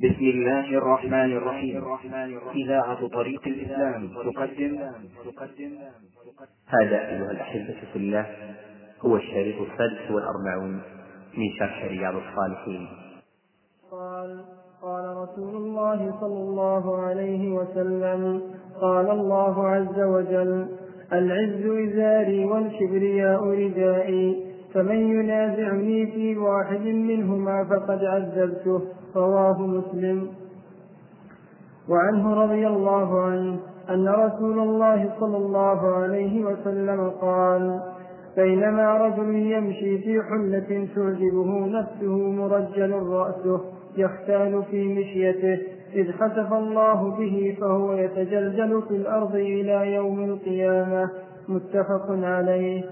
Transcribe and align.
بسم 0.00 0.24
الله 0.24 0.78
الرحمن 0.78 1.36
الرحيم. 1.36 1.84
إذاعة 2.54 3.08
طريق 3.08 3.42
الإسلام 3.46 4.08
تقدم. 4.24 4.78
هذا 6.68 7.08
أيها 7.08 7.30
الأحبة 7.30 7.74
في 7.92 7.96
الله 7.96 8.26
هو 9.00 9.16
الشريط 9.16 9.56
السادس 9.60 10.10
والأربعون 10.10 10.80
من 11.36 11.50
شرح 11.58 11.84
رياض 11.84 12.14
الصالحين. 12.14 12.88
قال 13.90 14.44
قال 14.82 15.16
رسول 15.16 15.56
الله 15.56 16.14
صلى 16.20 16.38
الله 16.38 17.00
عليه 17.02 17.52
وسلم 17.52 18.42
قال 18.80 19.10
الله 19.10 19.68
عز 19.68 20.00
وجل 20.00 20.68
العز 21.12 21.66
إزاري 21.66 22.44
والكبرياء 22.44 23.44
ردائي 23.44 24.49
فمن 24.74 24.96
ينازعني 24.96 26.06
في 26.06 26.36
واحد 26.36 26.80
منهما 26.86 27.64
فقد 27.64 28.04
عذبته 28.04 28.80
رواه 29.16 29.66
مسلم. 29.66 30.28
وعنه 31.88 32.34
رضي 32.34 32.66
الله 32.66 33.20
عنه 33.20 33.58
أن 33.90 34.08
رسول 34.08 34.58
الله 34.58 35.12
صلى 35.20 35.36
الله 35.36 35.94
عليه 35.94 36.44
وسلم 36.44 37.10
قال 37.10 37.80
بينما 38.36 38.98
رجل 38.98 39.34
يمشي 39.34 39.98
في 39.98 40.22
حلة 40.22 40.88
تعجبه 40.94 41.66
نفسه 41.66 42.30
مرجل 42.30 42.92
رأسه 42.92 43.60
يختال 43.96 44.62
في 44.70 44.88
مشيته 44.88 45.58
إذ 45.94 46.12
خسف 46.12 46.52
الله 46.52 47.16
به 47.18 47.56
فهو 47.60 47.92
يتجلجل 47.92 48.82
في 48.88 48.96
الأرض 48.96 49.34
إلى 49.34 49.94
يوم 49.94 50.24
القيامة. 50.24 51.10
متفق 51.48 52.06
عليه. 52.10 52.84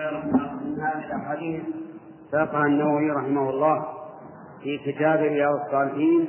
الرحيم 0.00 0.32
من 0.64 0.80
هذه 0.80 1.62
ساقها 2.30 2.66
النووي 2.66 3.10
رحمه 3.10 3.50
الله 3.50 3.86
في 4.62 4.78
كتاب 4.78 5.18
رياض 5.18 5.54
الصالحين 5.66 6.28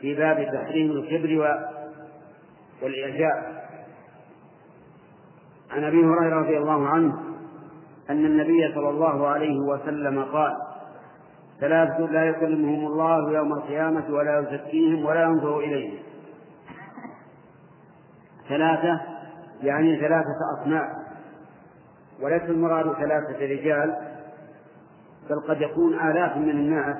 في 0.00 0.14
باب 0.14 0.36
تحريم 0.52 0.90
الكبر 0.90 1.58
والاعجاب 2.82 3.58
عن 5.70 5.84
أبي 5.84 6.04
هريرة 6.04 6.40
رضي 6.40 6.58
الله 6.58 6.88
عنه 6.88 7.18
أن 8.10 8.24
النبي 8.24 8.74
صلى 8.74 8.88
الله 8.88 9.26
عليه 9.26 9.58
وسلم 9.58 10.24
قال 10.24 10.56
ثلاثة 11.60 11.98
لا 11.98 12.24
يكلمهم 12.24 12.86
الله 12.86 13.32
يوم 13.32 13.52
القيامة 13.52 14.04
ولا 14.10 14.38
يزكيهم 14.38 15.04
ولا 15.04 15.22
ينظر 15.22 15.58
إليهم. 15.58 15.98
ثلاثة 18.48 19.00
يعني 19.62 20.00
ثلاثة 20.00 20.60
أصناف. 20.60 21.07
وليس 22.22 22.42
المراد 22.42 22.92
ثلاثة 22.92 23.38
رجال 23.40 23.96
بل 25.30 25.40
قد 25.40 25.60
يكون 25.60 25.94
آلاف 25.94 26.36
من 26.36 26.50
الناس 26.50 26.96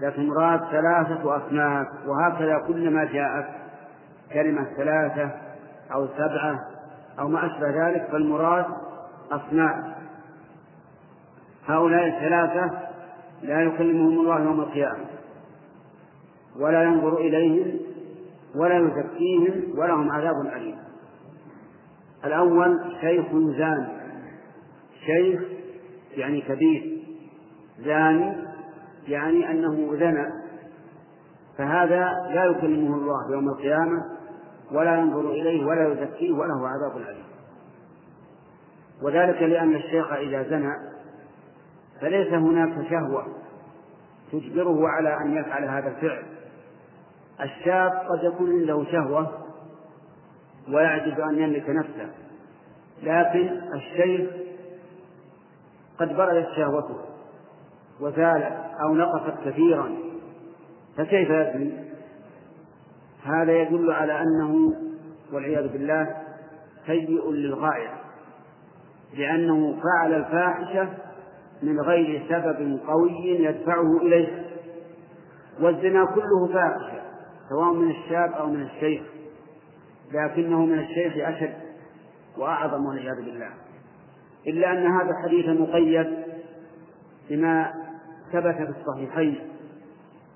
لكن 0.00 0.22
المراد 0.22 0.60
ثلاثة 0.60 1.36
أصناف 1.36 1.86
وهكذا 2.06 2.58
كلما 2.58 3.04
جاءت 3.04 3.46
كلمة 4.32 4.64
ثلاثة 4.76 5.30
أو 5.92 6.06
سبعة 6.06 6.60
أو 7.18 7.28
ما 7.28 7.46
أشبه 7.46 7.88
ذلك 7.88 8.08
فالمراد 8.12 8.66
أصناف. 9.32 9.94
هؤلاء 11.66 12.06
الثلاثة 12.06 12.70
لا 13.42 13.62
يكلمهم 13.62 14.20
الله 14.20 14.40
يوم 14.40 14.60
القيامة 14.60 15.04
ولا 16.60 16.82
ينظر 16.82 17.16
إليهم 17.16 17.80
ولا 18.56 18.78
يزكيهم 18.78 19.78
ولهم 19.78 20.12
عذاب 20.12 20.46
أليم. 20.56 20.78
الأول 22.26 22.96
شيخ 23.00 23.26
زاني. 23.32 23.88
شيخ 25.06 25.42
يعني 26.16 26.40
كبير. 26.40 27.02
زاني 27.78 28.36
يعني 29.08 29.50
أنه 29.50 29.96
زنى. 29.96 30.26
فهذا 31.58 32.12
لا 32.34 32.44
يكلمه 32.44 32.96
الله 32.96 33.32
يوم 33.32 33.48
القيامة 33.48 34.04
ولا 34.72 34.96
ينظر 34.96 35.30
إليه 35.30 35.64
ولا 35.64 35.92
يزكيه 35.92 36.32
وله 36.32 36.68
عذاب 36.68 36.96
أليم. 36.96 37.24
وذلك 39.02 39.42
لأن 39.42 39.74
الشيخ 39.74 40.12
إذا 40.12 40.42
زنى 40.42 40.72
فليس 42.00 42.32
هناك 42.32 42.88
شهوة 42.90 43.26
تجبره 44.32 44.88
على 44.88 45.16
أن 45.16 45.36
يفعل 45.36 45.64
هذا 45.64 45.88
الفعل. 45.88 46.22
الشاب 47.40 47.90
قد 47.90 48.24
يكون 48.24 48.60
عنده 48.60 48.84
شهوة 48.92 49.32
ويعجز 50.68 51.20
أن 51.20 51.38
يملك 51.38 51.70
نفسه. 51.70 52.10
لكن 53.04 53.60
الشيخ 53.74 54.30
قد 55.98 56.16
بردت 56.16 56.48
شهوته 56.56 56.96
وزالت 58.00 58.52
أو 58.82 58.94
نقصت 58.94 59.34
كثيرا 59.44 59.94
فكيف 60.96 61.30
يزني؟ 61.30 61.72
هذا 63.24 63.52
يدل 63.52 63.90
على 63.90 64.22
أنه 64.22 64.72
والعياذ 65.32 65.68
بالله 65.68 66.16
سيء 66.86 67.32
للغاية 67.32 67.90
لأنه 69.14 69.76
فعل 69.82 70.14
الفاحشة 70.14 70.88
من 71.62 71.80
غير 71.80 72.22
سبب 72.28 72.80
قوي 72.88 73.26
يدفعه 73.26 73.96
إليه 74.02 74.44
والزنا 75.60 76.04
كله 76.04 76.46
فاحشة 76.52 77.02
سواء 77.48 77.72
من 77.72 77.90
الشاب 77.90 78.32
أو 78.32 78.46
من 78.46 78.62
الشيخ 78.62 79.02
لكنه 80.12 80.64
من 80.66 80.78
الشيخ 80.78 81.28
أشد 81.28 81.63
وأعظم 82.38 82.86
والعياذ 82.86 83.16
بالله. 83.16 83.50
إلا 84.46 84.72
أن 84.72 84.86
هذا 84.86 85.10
الحديث 85.10 85.60
مقيد 85.60 86.24
بما 87.30 87.74
ثبت 88.32 88.54
في 88.54 88.72
الصحيحين 88.80 89.38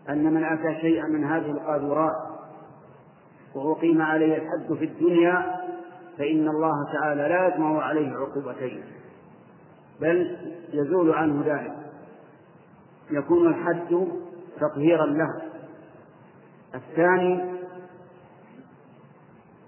أن 0.09 0.35
من 0.35 0.45
أتى 0.45 0.81
شيئا 0.81 1.05
من 1.05 1.25
هذه 1.25 1.51
القاذورات 1.51 2.29
وأقيم 3.55 4.03
عليه 4.03 4.37
الحد 4.37 4.75
في 4.79 4.85
الدنيا 4.85 5.59
فإن 6.19 6.49
الله 6.49 6.93
تعالى 6.93 7.23
لا 7.23 7.49
يجمع 7.49 7.83
عليه 7.83 8.17
عقوبتين. 8.17 8.83
بل 10.01 10.37
يزول 10.73 11.11
عنه 11.11 11.43
ذلك. 11.47 11.77
يكون 13.11 13.47
الحد 13.47 14.07
تطهيرا 14.61 15.07
له. 15.07 15.43
الثاني 16.75 17.45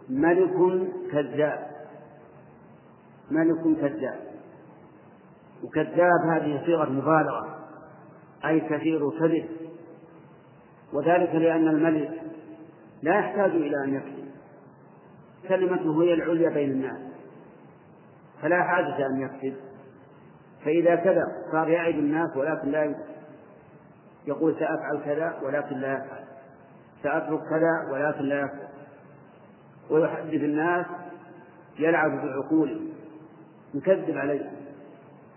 ملك 0.08 0.88
كذاب. 1.12 1.69
ملك 3.30 3.80
كذاب. 3.80 4.20
وكذاب 5.64 6.20
هذه 6.32 6.62
صيغة 6.66 6.88
مبالغة 6.90 7.58
أي 8.44 8.60
كثير 8.60 9.10
كذب. 9.10 9.48
وذلك 10.92 11.34
لأن 11.34 11.68
الملك 11.68 12.22
لا 13.02 13.18
يحتاج 13.18 13.50
إلى 13.50 13.84
أن 13.84 13.94
يكذب. 13.94 14.30
كلمته 15.48 16.02
هي 16.02 16.14
العليا 16.14 16.50
بين 16.50 16.70
الناس 16.70 17.00
فلا 18.42 18.62
حاجة 18.62 19.06
أن 19.06 19.20
يكذب. 19.20 19.56
فإذا 20.64 20.94
كذب 20.94 21.28
صار 21.52 21.68
يعد 21.68 21.94
الناس 21.94 22.36
ولكن 22.36 22.68
لا 22.68 22.94
يقول 24.26 24.54
سأفعل 24.54 25.00
كذا 25.04 25.40
ولكن 25.42 25.76
لا 25.76 25.92
يفعل. 25.92 26.24
سأترك 27.02 27.40
كذا 27.50 27.92
ولكن 27.92 28.24
لا 28.24 28.40
يفعل. 28.40 28.70
ويحدث 29.90 30.34
الناس 30.34 30.86
يلعب 31.78 32.10
بعقولهم 32.10 32.89
يكذب 33.74 34.18
عليه. 34.18 34.50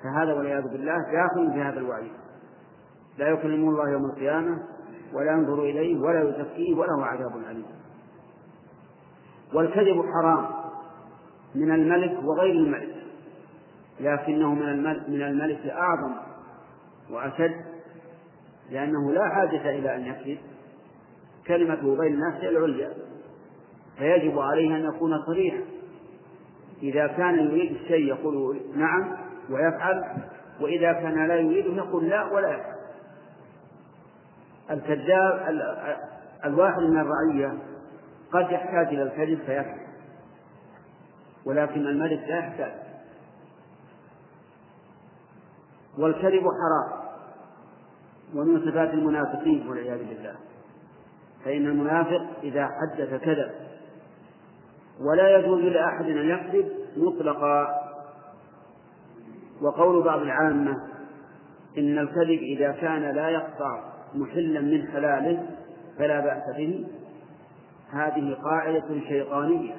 فهذا 0.04 0.34
والعياذ 0.34 0.64
بالله 0.64 0.98
داخل 0.98 1.54
في 1.54 1.62
هذا 1.62 1.80
الوعيد 1.80 2.12
لا 3.18 3.30
يكلم 3.30 3.70
الله 3.70 3.90
يوم 3.90 4.06
القيامة 4.06 4.64
ولا 5.14 5.32
ينظر 5.32 5.64
إليه 5.64 6.00
ولا 6.00 6.30
يزكيه 6.30 6.76
وله 6.76 7.06
عذاب 7.06 7.38
أليم. 7.52 7.66
والكذب 9.54 10.06
حرام 10.14 10.46
من 11.56 11.72
الملك 11.72 12.24
وغير 12.24 12.56
الملك 12.56 12.96
لكنه 14.00 14.54
من 14.54 14.70
الملك, 14.70 15.10
من 15.10 15.22
الملك 15.22 15.68
أعظم 15.68 16.16
وأشد 17.12 17.56
لأنه 18.72 19.12
لا 19.12 19.30
حاجة 19.30 19.70
إلى 19.70 19.96
أن 19.96 20.06
يكذب. 20.06 20.38
كلمته 21.48 21.98
بين 21.98 22.14
الناس 22.14 22.44
العليا 22.44 22.94
فيجب 23.98 24.40
عليه 24.40 24.76
أن 24.76 24.86
يكون 24.96 25.22
صريحا. 25.26 25.64
إذا 26.84 27.08
كان 27.08 27.40
يريد 27.40 27.72
الشيء 27.72 28.08
يقول 28.08 28.62
نعم 28.76 29.18
ويفعل 29.50 30.04
وإذا 30.62 30.94
كان 30.94 31.28
لا 31.28 31.36
يريده 31.36 31.74
يقول 31.74 32.10
لا 32.10 32.24
ولا 32.26 32.50
يفعل. 32.50 32.76
الكذاب 34.72 35.48
الواحد 36.46 36.82
من 36.82 37.00
الرعية 37.00 37.58
قد 38.32 38.52
يحتاج 38.52 38.88
إلى 38.88 39.04
الكذب 39.04 39.40
فيكذب 39.46 39.84
ولكن 41.46 41.88
الملك 41.88 42.20
لا 42.28 42.38
يحتاج. 42.38 42.72
والكذب 45.98 46.44
حرام 46.44 47.04
ومن 48.36 48.72
صفات 48.72 48.94
المنافقين 48.94 49.68
والعياذ 49.68 49.98
بالله. 49.98 50.36
فإن 51.46 51.66
المنافق 51.66 52.26
إذا 52.44 52.68
حدث 52.68 53.22
كذب 53.24 53.52
ولا 55.02 55.38
يجوز 55.38 55.62
لأحد 55.62 56.06
أن 56.06 56.30
يكذب 56.30 56.72
مطلقا. 56.98 57.68
وقول 59.62 60.04
بعض 60.04 60.22
العامة 60.22 60.78
إن 61.78 61.98
الكذب 61.98 62.40
إذا 62.40 62.72
كان 62.72 63.16
لا 63.16 63.30
يقطع 63.30 63.84
محلا 64.16 64.62
من 64.62 64.88
حلاله 64.88 65.48
فلا 65.98 66.20
بأس 66.20 66.56
به. 66.58 66.88
هذه 67.92 68.38
قاعدة 68.44 69.00
شيطانية. 69.08 69.76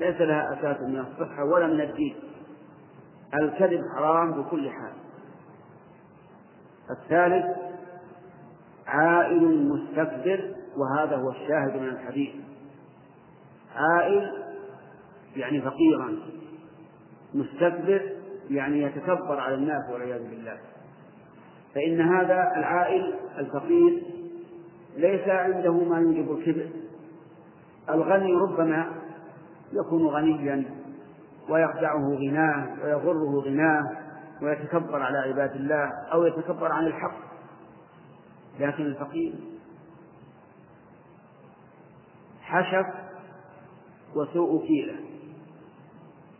ليس 0.00 0.20
لها 0.20 0.52
أساس 0.52 0.80
من 0.80 0.98
الصحة 0.98 1.44
ولا 1.44 1.66
من 1.66 1.80
الدين. 1.80 2.16
الكذب 3.34 3.80
حرام 3.96 4.42
بكل 4.42 4.70
حال. 4.70 4.92
الثالث 6.90 7.56
عائل 8.86 9.68
مستكبر 9.68 10.54
وهذا 10.76 11.16
هو 11.16 11.30
الشاهد 11.30 11.76
من 11.76 11.88
الحديث. 11.88 12.45
عائل 13.76 14.32
يعني 15.36 15.62
فقيرا 15.62 16.18
مستكبر 17.34 18.02
يعني 18.50 18.82
يتكبر 18.82 19.40
على 19.40 19.54
الناس 19.54 19.90
والعياذ 19.92 20.30
بالله. 20.30 20.58
فإن 21.74 22.00
هذا 22.00 22.52
العائل 22.56 23.14
الفقير 23.38 24.02
ليس 24.96 25.28
عنده 25.28 25.72
ما 25.72 25.98
يوجب 25.98 26.38
الكبر. 26.38 26.68
الغني 27.90 28.32
ربما 28.32 28.92
يكون 29.72 30.06
غنيا 30.06 30.64
ويخدعه 31.48 32.14
غناه 32.14 32.76
ويغره 32.84 33.40
غناه 33.40 33.82
ويتكبر 34.42 35.02
على 35.02 35.18
عباد 35.18 35.50
الله 35.50 35.90
أو 36.12 36.24
يتكبر 36.24 36.72
عن 36.72 36.86
الحق. 36.86 37.26
لكن 38.60 38.86
الفقير 38.86 39.34
حشف 42.42 43.05
وسوء 44.16 44.66
كيلة 44.66 44.94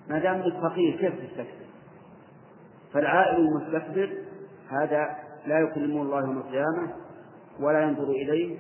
ما 0.09 0.19
دام 0.19 0.35
انك 0.35 0.63
فقير 0.63 0.97
كيف 0.97 1.15
تستكبر 1.15 1.67
فالعائل 2.93 3.37
المستكبر 3.37 4.13
هذا 4.69 5.17
لا 5.47 5.59
يكلمه 5.59 6.03
الله 6.03 6.21
يوم 6.21 6.39
القيامة 6.39 6.95
ولا 7.61 7.83
ينظر 7.83 8.11
إليه 8.11 8.59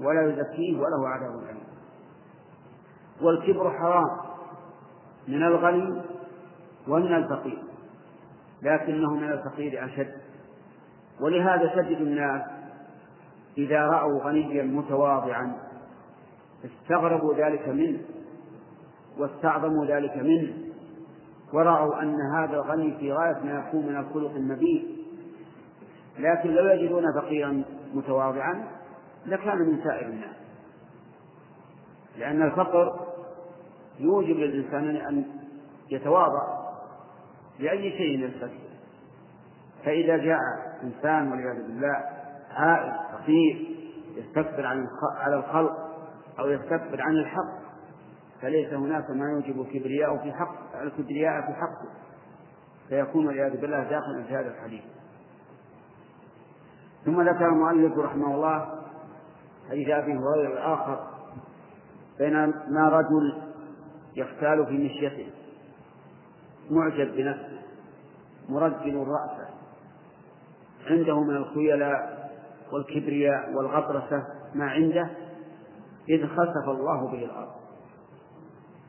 ولا 0.00 0.22
يزكيه 0.30 0.76
وله 0.76 1.08
عذاب 1.08 1.42
أليم. 1.44 1.66
والكبر 3.22 3.70
حرام 3.70 4.20
من 5.28 5.42
الغني 5.42 6.02
ومن 6.88 7.14
الفقير 7.14 7.62
لكنه 8.62 9.14
من 9.14 9.32
الفقير 9.32 9.84
أشد. 9.84 10.14
ولهذا 11.20 11.82
تجد 11.82 12.00
الناس 12.00 12.42
إذا 13.58 13.82
رأوا 13.82 14.22
غنيا 14.22 14.62
متواضعا 14.62 15.56
استغربوا 16.64 17.34
ذلك 17.34 17.68
منه. 17.68 17.98
واستعظموا 19.18 19.86
ذلك 19.86 20.16
منه. 20.16 20.54
ورأوا 21.52 22.02
أن 22.02 22.16
هذا 22.34 22.54
الغني 22.54 22.96
في 22.98 23.12
غاية 23.12 23.44
ما 23.44 23.64
يكون 23.68 23.86
من 23.86 23.96
الخلق 23.96 24.30
النبيل 24.30 24.96
لكن 26.18 26.50
لو 26.50 26.66
يجدون 26.66 27.04
فقيرا 27.20 27.62
متواضعا 27.94 28.66
لكان 29.26 29.58
من 29.58 29.84
سائر 29.84 30.06
الناس. 30.06 30.36
لأن 32.18 32.42
الفقر 32.42 33.06
يوجب 34.00 34.36
للإنسان 34.36 34.96
أن 34.96 35.24
يتواضع 35.90 36.56
لأي 37.58 37.90
شيء 37.90 38.24
يستكبر 38.24 38.66
فإذا 39.84 40.16
جاء 40.16 40.40
إنسان 40.82 41.30
والعياذ 41.30 41.66
بالله 41.66 42.04
عائل 42.50 42.92
فقير 43.12 43.76
يستكبر 44.16 44.66
عن 44.66 44.86
على 45.16 45.36
الخلق 45.36 45.72
أو 46.38 46.48
يستكبر 46.50 47.02
عن 47.02 47.12
الحق 47.12 47.65
فليس 48.42 48.72
هناك 48.72 49.10
ما 49.10 49.30
يوجب 49.30 49.60
الكبرياء 49.60 50.16
في 50.16 50.32
حق 50.32 50.80
الكبرياء 50.82 51.40
في 51.40 51.54
حقه. 51.54 51.88
فيكون 52.88 53.26
والعياذ 53.26 53.60
بالله 53.60 53.82
داخلا 53.82 54.22
في 54.28 54.34
هذا 54.34 54.48
الحديث. 54.48 54.84
ثم 57.04 57.22
ذكر 57.22 57.48
المؤلف 57.48 57.98
رحمه 57.98 58.34
الله 58.34 58.82
حديث 59.70 59.88
أبي 59.88 60.12
هريرة 60.12 60.52
الآخر 60.52 61.06
بينما 62.18 62.88
رجل 62.88 63.42
يختال 64.16 64.66
في 64.66 64.72
مشيته 64.72 65.30
معجب 66.70 67.16
بنفسه 67.16 67.60
مرجل 68.48 68.96
رأسه 68.96 69.48
عنده 70.86 71.20
من 71.20 71.36
الخيلاء 71.36 72.30
والكبرياء 72.72 73.52
والغطرسة 73.54 74.26
ما 74.54 74.70
عنده 74.70 75.10
إذ 76.08 76.26
خسف 76.26 76.68
الله 76.68 77.08
به 77.10 77.24
الأرض. 77.24 77.65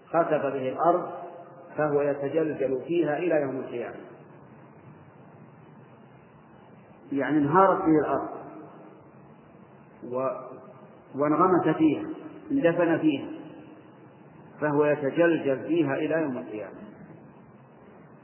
خسف 0.09 0.42
به 0.42 0.69
الأرض 0.69 1.09
فهو 1.77 2.01
يتجلجل 2.01 2.81
فيها 2.88 3.18
إلى 3.18 3.42
يوم 3.42 3.56
القيامة. 3.56 3.95
يعني 7.12 7.38
انهارت 7.38 7.77
به 7.77 8.00
الأرض 8.00 8.30
و... 10.04 10.27
وانغمس 11.15 11.75
فيها 11.77 12.06
اندفن 12.51 12.98
فيها 12.98 13.27
فهو 14.62 14.86
يتجلجل 14.86 15.59
فيها 15.68 15.94
إلى 15.94 16.21
يوم 16.21 16.38
القيامة. 16.38 16.77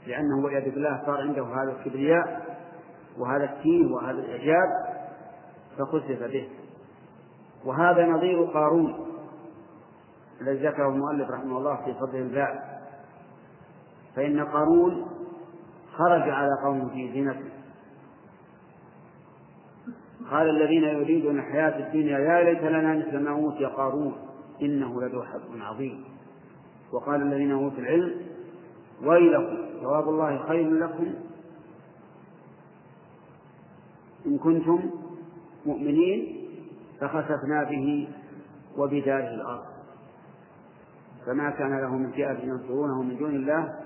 لأنه 0.07 0.43
والعياذ 0.43 0.71
بالله 0.71 1.01
صار 1.05 1.21
عنده 1.21 1.43
هذا 1.43 1.77
الكبرياء 1.79 2.57
وهذا 3.17 3.43
التيه 3.43 3.85
وهذا 3.85 4.19
الإعجاب 4.19 4.69
فخسف 5.77 6.23
به. 6.23 6.49
وهذا 7.65 8.05
نظير 8.05 8.43
قارون. 8.43 9.12
الذي 10.41 10.67
ذكره 10.67 10.89
المؤلف 10.89 11.29
رحمه 11.29 11.57
الله 11.57 11.75
في 11.75 11.93
فضل 11.93 12.17
الباب 12.17 12.73
فإن 14.15 14.45
قارون 14.45 15.05
خرج 15.93 16.29
على 16.29 16.49
قوم 16.63 16.89
في 16.89 17.11
زينته. 17.11 17.49
قال 20.31 20.49
الذين 20.49 20.83
يريدون 20.83 21.39
الحياة 21.39 21.87
الدنيا 21.87 22.19
يا 22.19 22.43
ليت 22.43 22.63
لنا 22.63 22.95
مثل 22.95 23.19
ما 23.19 23.31
أوتي 23.31 23.65
قارون 23.65 24.15
إنه 24.61 25.01
لذو 25.01 25.23
حظ 25.23 25.61
عظيم. 25.61 26.03
وقال 26.93 27.21
الذين 27.21 27.51
أوتوا 27.51 27.79
العلم 27.79 28.21
ويلكم 29.03 29.57
ثواب 29.81 30.09
الله 30.09 30.47
خير 30.47 30.69
لكم 30.69 31.13
إن 34.25 34.37
كنتم 34.37 34.89
مؤمنين 35.65 36.47
فخسفنا 36.99 37.63
به 37.63 38.07
وبداره 38.77 39.33
الأرض. 39.33 39.72
فما 41.25 41.49
كان 41.49 41.79
له 41.81 41.97
من 41.97 42.11
فئة 42.11 42.43
ينصرونه 42.43 43.01
من 43.01 43.17
دون 43.17 43.35
الله 43.35 43.79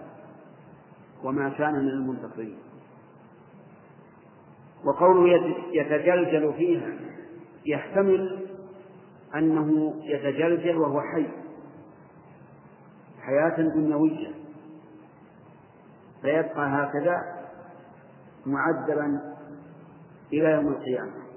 وما 1.23 1.49
كان 1.49 1.73
من 1.73 1.89
المنتصرين. 1.89 2.57
وقوله 4.85 5.55
يتجلجل 5.73 6.53
فيها 6.53 6.93
يحتمل 7.65 8.45
أنه 9.35 9.93
يتجلجل 10.03 10.77
وهو 10.77 11.01
حي. 11.01 11.27
حياة 13.21 13.61
دنيوية. 13.61 14.31
فيبقى 16.21 16.67
هكذا 16.69 17.21
معذبا 18.45 19.35
إلى 20.33 20.51
يوم 20.51 20.67
القيامة. 20.67 21.27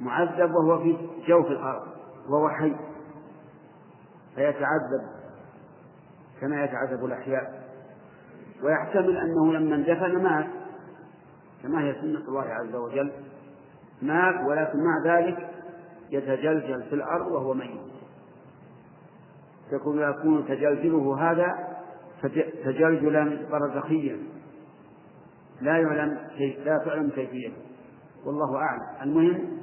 معذب 0.00 0.54
وهو 0.54 0.82
في 0.82 0.96
جوف 1.26 1.46
الأرض 1.46 1.86
وهو 2.28 2.48
حي. 2.48 2.91
فيتعذب 4.34 5.02
كما 6.40 6.64
يتعذب 6.64 7.04
الأحياء 7.04 7.62
ويحتمل 8.62 9.16
أنه 9.16 9.52
لما 9.52 9.74
اندفن 9.74 10.22
مات 10.22 10.46
كما 11.62 11.84
هي 11.84 11.94
سنة 12.00 12.28
الله 12.28 12.42
عز 12.42 12.74
وجل 12.74 13.12
مات 14.02 14.34
ولكن 14.46 14.78
مع 14.78 15.04
ذلك 15.04 15.48
يتجلجل 16.10 16.82
في 16.82 16.94
الأرض 16.94 17.26
وهو 17.26 17.54
ميت. 17.54 17.80
يكون 19.72 20.00
يكون 20.00 20.46
تجلجله 20.48 21.30
هذا 21.30 21.76
تجلجلا 22.64 23.38
برزخيا. 23.50 24.18
لا 25.60 25.78
يعلم 25.78 26.18
لا 26.64 26.78
تعلم 26.78 27.10
كيفيته. 27.10 27.56
والله 28.24 28.56
أعلم. 28.56 28.82
المهم 29.02 29.58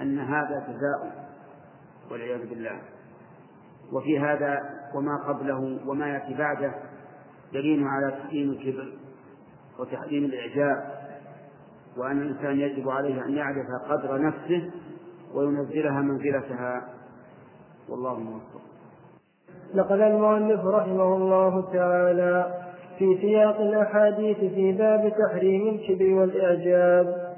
أن 0.00 0.18
هذا 0.18 0.66
جزاء 0.68 1.28
والعياذ 2.10 2.48
بالله. 2.48 2.80
وفي 3.92 4.18
هذا 4.18 4.58
وما 4.94 5.16
قبله 5.28 5.78
وما 5.86 6.08
يأتي 6.08 6.34
بعده 6.34 6.74
دليل 7.52 7.84
على 7.84 8.10
تحريم 8.10 8.50
الكبر 8.50 8.92
وتحريم 9.78 10.24
الإعجاب 10.24 11.02
وأن 11.96 12.22
الإنسان 12.22 12.60
يجب 12.60 12.88
عليه 12.88 13.24
أن 13.24 13.34
يعرف 13.34 13.66
قدر 13.88 14.22
نفسه 14.22 14.70
وينزلها 15.34 16.00
منزلتها. 16.00 16.88
والله 17.88 18.18
موفق. 18.18 18.60
نقل 19.74 20.02
المؤلف 20.02 20.64
رحمه 20.64 21.16
الله 21.16 21.72
تعالى 21.72 22.62
في 22.98 23.18
سياق 23.20 23.60
الأحاديث 23.60 24.38
في 24.38 24.72
باب 24.72 25.12
تحريم 25.18 25.68
الكبر 25.68 26.14
والإعجاب. 26.14 27.34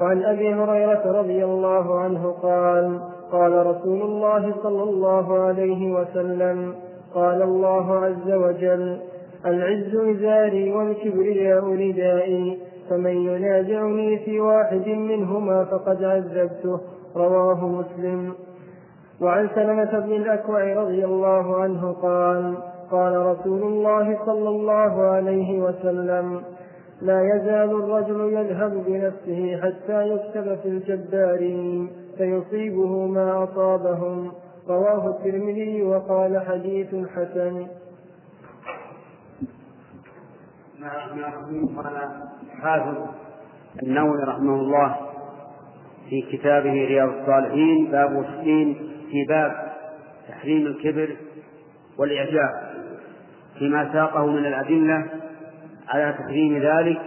وعن 0.00 0.22
أبي 0.22 0.54
هريرة 0.54 1.20
رضي 1.20 1.44
الله 1.44 2.00
عنه 2.00 2.32
قال 2.32 3.15
قال 3.32 3.66
رسول 3.66 4.02
الله 4.02 4.54
صلى 4.62 4.82
الله 4.82 5.38
عليه 5.38 5.92
وسلم 5.92 6.74
قال 7.14 7.42
الله 7.42 7.94
عز 7.98 8.30
وجل 8.32 8.98
العز 9.46 9.94
إزاري 9.94 10.72
والكبرياء 10.72 11.64
ردائي 11.64 12.58
فمن 12.90 13.10
ينازعني 13.10 14.18
في 14.18 14.40
واحد 14.40 14.88
منهما 14.88 15.64
فقد 15.64 16.04
عذبته. 16.04 16.80
رواه 17.16 17.68
مسلم. 17.68 18.32
وعن 19.20 19.48
سلمة 19.54 19.98
بن 19.98 20.12
الأكوع 20.12 20.74
رضي 20.82 21.04
الله 21.04 21.56
عنه 21.56 21.92
قال 21.92 22.54
قال 22.90 23.16
رسول 23.16 23.62
الله 23.62 24.18
صلى 24.26 24.48
الله 24.48 25.02
عليه 25.02 25.60
وسلم 25.60 26.40
لا 27.02 27.36
يزال 27.36 27.70
الرجل 27.70 28.32
يذهب 28.32 28.84
بنفسه 28.86 29.60
حتى 29.62 30.08
يكتب 30.08 30.54
في 30.62 30.68
الجبارين. 30.68 32.05
فيصيبه 32.18 33.06
ما 33.06 33.44
أصابهم. 33.44 34.32
رواه 34.68 35.08
الترمذي 35.10 35.82
وقال 35.82 36.42
حديث 36.46 36.94
حسن. 36.94 37.66
حافظ. 42.62 42.96
النووي 43.82 44.22
رحمه 44.22 44.54
الله 44.54 44.96
في 46.10 46.22
كتابه 46.22 46.72
رياض 46.72 47.08
الصالحين 47.08 47.90
باب 47.90 48.16
وستين 48.16 48.74
في 49.10 49.24
باب 49.28 49.72
تحريم 50.28 50.66
الكبر 50.66 51.16
والإعجاب. 51.98 52.50
فيما 53.58 53.92
ساقه 53.92 54.26
من 54.26 54.46
الأدلة 54.46 55.06
على 55.88 56.14
تحريم 56.18 56.58
ذلك 56.58 57.00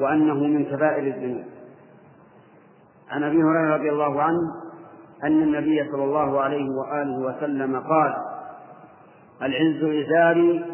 وأنه 0.00 0.34
من 0.34 0.64
كبائر 0.64 1.06
الذنوب. 1.06 1.55
عن 3.10 3.22
أبي 3.22 3.36
هريرة 3.36 3.76
رضي 3.76 3.90
الله 3.90 4.22
عنه 4.22 4.40
أن 5.24 5.42
النبي 5.42 5.90
صلى 5.92 6.04
الله 6.04 6.40
عليه 6.40 6.70
وآله 6.70 7.18
وسلم 7.18 7.80
قال 7.80 8.14
العز 9.42 9.84
إزاري 9.84 10.64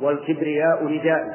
والكبرياء 0.00 0.84
ردائي 0.84 1.34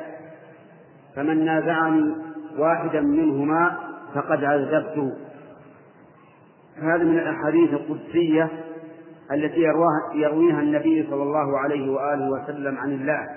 فمن 1.15 1.45
نازعني 1.45 2.15
واحدا 2.57 3.01
منهما 3.01 3.77
فقد 4.15 4.43
عذبته. 4.43 5.11
هذا 6.77 7.03
من 7.03 7.19
الأحاديث 7.19 7.73
القدسية 7.73 8.49
التي 9.31 9.61
يرويها, 10.13 10.59
النبي 10.59 11.07
صلى 11.09 11.23
الله 11.23 11.59
عليه 11.59 11.91
وآله 11.91 12.29
وسلم 12.29 12.77
عن 12.77 12.91
الله 12.91 13.29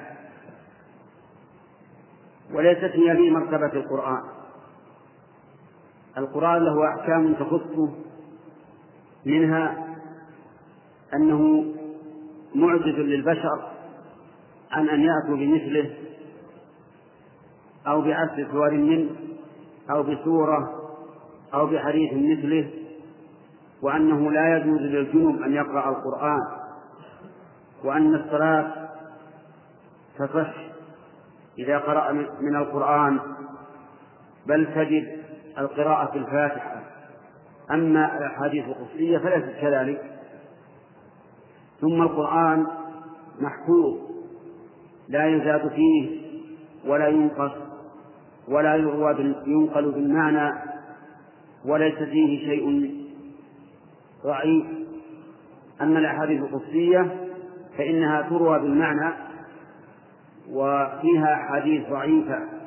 وليست 2.55 2.85
هي 2.97 3.17
في 3.17 3.31
مرتبة 3.31 3.73
القرآن. 3.73 4.23
القرآن 6.17 6.65
له 6.65 6.89
أحكام 6.89 7.35
تخصه 7.35 7.89
منها 9.27 9.87
أنه 11.15 11.65
معجز 12.55 12.95
للبشر 12.95 13.71
عن 14.71 14.89
أن 14.89 15.01
يأتوا 15.01 15.37
بمثله 15.37 15.95
أو 17.87 18.01
بعشر 18.01 18.49
سور 18.53 18.71
منه 18.71 19.11
أو 19.91 20.03
بسورة 20.03 20.79
أو 21.55 21.67
بحديث 21.67 22.13
مثله 22.13 22.71
وأنه 23.83 24.31
لا 24.31 24.57
يجوز 24.57 24.81
للجنوب 24.81 25.43
أن 25.43 25.53
يقرأ 25.53 25.89
القرآن 25.89 26.41
وأن 27.85 28.15
الصلاة 28.15 28.89
تصح 30.19 30.55
إذا 31.59 31.79
قرأ 31.79 32.13
من 32.41 32.57
القرآن 32.57 33.21
بل 34.47 34.67
تجد 34.75 35.28
القراءة 35.59 36.11
في 36.13 36.19
الفاتحة. 36.19 36.83
أما 37.71 38.19
الأحاديث 38.19 38.65
القدسية 38.65 39.19
فليست 39.19 39.61
كذلك. 39.61 40.19
ثم 41.81 42.03
القرآن 42.03 42.67
محفوظ 43.41 43.99
لا 45.09 45.27
يزاد 45.27 45.69
فيه 45.69 46.21
ولا 46.87 47.09
ينقص 47.09 47.53
ولا 48.49 48.77
يروى 48.77 49.35
ينقل 49.47 49.93
بالمعنى 49.93 50.59
وليس 51.65 51.99
فيه 51.99 52.47
شيء 52.47 52.95
ضعيف. 54.25 54.67
أما 55.81 55.99
الأحاديث 55.99 56.43
القدسية 56.43 57.17
فإنها 57.79 58.23
تروى 58.23 58.59
بالمعنى 58.59 59.15
وفيها 60.51 61.35
أحاديث 61.35 61.89
ضعيفة. 61.91 62.58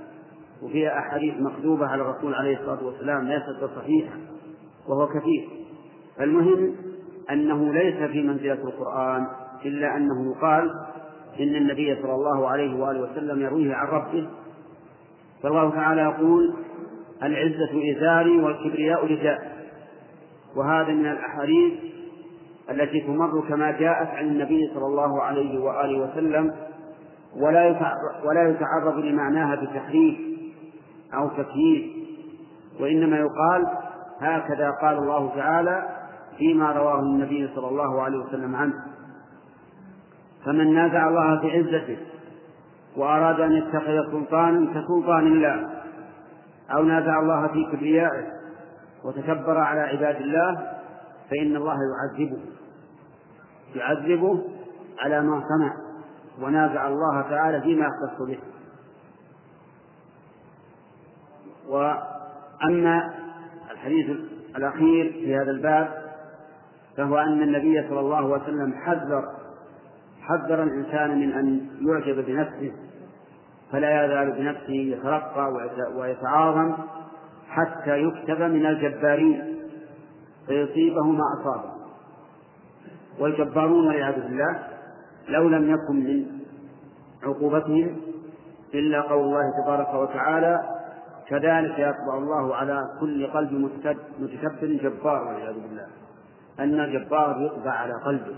وفيها 0.64 1.00
أحاديث 1.00 1.34
مكذوبة 1.40 1.88
على 1.88 2.02
الرسول 2.02 2.34
عليه 2.34 2.58
الصلاة 2.60 2.84
والسلام 2.86 3.28
ليست 3.28 3.64
بصحيحة 3.64 4.16
وهو 4.88 5.08
كثير. 5.08 5.50
فالمهم 6.18 6.76
أنه 7.32 7.74
ليس 7.74 8.12
في 8.12 8.24
منزلة 8.24 8.54
القرآن 8.54 9.28
إلا 9.66 9.98
أنه 9.98 10.32
يقال 10.32 10.72
إن 11.40 11.56
النبي 11.56 11.96
صلى 12.02 12.14
الله 12.14 12.48
عليه 12.48 12.76
وآله 12.80 13.02
وسلم 13.12 13.42
يرويه 13.42 13.74
عن 13.76 13.88
ربه. 13.88 14.30
فالله 15.44 15.70
تعالى 15.70 16.02
يقول 16.02 16.54
العزة 17.24 17.98
إزاري 17.98 18.40
والكبرياء 18.42 19.06
رداء 19.06 19.52
وهذا 20.56 20.94
من 20.94 21.06
الأحاديث 21.06 21.74
التي 22.72 23.02
تمر 23.02 23.42
كما 23.50 23.72
جاءت 23.72 24.08
عن 24.08 24.26
النبي 24.28 24.72
صلى 24.74 24.86
الله 24.86 25.22
عليه 25.22 25.60
وآله 25.60 26.00
وسلم 26.00 26.54
ولا 27.36 27.68
ولا 28.26 28.50
يتعرض 28.50 28.98
لمعناها 29.06 29.56
بتحريف 29.56 30.31
أو 31.14 31.28
تكييف. 31.28 31.92
وإنما 32.80 33.18
يقال 33.18 33.68
هكذا 34.22 34.72
قال 34.82 34.98
الله 34.98 35.36
تعالى 35.36 35.90
فيما 36.38 36.72
رواه 36.72 37.00
النبي 37.00 37.50
صلى 37.56 37.68
الله 37.68 38.02
عليه 38.02 38.18
وسلم 38.18 38.56
عنه. 38.56 38.74
فمن 40.46 40.74
نازع 40.74 41.10
الله 41.10 41.42
في 41.42 41.52
عزته 41.52 41.98
وأراد 42.98 43.40
أن 43.40 43.52
يتخذ 43.52 44.12
سلطانا 44.12 44.74
كسلطان 44.74 45.28
الله 45.28 45.70
أو 46.76 46.84
نازع 46.84 47.20
الله 47.20 47.48
في 47.48 47.66
كبريائه 47.72 48.26
وتكبر 49.06 49.58
على 49.58 49.80
عباد 49.82 50.16
الله 50.16 50.56
فإن 51.30 51.56
الله 51.56 51.76
يعذبه. 51.92 52.40
يعذبه 53.76 54.44
على 55.00 55.22
ما 55.22 55.44
صنع 55.50 55.74
ونازع 56.42 56.88
الله 56.88 57.22
تعالى 57.22 57.62
فيما 57.62 57.86
يختص 57.86 58.22
به. 58.28 58.40
وأما 61.72 63.14
الحديث 63.72 64.18
الأخير 64.58 65.12
في 65.12 65.36
هذا 65.36 65.52
الباب 65.52 66.02
فهو 66.98 67.18
أن 67.18 67.42
النبي 67.44 67.88
صلى 67.90 68.00
الله 68.00 68.16
عليه 68.16 68.44
وسلم 68.44 68.74
حذر 68.74 69.24
حذر 70.22 70.64
الإنسان 70.64 71.20
من 71.20 71.32
أن 71.32 71.68
يعجب 71.82 72.26
بنفسه 72.26 72.72
فلا 73.72 74.06
يزال 74.06 74.32
بنفسه 74.32 74.74
يترقى 74.74 75.54
ويتعاظم 75.96 76.74
حتى 77.50 77.98
يكتب 77.98 78.42
من 78.42 78.66
الجبارين 78.66 79.60
فيصيبه 80.48 81.04
ما 81.04 81.24
أصابه 81.40 81.72
والجبارون 83.20 83.88
والعياذ 83.88 84.16
بالله 84.22 84.60
لو 85.30 85.50
لم 85.50 85.70
يكن 85.70 85.96
من 85.96 86.26
عقوبتهم 87.24 87.98
إلا 88.74 89.02
قول 89.02 89.24
الله 89.24 89.42
تبارك 89.64 89.94
وتعالى 89.94 90.81
كذلك 91.32 91.80
يطبع 91.80 92.18
الله 92.18 92.56
على 92.56 92.90
كل 93.00 93.28
قلب 93.28 93.72
متكبر 94.20 94.68
جبار 94.68 95.28
والعياذ 95.28 95.54
بالله. 95.54 95.88
أن 96.60 96.80
الجبار 96.80 97.42
يطبع 97.42 97.72
على 97.72 97.94
قلبه 98.06 98.36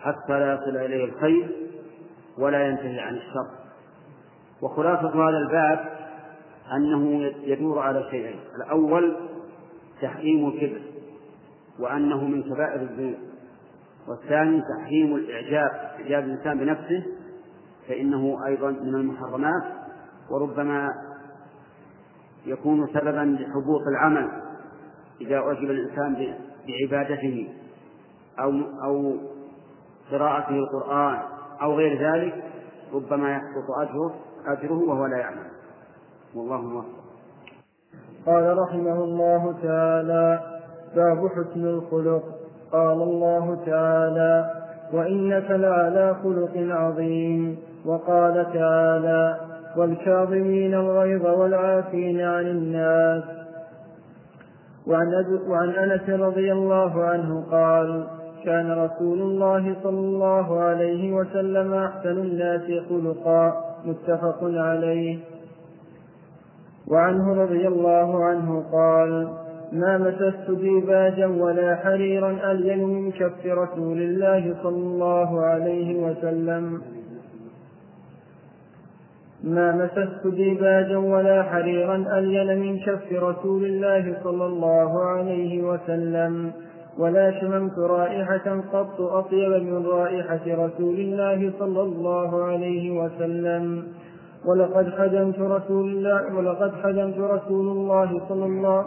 حتى 0.00 0.32
لا 0.32 0.54
يصل 0.54 0.76
إليه 0.76 1.04
الخير 1.04 1.56
ولا 2.38 2.68
ينتهي 2.68 3.00
عن 3.00 3.14
الشر. 3.14 3.46
وخلاصة 4.62 5.28
هذا 5.28 5.38
الباب 5.38 5.88
أنه 6.76 7.32
يدور 7.42 7.78
على 7.78 8.04
شيئين. 8.10 8.40
الأول 8.56 9.16
تحريم 10.02 10.48
الكبر 10.48 10.80
وأنه 11.80 12.24
من 12.24 12.42
كبائر 12.42 12.80
الذنوب. 12.80 13.14
والثاني 14.08 14.62
تحريم 14.78 15.16
الإعجاب 15.16 15.70
إعجاب 16.00 16.24
الإنسان 16.24 16.58
بنفسه 16.58 17.04
فإنه 17.88 18.46
أيضا 18.46 18.70
من 18.70 18.94
المحرمات. 18.94 19.62
وربما 20.30 20.88
يكون 22.46 22.86
سببا 22.86 23.36
لحبوط 23.40 23.80
العمل 23.86 24.30
إذا 25.20 25.36
أعجب 25.36 25.70
الإنسان 25.70 26.34
بعبادته 26.66 27.48
أو 28.38 28.50
أو 28.84 29.16
قراءته 30.10 30.50
القرآن 30.50 31.18
أو 31.62 31.74
غير 31.74 32.12
ذلك 32.12 32.44
ربما 32.94 33.30
يحبط 33.30 33.70
أجره 33.80 34.14
أجره 34.46 34.88
وهو 34.88 35.06
لا 35.06 35.18
يعلم. 35.18 35.46
والله 36.34 36.60
موفق. 36.60 37.04
قال 38.26 38.58
رحمه 38.58 39.04
الله 39.04 39.54
تعالى 39.62 40.40
باب 40.96 41.28
حسن 41.28 41.66
الخلق. 41.66 42.22
قال 42.72 43.02
الله 43.02 43.64
تعالى 43.66 44.50
وإنك 44.92 45.50
لعلى 45.50 46.16
خلق 46.22 46.52
عظيم. 46.56 47.58
وقال 47.86 48.52
تعالى 48.52 49.53
والكاظمين 49.76 50.74
الغيظ 50.74 51.26
والعافين 51.26 52.20
عن 52.20 52.46
الناس. 52.46 53.24
وعن, 54.86 55.70
أنس 55.70 56.10
رضي 56.10 56.52
الله 56.52 57.04
عنه 57.04 57.44
قال 57.50 58.06
كان 58.44 58.72
رسول 58.72 59.20
الله 59.20 59.76
صلى 59.82 59.98
الله 59.98 60.60
عليه 60.60 61.12
وسلم 61.12 61.74
أحسن 61.74 62.10
الناس 62.10 62.62
خلقا. 62.88 63.52
متفق 63.84 64.38
عليه. 64.42 65.18
وعنه 66.88 67.42
رضي 67.42 67.68
الله 67.68 68.24
عنه 68.24 68.64
قال 68.72 69.28
ما 69.72 69.98
مسست 69.98 70.50
ديباجا 70.50 71.26
ولا 71.26 71.76
حريرا 71.76 72.52
ألين 72.52 72.84
من 72.84 73.12
كف 73.12 73.46
رسول 73.46 73.98
الله 74.02 74.54
صلى 74.62 74.76
الله 74.76 75.40
عليه 75.40 75.96
وسلم. 75.96 76.93
ما 79.44 79.72
مسست 79.72 80.26
ديباجا 80.26 80.96
ولا 80.96 81.42
حريرا 81.42 81.96
ألين 82.18 82.58
من 82.58 82.78
كف 82.78 83.12
رسول 83.12 83.64
الله 83.64 84.16
صلى 84.24 84.46
الله 84.46 85.04
عليه 85.04 85.62
وسلم 85.62 86.52
ولا 86.98 87.40
شممت 87.40 87.78
رائحة 87.78 88.60
قط 88.72 89.00
أطيب 89.00 89.52
من 89.62 89.86
رائحة 89.86 90.44
رسول 90.46 90.96
الله 91.00 91.52
صلى 91.58 91.82
الله 91.82 92.44
عليه 92.44 92.84
وسلم. 93.00 93.84
ولقد 94.46 94.90
خدمت 94.90 95.38
رسول 95.40 95.88
الله 95.88 96.36
ولقد 96.36 96.72
خدمت 96.82 97.18
رسول 97.18 97.66
الله 97.68 98.20
صلى 98.28 98.46
الله 98.46 98.84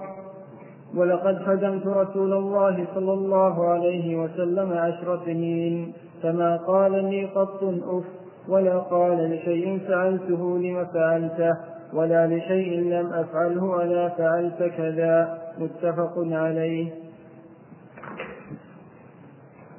ولقد 0.96 1.38
خدمت 1.38 1.88
رسول 1.88 2.34
الله 2.34 2.86
صلى 2.96 3.14
الله 3.14 3.68
عليه 3.70 4.16
وسلم 4.16 4.74
عشر 4.74 5.20
سنين 5.26 5.94
فما 6.24 6.58
قال 6.58 6.92
لي 6.92 7.26
قط 7.26 7.64
أف. 7.64 8.27
ولا 8.50 8.77
قال 8.80 9.32
لشيء 9.32 9.80
فعلته 9.88 10.58
لم 10.60 10.86
فعلته 10.94 11.58
ولا 11.94 12.27
لشيء 12.27 12.80
لم 12.80 13.13
أفعله 13.13 13.63
ولا 13.63 14.10
فعلت 14.10 14.63
كذا. 14.77 15.42
متفق 15.58 16.13
عليه. 16.18 16.92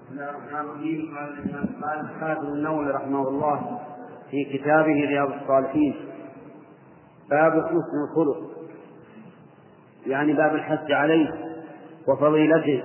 بسم 0.09 0.13
الله 0.13 0.31
الرحمن 0.31 0.61
الرحيم. 0.61 1.15
قال 1.83 2.01
الحافظ 2.01 2.45
النووي 2.45 2.91
رحمه 2.91 3.29
الله 3.29 3.81
في 4.31 4.45
كتابه 4.45 5.07
رياض 5.09 5.33
الصالحين 5.33 5.95
باب 7.31 7.53
حسن 7.53 7.99
الخلق 8.11 8.51
يعني 10.07 10.33
باب 10.33 10.55
الحث 10.55 10.91
عليه 10.91 11.31
وفضيلته 12.09 12.83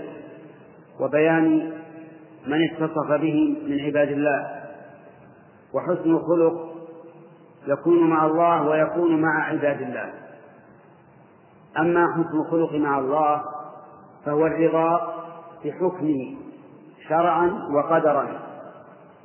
وبيان 0.99 1.71
من 2.47 2.63
اتصف 2.71 3.11
به 3.21 3.57
من 3.67 3.79
عباد 3.79 4.11
الله. 4.11 4.62
وحسن 5.73 6.11
الخلق 6.11 6.73
يكون 7.67 8.09
مع 8.09 8.25
الله 8.25 8.67
ويكون 8.67 9.21
مع 9.21 9.43
عباد 9.43 9.81
الله. 9.81 10.13
أما 11.79 12.13
حسن 12.13 12.37
الخلق 12.39 12.73
مع 12.73 12.99
الله 12.99 13.43
فهو 14.25 14.45
الرضا 14.45 15.13
بحكمه 15.65 16.35
شرعا 17.09 17.69
وقدرا 17.75 18.27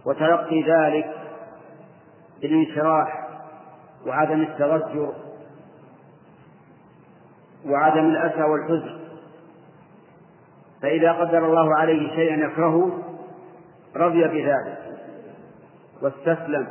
وتلقي 0.06 0.62
ذلك 0.62 1.14
بالانشراح 2.42 3.28
وعدم 4.06 4.40
التضجر 4.40 5.12
وعدم 7.66 8.06
الأسى 8.06 8.42
والحزن. 8.42 8.98
فإذا 10.82 11.12
قدر 11.12 11.46
الله 11.46 11.74
عليه 11.74 12.14
شيئا 12.14 12.36
يكرهه 12.46 12.98
رضي 13.96 14.28
بذلك. 14.28 14.87
واستسلم 16.02 16.66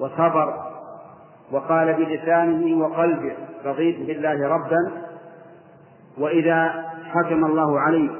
وصبر 0.00 0.54
وقال 1.52 1.94
بلسانه 1.94 2.78
وقلبه 2.78 3.36
رضيت 3.64 4.06
بالله 4.06 4.48
ربا 4.48 4.92
وإذا 6.18 6.84
حكم 7.04 7.44
الله 7.44 7.80
عليه 7.80 8.10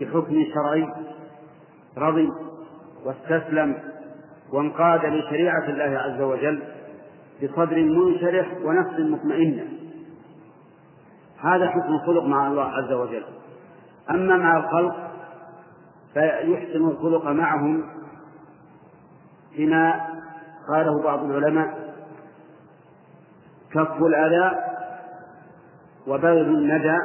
بحكم 0.00 0.44
شرعي 0.54 0.88
رضي 1.98 2.28
واستسلم 3.04 3.76
وانقاد 4.52 5.04
لشريعة 5.04 5.68
الله 5.68 5.98
عز 5.98 6.20
وجل 6.20 6.62
بصدر 7.42 7.76
منشرح 7.76 8.46
ونفس 8.64 9.00
مطمئنة 9.00 9.64
هذا 11.40 11.70
حسن 11.70 11.92
الخلق 11.92 12.24
مع 12.24 12.46
الله 12.46 12.64
عز 12.64 12.92
وجل. 12.92 13.24
أما 14.10 14.36
مع 14.36 14.56
الخلق 14.56 14.96
فيحسن 16.14 16.88
الخلق 16.88 17.24
معهم 17.24 17.84
بما 19.56 20.06
قاله 20.68 21.02
بعض 21.02 21.24
العلماء 21.24 21.90
كف 23.72 24.02
الأذى 24.02 24.58
وبذل 26.06 26.54
الندى 26.54 26.98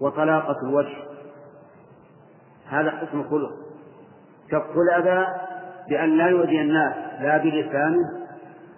وطلاقة 0.00 0.56
الوجه. 0.62 0.96
هذا 2.68 2.90
حسن 2.90 3.20
الخلق. 3.20 3.50
كف 4.50 4.76
الأذى 4.76 5.26
بأن 5.88 6.16
لا 6.16 6.26
يؤذي 6.26 6.60
الناس 6.60 6.94
لا 7.20 7.36
بلسانه 7.38 8.20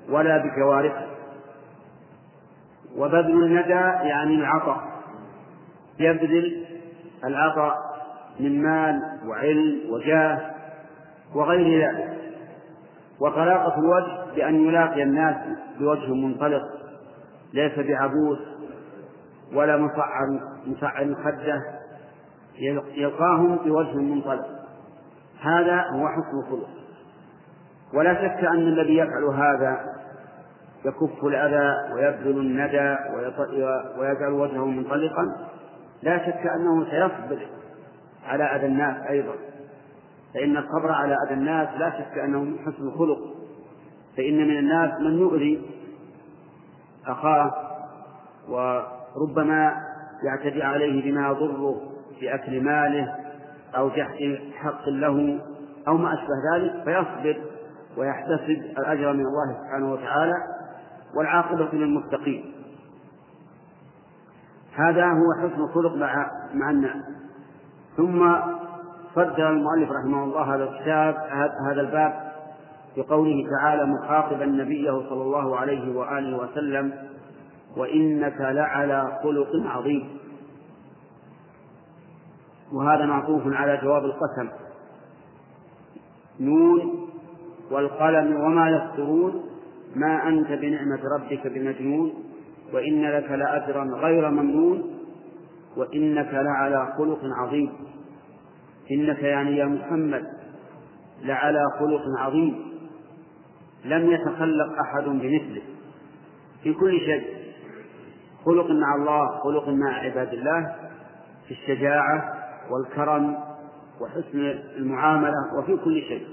ولا 0.09 0.39
بجوارحه. 0.39 1.07
وبذل 2.97 3.45
الندى 3.45 4.09
يعني 4.09 4.35
العطاء. 4.35 4.81
يبذل 5.99 6.67
العطاء 7.25 7.77
من 8.41 8.63
مال 8.63 9.01
وعلم 9.27 9.91
وجاه 9.91 10.41
وغير 11.35 11.89
ذلك. 11.89 12.22
وطلاقة 13.23 13.79
الوجه 13.79 14.35
بأن 14.35 14.55
يلاقي 14.55 15.03
الناس 15.03 15.37
بوجه 15.79 16.15
منطلق 16.15 16.63
ليس 17.53 17.79
بعبوس 17.79 18.39
ولا 19.55 19.77
مصعر 19.77 20.41
مصعر 20.67 21.15
خده 21.25 21.63
يلقاهم 22.97 23.57
بوجه 23.57 23.97
منطلق. 23.97 24.47
هذا 25.41 25.85
هو 25.95 26.09
حسن 26.09 26.39
الخلق. 26.45 26.69
ولا 27.95 28.15
شك 28.15 28.45
أن 28.45 28.59
الذي 28.59 28.97
يفعل 28.97 29.25
هذا 29.25 29.81
يكف 30.85 31.25
الأذى 31.25 31.95
ويبذل 31.95 32.39
الندى 32.39 32.97
ويجعل 33.99 34.33
وجهه 34.33 34.67
منطلقا. 34.67 35.25
لا 36.03 36.19
شك 36.19 36.47
أنه 36.47 36.85
سيصبر 36.85 37.47
على 38.27 38.45
أذى 38.45 38.67
الناس 38.67 39.07
أيضا. 39.11 39.35
فإن 40.35 40.57
الصبر 40.57 40.93
على 40.93 41.17
أذى 41.27 41.35
الناس 41.35 41.69
لا 41.79 41.91
شك 41.91 42.19
أنه 42.19 42.45
من 42.45 42.59
حسن 42.59 42.83
الخلق. 42.83 43.19
فإن 44.17 44.49
من 44.49 44.59
الناس 44.59 45.01
من 45.01 45.19
يؤذي 45.19 45.63
أخاه 47.07 47.53
وربما 48.49 49.77
يعتدي 50.25 50.63
عليه 50.63 51.13
بما 51.13 51.29
يضره 51.29 51.81
في 52.21 52.35
أكل 52.35 52.65
ماله 52.65 53.17
أو 53.77 53.89
جحد 53.89 54.39
حق 54.55 54.89
له 54.89 55.41
أو 55.89 55.97
ما 55.97 56.15
أشبه 56.15 56.35
ذلك 56.55 56.85
فيصبر 56.85 57.41
ويحتسب 57.97 58.79
الأجر 58.79 59.13
من 59.13 59.27
الله 59.27 59.59
سبحانه 59.63 59.93
وتعالى 59.93 60.35
والعاقبة 61.17 61.69
للمتقين. 61.73 62.55
هذا 64.75 65.07
هو 65.07 65.49
حسن 65.49 65.61
الخلق 65.61 65.95
مع 65.95 66.31
مع 66.55 66.71
الناس. 66.71 66.97
ثم 67.97 68.23
صدر 69.15 69.51
المؤلف 69.51 69.91
رحمه 69.91 70.25
الله 70.25 70.55
هذا 70.55 70.65
الكتاب 70.65 71.15
هذا 71.71 71.81
الباب 71.81 72.33
بقوله 72.97 73.45
تعالى 73.59 73.87
مخاطبا 73.87 74.47
نبيه 74.47 74.91
صلى 74.91 75.23
الله 75.23 75.57
عليه 75.57 75.97
وآله 75.97 76.37
وسلم 76.37 76.93
وإنك 77.77 78.41
لعلى 78.41 79.19
خلق 79.23 79.49
عظيم. 79.67 80.09
وهذا 82.73 83.07
معطوف 83.07 83.43
على 83.47 83.77
جواب 83.83 84.05
القسم. 84.05 84.49
نون 86.41 87.09
والقلم 87.71 88.41
وما 88.41 88.71
يسطرون 88.71 89.45
ما 89.97 90.29
أنت 90.29 90.49
بنعمة 90.49 91.01
ربك 91.19 91.47
بمجنون 91.47 92.15
وإن 92.75 93.03
لك 93.03 93.31
لأجرا 93.31 93.85
غير 93.85 94.31
ممنون 94.31 94.99
وإنك 95.77 96.35
لعلى 96.35 96.93
خلق 96.99 97.21
عظيم. 97.39 97.73
إنك 98.95 99.23
يعني 99.23 99.57
يا 99.57 99.65
محمد 99.65 100.25
لعلى 101.23 101.61
خلق 101.79 102.03
عظيم 102.19 102.73
لم 103.85 104.11
يتخلق 104.11 104.79
أحد 104.81 105.05
بمثله 105.05 105.63
في 106.63 106.75
كل 106.75 106.99
شيء. 106.99 107.43
خلق 108.45 108.71
مع 108.71 108.95
الله 108.95 109.27
خلق 109.39 109.69
مع 109.69 109.95
عباد 109.95 110.33
الله 110.33 110.77
في 111.49 111.51
الشجاعة 111.51 112.35
والكرم 112.71 113.39
وحسن 114.01 114.39
المعاملة 114.77 115.59
وفي 115.59 115.77
كل 115.77 116.03
شيء. 116.03 116.27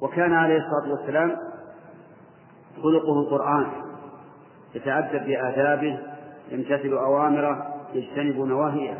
وكان 0.00 0.32
عليه 0.32 0.56
الصلاة 0.58 0.92
والسلام 0.92 1.36
خلقه 2.82 3.20
القرآن 3.20 3.66
يتأدب 4.74 5.26
بآدابه 5.26 5.98
يمتثل 6.50 6.92
أوامره 6.92 7.74
يجتنب 7.94 8.36
نواهيه. 8.36 8.98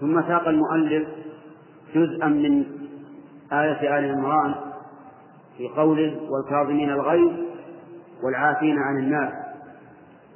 ثم 0.00 0.22
ساق 0.22 0.48
المؤلف 0.48 1.08
جزءا 1.94 2.26
من 2.28 2.64
آية 3.52 3.98
آل 3.98 4.10
عمران 4.18 4.54
في 5.56 5.68
قوله 5.68 6.20
والكاظمين 6.30 6.90
الغيظ 6.90 7.32
والعافين 8.22 8.78
عن 8.78 8.98
الناس. 8.98 9.32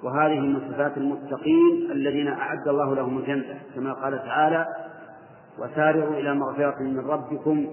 وهذه 0.03 0.41
من 0.41 0.61
صفات 0.71 0.97
المتقين 0.97 1.91
الذين 1.93 2.29
أعد 2.29 2.69
الله 2.69 2.95
لهم 2.95 3.19
الجنة 3.19 3.61
كما 3.75 3.93
قال 3.93 4.19
تعالى 4.19 4.67
وسارعوا 5.59 6.15
إلى 6.15 6.35
مغفرة 6.35 6.83
من 6.83 6.99
ربكم 6.99 7.67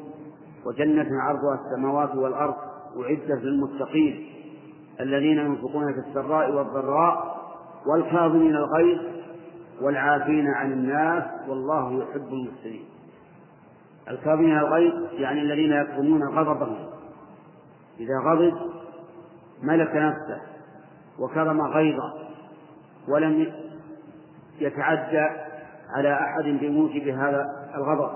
وجنة 0.65 1.07
عرضها 1.21 1.59
السماوات 1.65 2.15
والأرض 2.15 2.55
أعدت 3.03 3.43
للمتقين 3.43 4.25
الذين 4.99 5.37
ينفقون 5.37 5.93
في 5.93 5.99
السراء 6.09 6.51
والضراء 6.51 7.39
والكاظمين 7.87 8.55
الغيظ 8.55 8.99
والعافين 9.81 10.47
عن 10.47 10.71
الناس 10.71 11.23
والله 11.47 12.03
يحب 12.03 12.27
المحسنين. 12.33 12.85
الكاظمين 14.09 14.57
الغيظ 14.57 14.93
يعني 15.13 15.41
الذين 15.41 15.71
يكظمون 15.71 16.23
غضبهم. 16.23 16.89
إذا 17.99 18.19
غضب 18.25 18.53
ملك 19.63 19.95
نفسه 19.95 20.41
وكرم 21.19 21.61
غيظه 21.61 22.13
ولم 23.07 23.53
يتعدى 24.59 25.27
على 25.95 26.13
أحد 26.13 26.43
بموجب 26.43 27.07
هذا 27.07 27.45
الغضب. 27.75 28.11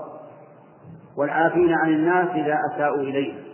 والعافين 1.16 1.72
عن 1.72 1.88
الناس 1.88 2.28
إذا 2.28 2.58
أساءوا 2.72 3.02
إليه. 3.02 3.44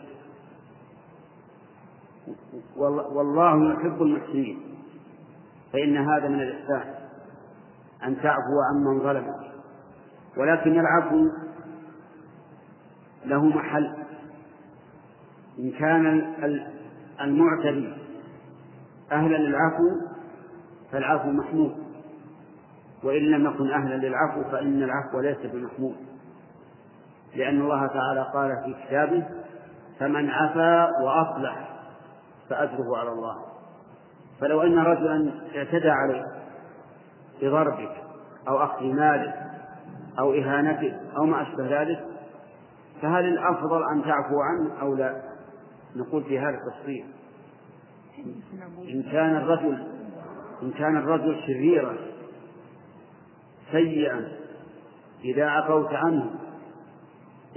والله 2.77 3.73
يحب 3.73 4.03
المحسنين. 4.03 4.61
فإن 5.73 5.97
هذا 5.97 6.29
من 6.29 6.41
الإحسان. 6.41 7.00
أن 8.05 8.17
تعفو 8.23 8.61
عمن 8.71 9.01
ظلمك 9.01 9.51
ولكن 10.37 10.81
العفو 10.81 11.29
له 13.25 13.45
محل. 13.45 13.97
إن 15.59 15.71
كان 15.71 16.07
المعتدي 17.21 17.95
أهلا 19.13 19.37
للعفو 19.37 19.91
فالعفو 20.93 21.31
محمود. 21.31 21.77
وإن 23.05 23.23
لم 23.23 23.47
يكن 23.47 23.71
أهلا 23.71 23.95
للعفو 23.95 24.51
فإن 24.51 24.83
العفو 24.83 25.21
ليس 25.21 25.39
بمحمود. 25.53 25.97
لأن 27.37 27.61
الله 27.61 27.87
تعالى 27.87 28.31
قال 28.35 28.51
في 28.65 28.85
كتابه 28.85 29.27
فمن 29.99 30.31
عفا 30.31 30.91
وأصلح 31.03 31.71
فأجره 32.49 32.97
على 32.97 33.13
الله. 33.13 33.37
فلو 34.41 34.63
أن 34.63 34.79
رجلا 34.79 35.33
اعتدى 35.57 35.91
عليك 35.91 36.40
بضربك 37.43 37.93
أو 38.49 38.65
أخذ 38.65 38.85
مالك 38.85 39.35
أو 40.19 40.35
إهانتك 40.35 41.01
أو 41.17 41.25
ما 41.25 41.43
أشبه 41.43 41.81
ذلك 41.81 42.07
فهل 43.03 43.25
الأفضل 43.25 43.83
أن 43.93 44.03
تعفو 44.03 44.41
عنه 44.41 44.81
أو 44.81 44.95
لا؟ 44.95 45.23
نقول 45.97 46.25
في 46.25 46.39
هذا 46.39 46.59
التفصيل 46.59 47.05
إن 48.89 49.03
كان 49.03 49.37
الرجل 49.37 49.87
إن 50.63 50.71
كان 50.71 50.97
الرجل 50.97 51.41
شريرا 51.47 51.97
سيئا 53.73 54.29
إذا 55.25 55.47
عفوت 55.47 55.93
عنه 55.93 56.31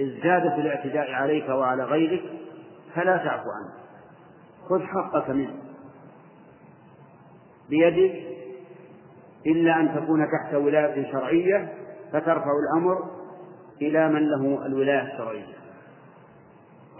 ازداد 0.00 0.54
في 0.54 0.60
الاعتداء 0.60 1.12
عليك 1.12 1.48
وعلى 1.48 1.84
غيرك 1.84 2.22
فلا 2.94 3.16
تعفو 3.16 3.50
عنه. 3.50 3.74
خذ 4.68 4.82
حقك 4.82 5.30
منه. 5.30 5.54
بيدك 7.68 8.33
إلا 9.46 9.80
أن 9.80 9.94
تكون 9.94 10.26
تحت 10.26 10.54
ولاية 10.54 11.12
شرعية 11.12 11.72
فترفع 12.12 12.50
الأمر 12.62 13.10
إلى 13.82 14.08
من 14.08 14.30
له 14.30 14.66
الولاية 14.66 15.12
الشرعية. 15.12 15.54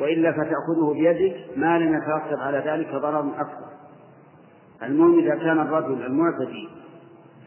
وإلا 0.00 0.32
فتأخذه 0.32 0.92
بيدك 0.92 1.36
ما 1.56 1.78
لم 1.78 1.94
يترتب 1.94 2.40
على 2.40 2.58
ذلك 2.58 2.94
ضرر 2.94 3.32
أكثر 3.40 3.74
المهم 4.82 5.18
إذا 5.18 5.34
كان 5.34 5.60
الرجل 5.60 6.06
المعتدي 6.06 6.68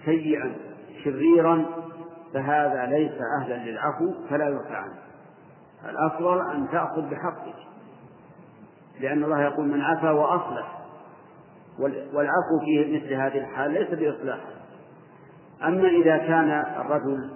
سيئا 0.06 0.56
شريرا 1.04 1.66
فهذا 2.34 2.86
ليس 2.86 3.12
أهلا 3.42 3.70
للعفو 3.70 4.14
فلا 4.30 4.50
يعفى 4.50 4.74
عنه. 4.74 4.98
الأفضل 5.90 6.52
أن 6.52 6.68
تأخذ 6.72 7.10
بحقك 7.10 7.56
لأن 9.00 9.24
الله 9.24 9.42
يقول 9.42 9.68
من 9.68 9.82
عفا 9.82 10.12
وأصلح. 10.12 10.78
والعفو 12.14 12.60
في 12.66 12.98
مثل 12.98 13.14
هذه 13.14 13.38
الحال 13.38 13.72
ليس 13.72 13.90
بإصلاح. 13.90 14.40
أما 15.64 15.88
إذا 15.88 16.18
كان 16.18 16.50
الرجل 16.82 17.30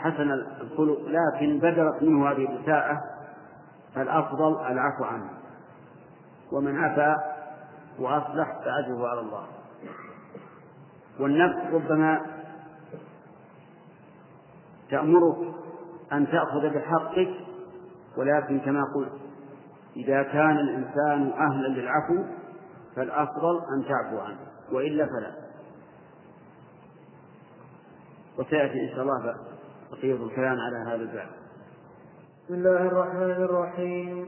حسن 0.00 0.30
الخلق 0.60 0.98
لكن 1.06 1.58
بدرت 1.58 2.02
منه 2.02 2.30
هذه 2.30 2.36
الإساءة 2.36 3.00
فالأفضل 3.94 4.66
العفو 4.66 5.04
عنه. 5.04 5.30
ومن 6.52 6.78
عفا 6.78 7.16
وأصلح 7.98 8.58
فأجره 8.64 9.08
على 9.08 9.20
الله. 9.20 9.46
والنفس 11.20 11.74
ربما 11.74 12.20
تأمرك 14.90 15.36
أن 16.12 16.26
تأخذ 16.26 16.74
بحقك 16.74 17.30
ولكن 18.16 18.60
كما 18.60 18.82
قلت 18.94 19.12
إذا 19.96 20.22
كان 20.22 20.56
الإنسان 20.58 21.32
أهلا 21.38 21.68
للعفو 21.68 22.24
فالأفضل 22.96 23.60
أن 23.76 23.84
تعفو 23.88 24.18
عنه. 24.18 24.38
وإلا 24.72 25.06
فلا. 25.06 25.39
وسيأتي 28.40 28.80
إن 28.80 28.88
شاء 28.88 29.02
الله 29.02 29.34
بقية 29.92 30.14
الكلام 30.14 30.56
على 30.60 30.76
هذا 30.86 30.94
الباب. 30.94 31.26
بسم 32.44 32.54
الله 32.54 32.86
الرحمن 32.86 33.44
الرحيم. 33.44 34.26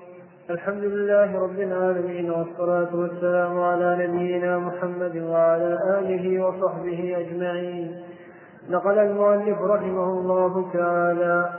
الحمد 0.50 0.84
لله 0.84 1.42
رب 1.42 1.60
العالمين 1.60 2.30
والصلاة 2.30 2.96
والسلام 2.96 3.60
على 3.60 4.06
نبينا 4.06 4.58
محمد 4.58 5.16
وعلى 5.16 5.78
آله 5.98 6.44
وصحبه 6.44 7.16
أجمعين. 7.18 8.02
نقل 8.68 8.98
المؤلف 8.98 9.58
رحمه 9.60 10.04
الله 10.04 10.72
تعالى 10.72 11.52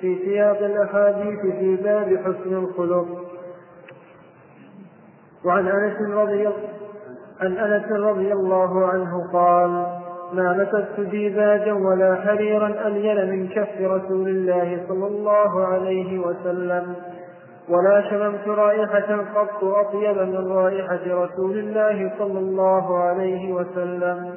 في 0.00 0.18
سياق 0.24 0.58
الأحاديث 0.58 1.40
في 1.40 1.76
باب 1.76 2.16
حسن 2.16 2.54
الخلق. 2.54 3.06
وعن 5.44 5.68
أنس 5.68 6.10
رضي 6.10 6.48
عن 7.40 7.52
أنس 7.58 7.92
رضي 7.92 8.32
الله 8.32 8.86
عنه 8.86 9.32
قال 9.32 9.99
ما 10.32 10.52
مسست 10.52 11.00
ديباجا 11.00 11.72
ولا 11.72 12.14
حريرا 12.14 12.66
ألين 12.86 13.30
من 13.30 13.48
كف 13.48 13.80
رسول 13.80 14.28
الله 14.28 14.84
صلى 14.88 15.06
الله 15.06 15.66
عليه 15.66 16.18
وسلم. 16.18 16.94
ولا 17.68 18.10
شممت 18.10 18.48
رائحة 18.48 19.16
قط 19.34 19.64
أطيب 19.64 20.18
من 20.18 20.52
رائحة 20.52 21.24
رسول 21.24 21.58
الله 21.58 22.12
صلى 22.18 22.38
الله 22.38 22.98
عليه 22.98 23.52
وسلم. 23.52 24.34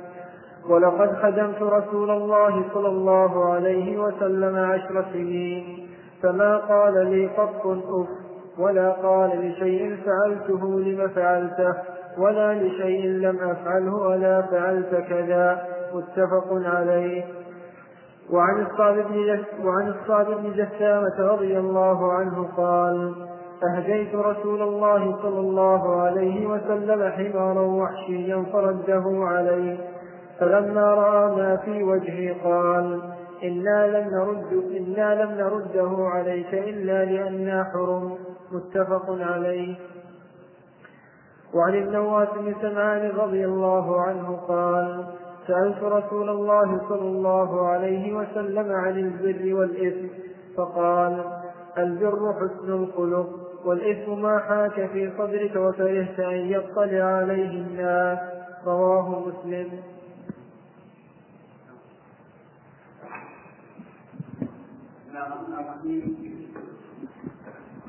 ولقد 0.69 1.15
خدمت 1.15 1.61
رسول 1.61 2.11
الله 2.11 2.63
صلى 2.73 2.87
الله 2.87 3.53
عليه 3.53 3.97
وسلم 3.97 4.55
عشر 4.55 5.05
سنين. 5.13 5.87
فما 6.23 6.57
قال 6.57 6.93
لي 6.93 7.27
قط 7.27 7.67
أف 7.67 8.07
ولا 8.59 8.89
قال 8.89 9.29
لشيء 9.29 9.97
فعلته 10.05 10.79
لم 10.79 11.07
فعلته 11.07 11.73
ولا 12.17 12.53
لشيء 12.53 13.07
لم 13.07 13.39
أفعله 13.39 13.95
ولا 13.95 14.41
فعلت 14.41 14.95
كذا. 15.09 15.72
متفق 15.93 16.47
عليه. 16.51 17.23
وعن 18.31 18.65
الصاد 18.65 19.07
بن 19.07 19.43
وعن 19.65 19.87
الصاد 19.87 20.27
بن 20.27 20.51
جثامة 20.51 21.19
رضي 21.19 21.57
الله 21.57 22.13
عنه 22.13 22.47
قال 22.57 23.15
أهديت 23.63 24.15
رسول 24.15 24.61
الله 24.61 25.21
صلى 25.21 25.39
الله 25.39 26.01
عليه 26.01 26.47
وسلم 26.47 27.11
حمارا 27.11 27.61
وحشيا 27.61 28.45
فرده 28.53 29.03
عليه. 29.05 29.77
فلما 30.39 30.93
رأى 30.93 31.35
ما 31.35 31.57
في 31.57 31.83
وجهي 31.83 32.31
قال 32.31 33.01
إنا 33.43 33.87
لم 33.87 34.09
نرد 34.09 34.63
إنا 34.77 35.23
لم 35.23 35.31
نرده 35.31 36.07
عليك 36.07 36.53
إلا 36.53 37.05
لأنا 37.05 37.63
حرم. 37.63 38.17
متفق 38.51 39.05
عليه. 39.09 39.75
وعن 41.53 41.75
النواس 41.75 42.27
بن 42.37 42.55
سمعان 42.61 43.11
رضي 43.17 43.45
الله 43.45 44.01
عنه 44.01 44.35
قال 44.47 45.05
سألت 45.47 45.83
رسول 45.83 46.29
الله 46.29 46.81
صلى 46.89 47.07
الله 47.07 47.67
عليه 47.67 48.13
وسلم 48.13 48.71
عن 48.71 48.97
البر 48.99 49.55
والإثم 49.55 50.07
فقال 50.57 51.23
البر 51.77 52.33
حسن 52.33 52.73
الخلق 52.73 53.29
والإثم 53.65 54.21
ما 54.21 54.39
حاك 54.39 54.89
في 54.89 55.11
صدرك 55.17 55.55
وكرهت 55.55 56.19
أن 56.19 56.51
يطلع 56.51 57.03
عليه 57.03 57.49
الناس. 57.49 58.19
رواه 58.65 59.19
مسلم. 59.27 59.69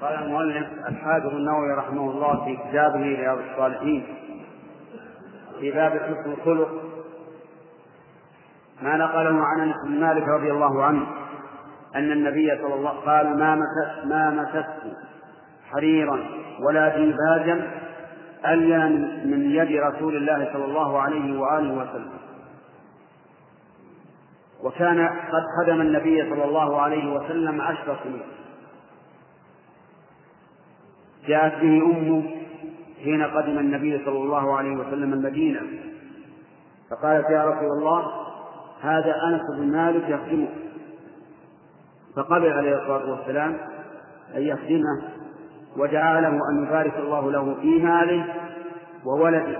قال 0.00 0.14
المؤلف 0.14 0.66
الحافظ 0.88 1.26
النووي 1.26 1.72
رحمه 1.72 2.10
الله 2.10 2.44
في 2.44 2.56
كتابه 2.56 3.00
رياض 3.00 3.38
الصالحين 3.38 4.06
في 5.60 5.70
باب 5.70 5.92
حسن 5.92 6.32
الخلق 6.32 6.93
ما 8.82 8.96
نقله 8.96 9.44
عن 9.44 9.60
أنس 9.60 9.76
بن 9.84 10.00
مالك 10.00 10.28
رضي 10.28 10.50
الله 10.50 10.84
عنه 10.84 11.06
أن 11.94 12.12
النبي 12.12 12.50
صلى 12.62 12.74
الله 12.74 12.90
عليه 12.90 12.98
وسلم 12.98 13.10
قال 13.10 13.38
ما 13.38 13.54
مسست 13.54 14.04
ما 14.06 14.30
مسست 14.30 14.96
حريرا 15.70 16.20
ولا 16.60 16.96
ديباجا 16.96 17.70
ألين 18.46 19.30
من 19.30 19.50
يد 19.50 19.80
رسول 19.80 20.16
الله 20.16 20.50
صلى 20.52 20.64
الله 20.64 21.00
عليه 21.00 21.40
وآله 21.40 21.72
وسلم. 21.72 22.18
وكان 24.64 25.08
قد 25.08 25.42
خدم 25.58 25.80
النبي 25.80 26.30
صلى 26.30 26.44
الله 26.44 26.80
عليه 26.80 27.12
وسلم 27.12 27.60
عشر 27.60 27.96
سنين. 28.04 28.22
جاءت 31.26 31.52
به 31.60 31.82
أمه 31.82 32.22
حين 33.04 33.22
قدم 33.22 33.58
النبي 33.58 34.04
صلى 34.04 34.18
الله 34.18 34.56
عليه 34.56 34.76
وسلم 34.76 35.12
المدينة 35.12 35.60
فقالت 36.90 37.30
يا 37.30 37.44
رسول 37.44 37.78
الله 37.78 38.23
هذا 38.84 39.14
أنس 39.28 39.42
بن 39.58 39.72
مالك 39.72 40.08
يخدمك 40.08 40.54
فقبل 42.16 42.52
عليه 42.52 42.76
الصلاة 42.76 43.10
والسلام 43.10 43.58
أن 44.36 44.42
يخدمه 44.42 45.02
ودعا 45.76 46.20
له 46.20 46.28
أن 46.28 46.66
يبارك 46.66 46.96
الله 46.96 47.30
له 47.30 47.54
في 47.60 47.82
ماله 47.82 48.34
وولده. 49.04 49.58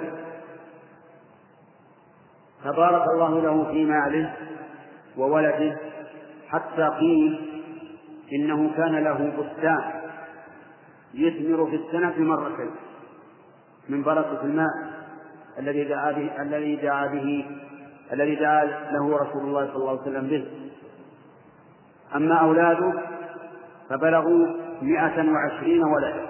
فبارك 2.65 3.03
الله 3.15 3.41
له 3.41 3.65
في 3.65 3.85
ماله 3.85 4.35
وولده 5.17 5.79
حتى 6.49 6.89
قيل 6.89 7.51
إنه 8.33 8.71
كان 8.77 9.05
له 9.05 9.33
بستان 9.39 9.85
يثمر 11.15 11.67
في 11.67 11.77
السنة 11.77 12.15
مرتين 12.19 12.71
من 13.89 14.03
بركة 14.03 14.43
الماء 14.43 14.71
الذي 15.59 15.85
دعا 15.85 16.13
به 16.13 16.43
الذي 16.43 16.77
دعا 16.77 17.07
به 17.07 17.47
الذي 18.13 18.35
دعا 18.35 18.65
له 18.65 19.17
رسول 19.17 19.43
الله 19.43 19.67
صلى 19.67 19.77
الله 19.77 19.91
عليه 19.91 20.01
وسلم 20.01 20.27
به. 20.27 20.47
أما 22.17 22.35
أولاده 22.35 22.93
فبلغوا 23.89 24.47
مئة 24.83 25.33
وعشرين 25.33 25.85
ولدا 25.85 26.27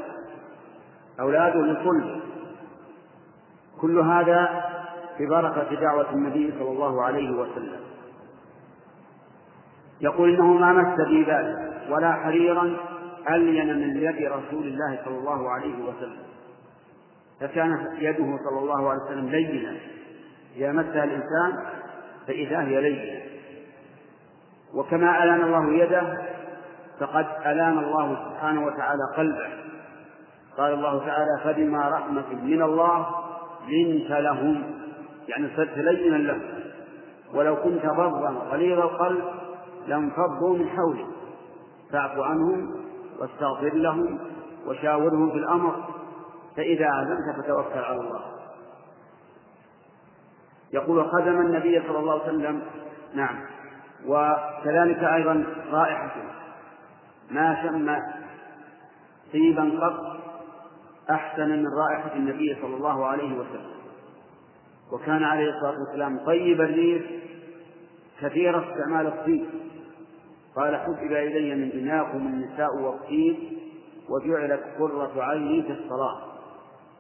أولاده 1.21 1.61
لكل 1.61 2.21
كل 3.81 3.99
هذا 3.99 4.65
ببركة 5.21 5.81
دعوة 5.81 6.11
النبي 6.13 6.53
صلى 6.59 6.69
الله 6.69 7.03
عليه 7.03 7.31
وسلم. 7.31 7.81
يقول 10.01 10.35
إنه 10.35 10.53
ما 10.53 10.73
مس 10.73 11.01
ذلك 11.01 11.73
ولا 11.91 12.13
حريرا 12.13 12.77
ألين 13.31 13.79
من 13.79 13.97
يد 13.97 14.33
رسول 14.33 14.67
الله 14.67 14.99
صلى 15.05 15.19
الله 15.19 15.51
عليه 15.51 15.75
وسلم. 15.85 16.25
فكانت 17.41 17.81
يده 17.99 18.39
صلى 18.45 18.59
الله 18.59 18.91
عليه 18.91 19.03
وسلم 19.03 19.29
لينة 19.29 19.81
إذا 20.57 20.73
مسها 20.73 21.05
الإنسان 21.05 21.67
فإذا 22.27 22.61
هي 22.61 22.81
لينة 22.81 23.21
وكما 24.75 25.25
ألان 25.25 25.43
الله 25.43 25.73
يده 25.73 26.19
فقد 27.01 27.27
ألان 27.47 27.79
الله 27.79 28.17
سبحانه 28.31 28.67
وتعالى 28.67 29.03
قلبه. 29.17 29.49
قال 30.57 30.75
الله 30.75 31.07
تعالى 31.07 31.41
فبما 31.45 31.89
رحمة 31.89 32.35
من 32.43 32.63
الله 32.63 33.07
لنت 33.69 34.11
لهم. 34.11 34.63
يعني 35.29 35.49
صرت 35.57 35.79
لينا 35.79 36.17
لهم. 36.17 36.43
ولو 37.35 37.57
كنت 37.57 37.83
فظا 37.83 38.47
غليظ 38.51 38.79
القلب 38.79 39.25
لانفضوا 39.87 40.57
من 40.59 40.69
حولك. 40.69 41.07
فاعف 41.93 42.19
عنهم 42.19 42.75
واستغفر 43.21 43.75
لهم 43.75 44.19
وشاورهم 44.67 45.31
في 45.31 45.37
الأمر. 45.37 45.85
فإذا 46.57 46.87
عزمت 46.87 47.45
فتوكل 47.45 47.79
على 47.79 48.01
الله. 48.01 48.34
يقول 50.75 51.11
خدم 51.11 51.41
النبي 51.41 51.83
صلى 51.89 51.99
الله 51.99 52.13
عليه 52.13 52.23
وسلم. 52.23 52.63
نعم. 53.15 53.41
وكذلك 54.07 54.99
أيضا 54.99 55.45
رائحته 55.71 56.23
ما 57.31 57.63
شم 57.63 57.97
طيبا 59.33 59.79
قط 59.81 60.17
أحسن 61.11 61.49
من 61.49 61.67
رائحة 61.67 62.17
النبي 62.17 62.57
صلى 62.63 62.77
الله 62.77 63.07
عليه 63.07 63.33
وسلم. 63.39 63.75
وكان 64.93 65.23
عليه 65.23 65.51
الصلاة 65.51 65.79
والسلام 65.87 66.19
طيب 66.27 66.61
الريح 66.61 67.03
كثير 68.21 68.59
استعمال 68.59 69.07
الطيب. 69.07 69.47
قال 70.57 70.77
حبب 70.77 71.13
إلي 71.13 71.55
من 71.55 71.71
دنياكم 71.71 72.19
النساء 72.19 72.77
والطيب 72.77 73.37
وجعلت 74.09 74.63
قرة 74.79 75.23
عيني 75.23 75.63
في 75.63 75.73
الصلاة. 75.73 76.21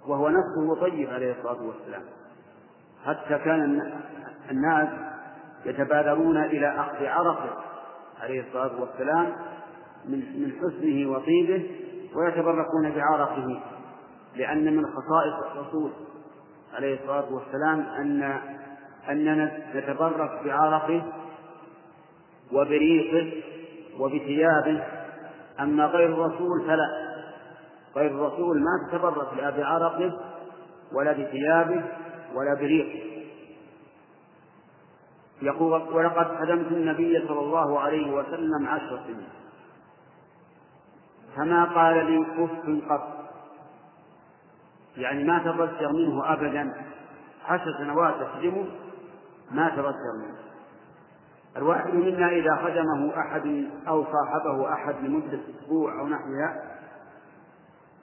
وهو 0.07 0.29
نفسه 0.29 0.81
طيب 0.81 1.11
عليه 1.11 1.33
الصلاة 1.33 1.63
والسلام. 1.63 2.03
حتى 3.07 3.39
كان 3.39 3.93
الناس 4.51 4.89
يتبادرون 5.65 6.37
إلى 6.37 6.81
أخذ 6.81 7.07
عرقه 7.07 7.51
عليه 8.23 8.41
الصلاة 8.41 8.81
والسلام 8.81 9.33
من 10.09 10.19
من 10.19 10.53
حسنه 10.53 11.11
وطيبه 11.11 11.71
ويتبركون 12.15 12.91
بعرقه 12.91 13.61
لأن 14.37 14.77
من 14.77 14.87
خصائص 14.87 15.53
الرسول 15.53 15.91
عليه 16.75 17.01
الصلاة 17.01 17.33
والسلام 17.33 17.81
أن 17.81 18.41
أننا 19.11 19.59
نتبرك 19.75 20.41
بعرقه 20.45 21.03
وبريقه 22.53 23.43
وبثيابه. 23.99 24.85
أما 25.61 25.87
غير 25.87 26.09
الرسول 26.09 26.67
فلا. 26.67 27.15
غير 27.97 28.11
الرسول 28.11 28.61
ما 28.61 28.89
تتبرك 28.89 29.29
لا 29.37 29.51
بعرقه 29.51 30.21
ولا 30.93 31.13
بثيابه 31.13 31.83
ولا 32.35 32.55
بريقه 32.55 33.15
يقول 35.43 35.73
ولقد 35.73 36.37
خدمت 36.37 36.67
النبي 36.67 37.29
صلى 37.29 37.41
الله 37.41 37.81
عليه 37.81 38.13
وسلم 38.13 38.67
عشر 38.69 39.01
سنين. 39.07 39.29
فما 41.37 41.65
قال 41.65 42.07
لي 42.07 42.27
أف 42.45 42.91
قط. 42.91 43.09
يعني 44.97 45.25
ما 45.25 45.39
تبشر 45.39 45.93
منه 45.93 46.33
ابدا. 46.33 46.75
عشر 47.45 47.75
سنوات 47.79 48.15
تخدمه 48.15 48.67
ما 49.51 49.69
تبشر 49.69 50.13
منه. 50.23 50.45
الواحد 51.57 51.95
منا 51.95 52.29
إذا 52.29 52.57
خدمه 52.57 53.19
أحد 53.21 53.67
أو 53.89 54.05
صاحبه 54.05 54.73
أحد 54.73 54.95
لمدة 54.95 55.41
أسبوع 55.61 56.01
أو 56.01 56.09
نحوها 56.09 56.75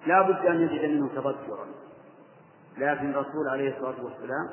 لا 0.06 0.22
بد 0.22 0.46
أن 0.46 0.62
يجد 0.62 0.90
منه 0.90 1.08
تبشرا 1.08 1.66
لكن 2.78 3.10
الرسول 3.10 3.48
عليه 3.52 3.70
الصلاة 3.76 4.04
والسلام 4.04 4.50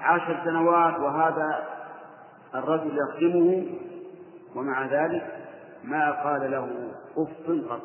عشر 0.00 0.40
سنوات 0.44 1.00
وهذا 1.00 1.68
الرجل 2.54 2.98
يخدمه 2.98 3.66
ومع 4.54 4.86
ذلك 4.86 5.40
ما 5.84 6.10
قال 6.10 6.50
له 6.50 6.90
أف 7.16 7.70
قط. 7.70 7.82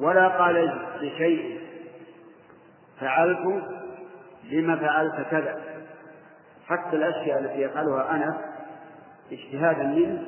ولا 0.00 0.28
قال 0.28 0.72
لشيء 1.00 1.60
فعلت 3.00 3.62
لما 4.50 4.76
فعلت 4.76 5.26
كذا. 5.30 5.60
حتى 6.66 6.96
الأشياء 6.96 7.38
التي 7.38 7.60
يفعلها 7.60 8.10
أنا 8.10 8.40
اجتهادا 9.32 9.82
منه 9.82 10.22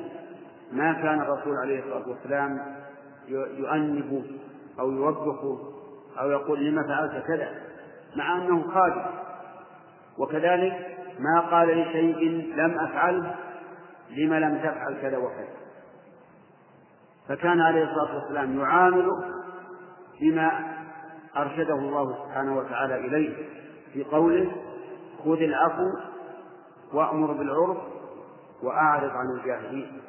ما 0.71 0.93
كان 0.93 1.21
الرسول 1.21 1.57
عليه 1.57 1.79
الصلاة 1.79 2.09
والسلام 2.09 2.75
يؤنب 3.27 4.25
أو 4.79 4.91
يوبخ 4.91 5.43
أو 6.19 6.31
يقول 6.31 6.65
لما 6.65 6.83
فعلت 6.83 7.25
كذا. 7.27 7.66
مع 8.17 8.37
أنه 8.37 8.71
خادم. 8.71 9.05
وكذلك 10.17 10.97
ما 11.19 11.39
قال 11.39 11.67
لشيء 11.67 12.53
لم 12.55 12.79
أفعله 12.79 13.35
لم 14.09 14.33
لم 14.33 14.57
تفعل 14.57 14.97
كذا 15.01 15.17
وكذا. 15.17 15.57
فكان 17.27 17.61
عليه 17.61 17.83
الصلاة 17.83 18.15
والسلام 18.15 18.59
يعامله 18.59 19.23
بما 20.21 20.77
أرشده 21.37 21.73
الله 21.73 22.25
سبحانه 22.25 22.57
وتعالى 22.57 22.95
إليه 22.95 23.47
في 23.93 24.03
قوله 24.03 24.51
خذ 25.23 25.41
العفو 25.41 25.91
وأمر 26.93 27.31
بالعرف 27.31 27.77
وأعرض 28.63 29.11
عن 29.11 29.39
الجاهلين. 29.39 30.01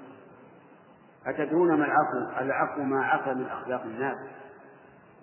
أتدرون 1.27 1.68
ما 1.68 1.85
العفو؟ 1.85 2.40
العفو 2.40 2.83
ما 2.83 3.05
عفى 3.05 3.35
من 3.35 3.47
أخلاق 3.47 3.83
الناس 3.83 4.16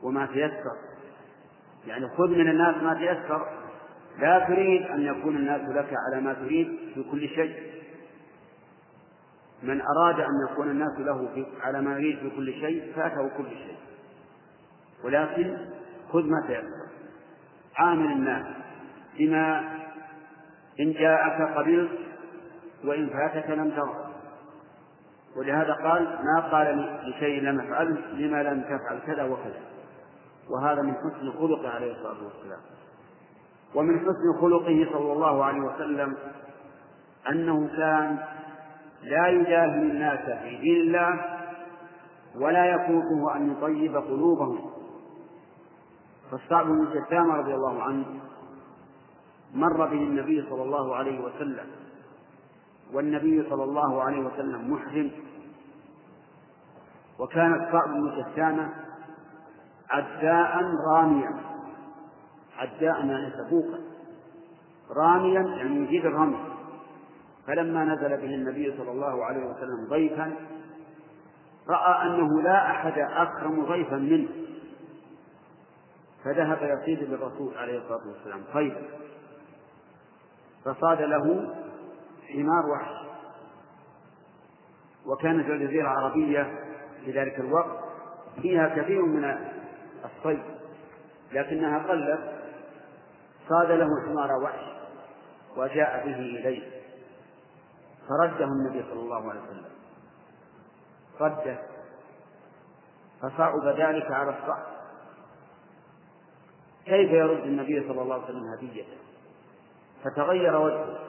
وما 0.04 0.26
تيسر. 0.26 0.95
يعني 1.88 2.08
خذ 2.08 2.30
من 2.30 2.50
الناس 2.50 2.76
ما 2.84 2.94
تيسر. 2.94 3.48
لا 4.20 4.40
تريد 4.48 4.82
أن 4.82 5.02
يكون 5.02 5.36
الناس 5.36 5.62
لك 5.62 5.94
على 6.08 6.22
ما 6.22 6.34
تريد 6.34 6.80
في 6.94 7.04
كل 7.12 7.28
شيء. 7.30 7.56
من 9.64 9.82
أراد 9.82 10.20
أن 10.20 10.52
يكون 10.52 10.72
الناس 10.72 11.00
له 11.00 11.30
في 11.34 11.46
على 11.62 11.82
ما 11.82 11.94
يريد 11.94 12.20
في 12.20 12.30
كل 12.30 12.54
شيء 12.54 12.94
فاته 12.96 13.30
كل 13.38 13.50
شيء. 13.50 13.78
ولكن 15.04 15.58
خذ 16.10 16.24
ما 16.24 16.48
تيسر. 16.48 16.86
عامل 17.78 18.12
الناس 18.12 18.46
بما 19.20 19.60
إن 20.80 20.92
جاءك 20.92 21.58
قبلت 21.58 21.92
وإن 22.84 23.10
فاتك 23.10 23.50
لم 23.50 23.72
ترى 23.72 24.12
ولهذا 25.36 25.74
قال 25.74 26.04
ما 26.04 26.40
قال 26.52 27.00
لشيء 27.10 27.42
لم 27.42 27.60
أفعله 27.60 27.98
لما 28.14 28.44
لم 28.44 28.62
تفعل 28.62 29.00
كذا 29.06 29.24
وكذا. 29.24 29.75
وهذا 30.50 30.82
من 30.82 30.94
حسن 30.94 31.32
خلقه 31.32 31.70
عليه 31.70 31.92
الصلاة 31.92 32.24
والسلام. 32.24 32.60
ومن 33.76 34.00
حسن 34.00 34.42
خلقه 34.42 34.88
صلى 34.94 35.14
الله 35.14 35.44
عليه 35.44 35.62
وسلم 35.62 36.18
أنه 37.30 37.68
كان 37.68 38.20
لا 39.04 39.28
يجاهل 39.28 39.92
الناس 39.92 40.40
في 40.40 40.58
دين 40.58 40.82
الله 40.82 41.22
ولا 42.36 42.66
يفوته 42.66 43.36
أن 43.36 43.52
يطيب 43.52 43.96
قلوبهم. 43.96 44.72
فالصعب 46.32 46.66
بن 46.66 46.88
جثامة 46.94 47.36
رضي 47.36 47.54
الله 47.54 47.84
عنه 47.84 48.06
مر 49.54 49.86
به 49.86 49.94
النبي 49.94 50.46
صلى 50.50 50.64
الله 50.64 50.96
عليه 50.96 51.20
وسلم 51.20 51.68
والنبي 52.94 53.50
صلى 53.50 53.64
الله 53.64 54.04
عليه 54.04 54.20
وسلم 54.20 54.74
محرم. 54.74 55.12
وكان 57.20 57.54
الصعب 57.54 57.90
بن 57.90 58.22
جثامة 58.22 58.85
عداء 59.90 60.64
راميا. 60.88 61.36
عداء 62.58 63.06
يعني 63.06 63.32
سبوقا 63.32 63.80
راميا 64.98 65.42
يعني 65.42 65.76
يجيد 65.76 66.06
الرمي 66.06 66.56
فلما 67.48 67.84
نزل 67.84 68.10
به 68.10 68.36
النبي 68.36 68.78
صلى 68.78 68.92
الله 68.92 69.26
عليه 69.26 69.46
وسلم 69.46 69.88
ضيفا 69.90 70.36
رأى 71.70 72.08
أنه 72.08 72.42
لا 72.42 72.72
أحد 72.72 73.00
أكرم 73.00 73.66
ضيفا 73.66 73.96
منه. 73.96 74.30
فذهب 76.24 76.58
يصيد 76.62 77.10
بالرسول 77.10 77.58
عليه 77.58 77.78
الصلاة 77.78 78.08
والسلام 78.08 78.44
صيدا. 78.54 78.82
فصاد 80.66 81.02
له 81.02 81.56
حمار 82.34 82.66
وحش. 82.66 83.06
وكانت 85.06 85.50
الجزيرة 85.50 85.82
العربية 85.82 86.60
في 87.06 87.12
ذلك 87.12 87.40
الوقت. 87.40 87.80
فيها 88.42 88.68
كثير 88.68 89.06
من 89.06 89.24
الصيد. 90.06 90.44
لكنها 91.32 91.88
قلت 91.88 92.20
صاد 93.50 93.72
له 93.72 93.88
حمار 94.06 94.32
وحش 94.44 94.66
وجاء 95.58 96.06
به 96.06 96.16
إليه. 96.16 96.72
فرده 98.10 98.46
النبي 98.46 98.84
صلى 98.90 99.00
الله 99.00 99.30
عليه 99.30 99.42
وسلم. 99.42 99.72
رده. 101.22 101.58
فصعب 103.22 103.68
ذلك 103.68 104.12
على 104.12 104.30
الصعب. 104.30 104.66
كيف 106.86 107.12
يرد 107.12 107.44
النبي 107.44 107.88
صلى 107.88 108.02
الله 108.02 108.14
عليه 108.14 108.24
وسلم 108.24 108.54
هديته 108.54 108.98
فتغير 110.04 110.56
وجهه. 110.56 111.00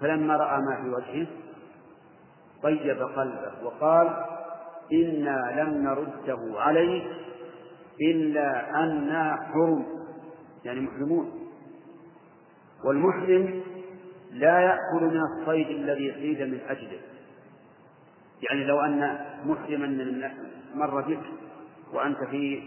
فلما 0.00 0.36
رأى 0.36 0.60
ما 0.60 0.82
في 0.82 0.88
وجهه 0.88 1.26
طيب 2.62 3.02
قلبه 3.02 3.52
وقال 3.62 4.24
إنا 4.92 5.62
لم 5.62 5.84
نرده 5.84 6.60
عليك 6.60 7.27
إلا 8.00 8.70
أنا 8.82 9.36
حرم 9.52 9.86
يعني 10.64 10.80
محرمون. 10.80 11.48
والمحرم 12.84 13.62
لا 14.32 14.60
يأكل 14.60 15.04
من 15.04 15.20
الصيد 15.20 15.66
الذي 15.66 16.12
صيد 16.12 16.42
من 16.42 16.60
أجله. 16.68 17.00
يعني 18.50 18.64
لو 18.64 18.80
أن 18.80 19.18
محرما 19.44 19.86
مر 20.74 21.00
بك 21.00 21.22
وأنت 21.92 22.24
في 22.30 22.62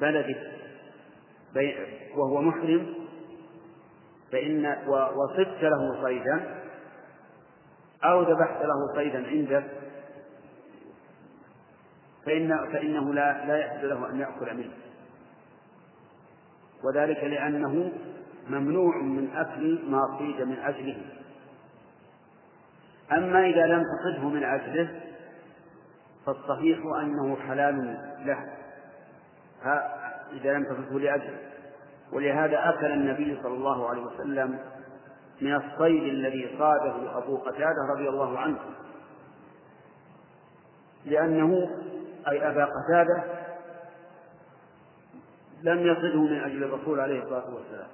بلدك 0.00 0.54
وهو 2.16 2.42
محرم 2.42 2.94
فإن 4.32 4.76
وصدت 4.88 5.62
له 5.62 6.02
صيدا 6.02 6.64
أو 8.04 8.22
ذبحت 8.22 8.62
له 8.62 8.94
صيدا 8.94 9.26
عندك 9.26 9.64
فإن 12.26 12.72
فإنه 12.72 13.14
لا 13.14 13.46
لا 13.46 13.56
يحل 13.56 13.88
له 13.88 14.10
أن 14.10 14.20
يأكل 14.20 14.56
منه. 14.56 14.72
وذلك 16.84 17.24
لأنه 17.24 17.92
ممنوع 18.48 18.96
من 19.02 19.30
أكل 19.36 19.78
ما 19.88 20.18
صيد 20.18 20.46
من 20.46 20.58
أجله. 20.58 20.96
أما 23.12 23.46
إذا 23.46 23.66
لم 23.66 23.82
تصده 23.82 24.28
من 24.28 24.44
أجله 24.44 25.00
فالصحيح 26.26 26.78
أنه 27.02 27.36
حلال 27.36 27.98
له. 28.24 28.54
إذا 30.32 30.52
لم 30.52 30.64
تصده 30.64 30.98
لأجله. 30.98 31.38
ولهذا 32.12 32.68
أكل 32.68 32.86
النبي 32.86 33.38
صلى 33.42 33.54
الله 33.54 33.88
عليه 33.88 34.02
وسلم 34.02 34.58
من 35.40 35.54
الصيد 35.54 36.02
الذي 36.02 36.56
صاده 36.58 37.18
أبو 37.18 37.36
قتادة 37.36 37.92
رضي 37.94 38.08
الله 38.08 38.38
عنه. 38.38 38.58
لأنه 41.04 41.70
أي 42.28 42.48
أبا 42.48 42.64
قتادة 42.64 43.24
لم 45.62 45.78
يصده 45.78 46.22
من 46.22 46.40
أجل 46.40 46.64
الرسول 46.64 47.00
عليه 47.00 47.22
الصلاة 47.22 47.54
والسلام. 47.54 47.88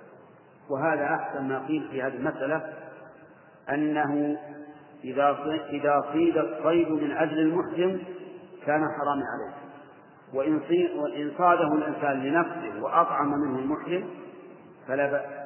وهذا 0.70 1.04
أحسن 1.04 1.48
ما 1.48 1.66
قيل 1.66 1.88
في 1.90 2.02
هذه 2.02 2.16
المسألة 2.16 2.72
أنه 3.70 4.38
إذا 5.04 5.30
إذا 5.70 6.04
صيد 6.12 6.36
الصيد 6.38 6.88
من 6.88 7.12
أجل 7.12 7.38
المحرم 7.38 8.02
كان 8.66 8.80
حراما 8.98 9.22
عليه. 9.32 9.54
وإن 10.34 10.60
وإن 10.96 11.32
صاده 11.38 11.74
الإنسان 11.74 12.22
لنفسه 12.22 12.82
وأطعم 12.82 13.30
منه 13.30 13.58
المحرم 13.58 14.10
فلا 14.88 15.10
بأس. 15.10 15.40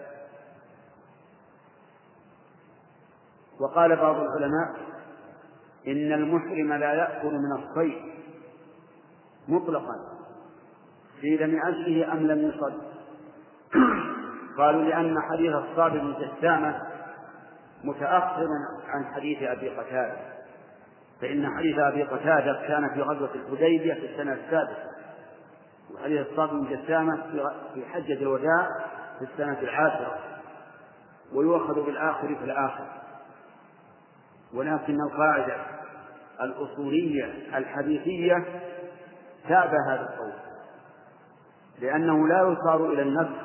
وقال 3.60 3.96
بعض 3.96 4.16
العلماء 4.16 4.94
إن 5.88 6.12
المحرم 6.12 6.72
لا 6.72 6.94
يأكل 6.94 7.32
من 7.32 7.62
الصيد 7.62 8.13
مطلقا. 9.48 9.94
قيل 11.22 11.50
من 11.50 11.60
أجله 11.62 12.12
أم 12.12 12.26
لم 12.26 12.48
يصد. 12.48 12.82
قالوا 14.58 14.82
لأن 14.82 15.16
حديث 15.30 15.54
الصابر 15.54 15.98
بن 15.98 16.14
جسامة 16.14 16.82
متأخر 17.84 18.46
عن 18.88 19.04
حديث 19.14 19.42
أبي 19.42 19.68
قتادة. 19.68 20.16
فإن 21.20 21.56
حديث 21.56 21.78
أبي 21.78 22.02
قتادة 22.02 22.66
كان 22.68 22.94
في 22.94 23.02
غزوة 23.02 23.30
الحديبية 23.34 23.94
في 23.94 24.06
السنة 24.12 24.32
السادسة 24.32 24.90
وحديث 25.94 26.26
الصابر 26.30 26.52
بن 26.52 26.76
جسامة 26.76 27.22
في 27.74 27.86
حجة 27.86 28.22
الوداع 28.22 28.68
في 29.18 29.24
السنة 29.24 29.60
العاشرة. 29.60 30.18
ويؤخذ 31.32 31.86
بالآخر 31.86 32.34
في 32.34 32.44
الآخر. 32.44 32.86
ولكن 34.54 34.98
القاعدة 35.10 35.56
الأصولية 36.40 37.24
الحديثية 37.56 38.44
تابع 39.48 39.78
هذا 39.88 40.02
القول. 40.02 40.32
لأنه 41.80 42.28
لا 42.28 42.52
يصار 42.52 42.92
إلى 42.92 43.02
النفس 43.02 43.40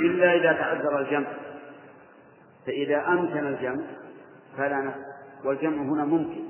إلا 0.00 0.34
إذا 0.34 0.52
تعذر 0.52 0.98
الجمع. 1.00 1.28
فإذا 2.66 3.08
أمكن 3.08 3.46
الجمع 3.46 3.84
فلا 4.56 4.76
نفس. 4.76 4.98
والجمع 5.44 5.82
هنا 5.82 6.04
ممكن. 6.04 6.44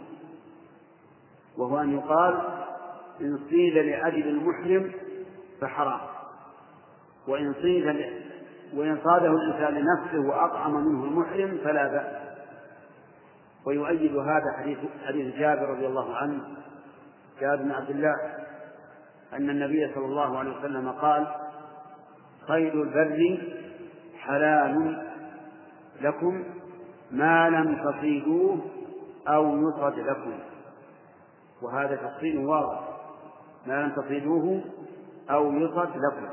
وهو 1.59 1.81
أن 1.81 1.93
يقال 1.93 2.41
إن 3.21 3.39
صيد 3.51 3.75
لأجل 3.79 4.29
المحرم 4.29 4.93
فحرام. 5.61 6.01
وإن 7.29 7.55
صيد 7.63 7.87
وإن 8.75 8.99
صاده 9.05 9.31
الإنسان 9.31 9.75
لنفسه 9.75 10.29
وأطعم 10.29 10.75
منه 10.75 11.05
المحرم 11.05 11.59
فلا 11.65 11.89
بأس. 11.89 12.29
ويؤيد 13.67 14.17
هذا 14.17 14.53
حديث 14.59 14.79
حديث 15.07 15.37
جابر 15.37 15.69
رضي 15.69 15.87
الله 15.87 16.17
عنه 16.17 16.41
جابر 17.41 17.63
بن 17.63 17.71
عبد 17.71 17.91
الله 17.91 18.15
أن 19.33 19.51
النبي 19.51 19.95
صلى 19.95 20.05
الله 20.05 20.39
عليه 20.39 20.59
وسلم 20.59 20.89
قال 20.89 21.27
صيد 22.47 22.75
البر 22.75 23.39
حلال 24.19 25.05
لكم 26.01 26.45
ما 27.11 27.51
لم 27.51 27.83
تصيدوه 27.85 28.59
أو 29.29 29.59
يصد 29.59 29.99
لكم. 29.99 30.39
وهذا 31.63 31.97
تفصيل 31.97 32.39
واضح. 32.39 32.81
ما 33.67 33.83
لم 33.83 34.03
تصيدوه 34.03 34.61
أو 35.31 35.53
يصد 35.53 35.97
لكم. 35.97 36.29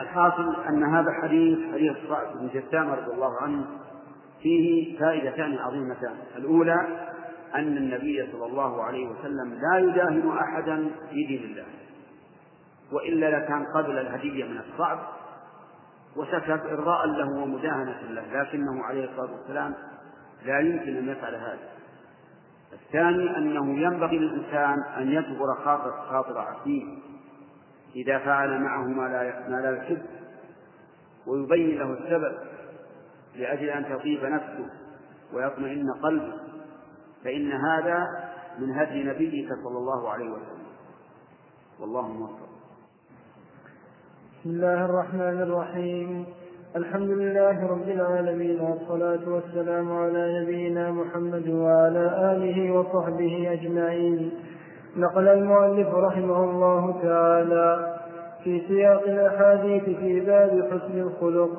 الحاصل 0.00 0.56
أن 0.68 0.84
هذا 0.84 1.12
حديث 1.22 1.58
حديث 1.72 1.96
صعب 2.08 2.38
بن 2.38 2.48
جثام 2.48 2.90
رضي 2.90 3.12
الله 3.12 3.42
عنه 3.42 3.66
فيه 4.42 4.98
فائدتان 4.98 5.58
عظيمتان. 5.58 6.16
الأولى 6.36 7.11
أن 7.54 7.76
النبي 7.76 8.32
صلى 8.32 8.46
الله 8.46 8.82
عليه 8.82 9.06
وسلم 9.06 9.54
لا 9.54 9.78
يداهن 9.78 10.38
أحدا 10.38 10.90
في 11.10 11.24
دين 11.26 11.44
الله 11.44 11.64
وإلا 12.92 13.38
لكان 13.38 13.64
قبل 13.74 13.98
الهدية 13.98 14.44
من 14.44 14.58
الصعب 14.58 14.98
وسكت 16.16 16.62
إرضاء 16.70 17.06
له 17.06 17.42
ومداهنة 17.42 18.00
له 18.10 18.42
لكنه 18.42 18.84
عليه 18.84 19.04
الصلاة 19.04 19.32
والسلام 19.32 19.74
لا 20.44 20.58
يمكن 20.58 20.96
أن 20.96 21.08
يفعل 21.08 21.34
هذا. 21.34 21.58
الثاني 22.72 23.38
أنه 23.38 23.78
ينبغي 23.80 24.18
للإنسان 24.18 24.82
أن 24.96 25.08
يجبر 25.08 25.54
خاطر 25.64 25.90
خاطر 26.10 26.38
عسير 26.38 26.98
إذا 27.96 28.18
فعل 28.18 28.60
معه 28.60 28.82
ما 28.82 29.02
لا 29.02 29.48
ما 29.48 29.56
لا 29.56 29.76
يحب 29.76 30.02
ويبين 31.26 31.78
له 31.78 31.92
السبب 31.92 32.38
لأجل 33.36 33.68
أن 33.68 33.84
تطيب 33.84 34.24
نفسه 34.24 34.66
ويطمئن 35.32 35.90
قلبه. 36.02 36.51
فإن 37.24 37.52
هذا 37.52 38.06
من 38.58 38.72
هدي 38.72 39.02
نبيك 39.04 39.48
صلى 39.64 39.78
الله 39.78 40.10
عليه 40.10 40.30
وسلم. 40.30 40.66
والله 41.80 42.08
موفق. 42.08 42.48
بسم 44.40 44.50
الله 44.50 44.84
الرحمن 44.84 45.42
الرحيم. 45.42 46.26
الحمد 46.76 47.10
لله 47.10 47.66
رب 47.66 47.88
العالمين 47.88 48.60
والصلاة 48.60 49.28
والسلام 49.28 49.92
على 49.92 50.42
نبينا 50.42 50.90
محمد 50.90 51.48
وعلى 51.48 52.32
آله 52.32 52.72
وصحبه 52.72 53.52
أجمعين. 53.52 54.32
نقل 54.96 55.28
المؤلف 55.28 55.94
رحمه 55.94 56.44
الله 56.44 57.02
تعالى 57.02 57.96
في 58.44 58.62
سياق 58.68 59.02
الأحاديث 59.02 59.84
في 59.84 60.20
باب 60.20 60.50
حسن 60.72 61.00
الخلق. 61.00 61.50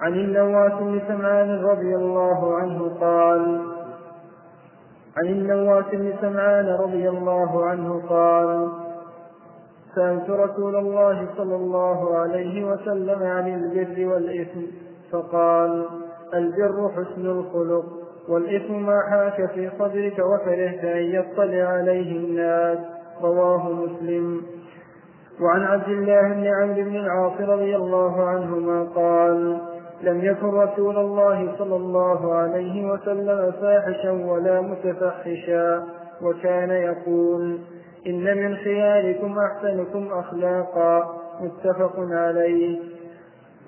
عن 0.00 0.12
النواس 0.14 0.72
بن 0.72 1.00
سمعان 1.08 1.64
رضي 1.64 1.96
الله 1.96 2.56
عنه 2.56 2.96
قال 3.00 3.77
عن 5.18 5.26
النواس 5.26 5.84
بن 5.92 6.12
سمعان 6.20 6.66
رضي 6.66 7.08
الله 7.08 7.64
عنه 7.64 8.02
قال 8.08 8.68
سألت 9.94 10.30
رسول 10.30 10.76
الله 10.76 11.28
صلى 11.36 11.56
الله 11.56 12.18
عليه 12.18 12.64
وسلم 12.64 13.22
عن 13.22 13.54
البر 13.54 14.06
والإثم 14.14 14.60
فقال 15.12 15.86
البر 16.34 16.90
حسن 16.96 17.26
الخلق 17.26 17.84
والإثم 18.28 18.86
ما 18.86 19.00
حاك 19.10 19.50
في 19.54 19.70
صدرك 19.78 20.18
وكرهت 20.18 20.84
أن 20.84 21.02
يطلع 21.02 21.64
عليه 21.64 22.16
الناس 22.16 22.78
رواه 23.22 23.72
مسلم. 23.72 24.42
وعن 25.40 25.62
عبد 25.62 25.88
الله 25.88 26.22
بن 26.22 26.46
عمرو 26.46 26.90
بن 26.90 26.96
العاص 26.96 27.40
رضي 27.40 27.76
الله 27.76 28.28
عنهما 28.28 28.84
قال 28.94 29.58
لم 30.02 30.24
يكن 30.24 30.46
رسول 30.46 30.98
الله 30.98 31.54
صلى 31.58 31.76
الله 31.76 32.34
عليه 32.34 32.90
وسلم 32.90 33.52
فاحشا 33.60 34.10
ولا 34.10 34.60
متفحشا. 34.60 35.82
وكان 36.22 36.70
يقول 36.70 37.58
إن 38.06 38.36
من 38.36 38.56
خياركم 38.56 39.38
أحسنكم 39.38 40.08
أخلاقا. 40.12 41.14
متفق 41.40 41.92
عليه. 41.98 42.78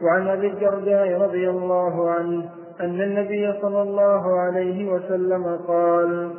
وعن 0.03 0.29
أبي 0.29 0.47
الدرداء 0.47 1.21
رضي 1.21 1.51
الله 1.51 2.11
عنه 2.11 2.51
أن 2.81 3.01
النبي 3.01 3.53
صلى 3.63 3.83
الله 3.83 4.41
عليه 4.41 4.93
وسلم 4.93 5.59
قال 5.69 6.31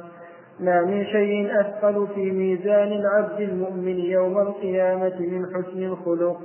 ما 0.60 0.82
من 0.82 1.06
شيء 1.06 1.60
أثقل 1.62 2.08
في 2.16 2.32
ميزان 2.32 2.92
العبد 2.92 3.42
المؤمن 3.42 4.00
يوم 4.00 4.40
القيامة 4.40 5.20
من 5.20 5.46
حسن 5.46 5.84
الخلق. 5.84 6.38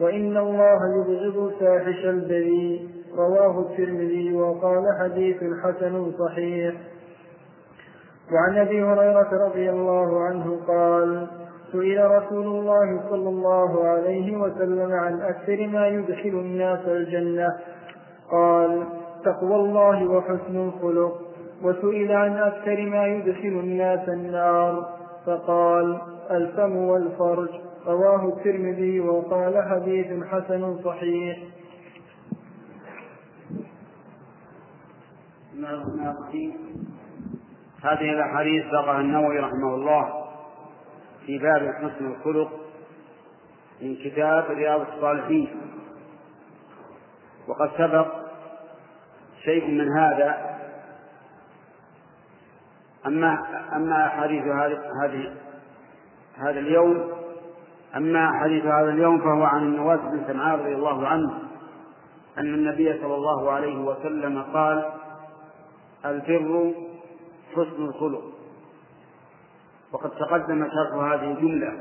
وإن 0.00 0.36
الله 0.36 0.78
يبغض 0.96 1.52
فاحش 1.60 2.04
البذيء 2.04 2.88
رواه 3.16 3.60
الترمذي 3.60 4.32
وقال 4.34 4.84
حديث 5.00 5.36
حسن 5.62 6.12
صحيح. 6.18 6.74
وعن 8.32 8.58
أبي 8.58 8.82
هريرة 8.82 9.46
رضي 9.46 9.70
الله 9.70 10.20
عنه 10.20 10.60
قال 10.68 11.26
سئل 11.72 12.10
رسول 12.10 12.46
الله 12.46 13.00
صلى 13.10 13.28
الله 13.28 13.88
عليه 13.88 14.36
وسلم 14.36 14.92
عن 14.92 15.20
أكثر 15.20 15.66
ما 15.66 15.88
يدخل 15.88 16.28
الناس 16.28 16.88
الجنة. 16.88 17.48
قال 18.30 18.84
تقوى 19.24 19.56
الله 19.56 20.08
وحسن 20.10 20.56
الخلق. 20.68 21.20
وسئل 21.64 22.12
عن 22.12 22.36
أكثر 22.36 22.86
ما 22.86 23.06
يدخل 23.06 23.48
الناس 23.48 24.08
النار. 24.08 24.88
فقال 25.26 25.98
الفم 26.30 26.76
والفرج. 26.76 27.69
رواه 27.86 28.28
الترمذي 28.28 29.00
وقال 29.00 29.68
حديث 29.70 30.24
حسن 30.24 30.82
صحيح. 30.84 31.38
هذه 37.82 38.12
الأحاديث 38.12 38.66
ذكرها 38.66 39.00
النووي 39.00 39.38
رحمه 39.38 39.74
الله 39.74 40.26
في 41.26 41.38
باب 41.38 41.74
حسن 41.74 42.06
الخلق 42.06 42.50
من 43.82 43.96
كتاب 43.96 44.44
رياض 44.50 44.80
الصالحين. 44.80 45.60
وقد 47.48 47.70
سبق 47.78 48.06
شيء 49.44 49.70
من 49.70 49.88
هذا. 49.98 50.60
أما 53.06 53.38
أما 53.76 54.06
أحاديث 54.06 54.42
هذه 55.02 55.36
هذا 56.36 56.60
اليوم 56.60 57.19
أما 57.96 58.40
حديث 58.40 58.64
هذا 58.64 58.90
اليوم 58.90 59.18
فهو 59.20 59.42
عن 59.42 59.62
النواس 59.62 60.00
بن 60.00 60.24
سمعان 60.26 60.60
رضي 60.60 60.74
الله 60.74 61.06
عنه 61.06 61.38
أن 62.38 62.54
النبي 62.54 62.98
صلى 63.00 63.14
الله 63.14 63.50
عليه 63.50 63.78
وسلم 63.78 64.42
قال 64.42 64.92
البر 66.04 66.72
حسن 67.52 67.84
الخلق. 67.84 68.22
وقد 69.92 70.10
تقدم 70.10 70.68
شرح 70.68 71.04
هذه 71.04 71.30
الجملة 71.30 71.72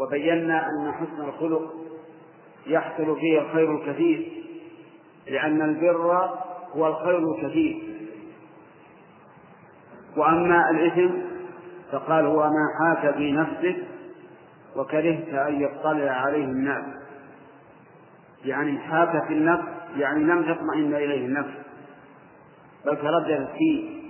وبينا 0.00 0.66
أن 0.66 0.92
حسن 0.92 1.28
الخلق 1.28 1.74
يحصل 2.66 3.16
فيه 3.16 3.40
الخير 3.40 3.74
الكثير 3.74 4.32
لأن 5.26 5.62
البر 5.62 6.30
هو 6.76 6.86
الخير 6.88 7.18
الكثير. 7.18 7.82
وأما 10.16 10.70
الإثم 10.70 11.14
فقال 11.92 12.26
هو 12.26 12.40
ما 12.40 12.66
حاك 12.80 13.14
في 13.14 13.32
نفسك 13.32 13.89
وكرهت 14.76 15.28
أن 15.28 15.60
يطلع 15.62 16.12
عليه 16.12 16.44
الناس. 16.44 16.84
يعني 18.44 18.78
في 19.26 19.32
النفس 19.32 19.64
يعني 19.96 20.24
لم 20.24 20.42
تطمئن 20.42 20.94
إليه 20.94 21.26
النفس. 21.26 21.54
بل 22.86 22.96
ترددت 22.96 23.50
فيه. 23.58 24.00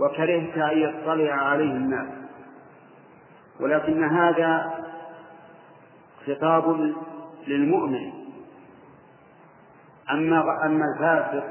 وكرهت 0.00 0.58
أن 0.58 0.78
يطلع 0.78 1.32
عليه 1.32 1.72
الناس. 1.72 2.08
ولكن 3.60 4.04
هذا 4.04 4.70
خطاب 6.26 6.94
للمؤمن. 7.46 8.12
أما 10.10 10.66
أما 10.66 10.84
الفاسق 10.94 11.44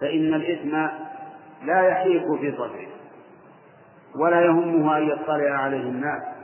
فإن 0.00 0.34
الإثم 0.34 0.76
لا 1.66 1.88
يحيك 1.88 2.22
في 2.40 2.52
صدره. 2.52 2.86
ولا 4.16 4.40
يهمه 4.40 4.98
أن 4.98 5.02
يطلع 5.02 5.50
عليه 5.50 5.82
الناس. 5.82 6.35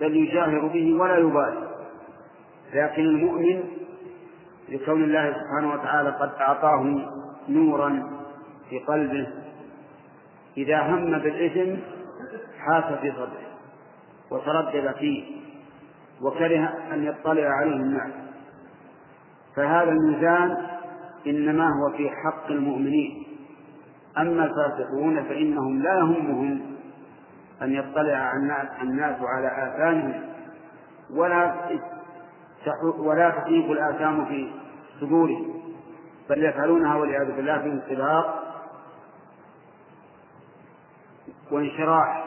بل 0.00 0.16
يجاهر 0.16 0.66
به 0.66 0.94
ولا 1.00 1.18
يبالي. 1.18 1.70
لكن 2.74 3.02
المؤمن 3.02 3.62
لكون 4.68 5.04
الله 5.04 5.32
سبحانه 5.32 5.72
وتعالى 5.74 6.10
قد 6.10 6.30
أعطاه 6.40 7.00
نورا 7.48 8.10
في 8.70 8.78
قلبه 8.78 9.26
إذا 10.56 10.80
هم 10.82 11.18
بالإثم 11.18 11.80
حاس 12.58 12.84
في 12.84 13.12
صدره 13.12 13.50
وتردد 14.30 14.94
فيه 14.98 15.24
وكره 16.22 16.74
أن 16.92 17.04
يطلع 17.04 17.48
عليه 17.48 17.76
الناس. 17.76 18.12
فهذا 19.56 19.90
الميزان 19.90 20.56
إنما 21.26 21.64
هو 21.64 21.96
في 21.96 22.10
حق 22.10 22.46
المؤمنين. 22.50 23.26
أما 24.18 24.44
الفاسقون 24.44 25.22
فإنهم 25.22 25.82
لا 25.82 25.94
يهمهم 25.94 26.60
أن 27.62 27.74
يطلع 27.74 28.32
الناس 28.82 29.16
على 29.20 29.48
آثامهم 29.48 30.22
ولا 31.10 31.54
ولا 32.98 33.30
تصيب 33.30 33.72
الآثام 33.72 34.24
في 34.24 34.52
صدورهم. 35.00 35.60
بل 36.30 36.44
يفعلونها 36.44 36.94
والعياذ 36.94 37.36
بالله 37.36 37.58
في 37.58 37.68
انطلاق 37.68 38.44
وانشراح. 41.52 42.24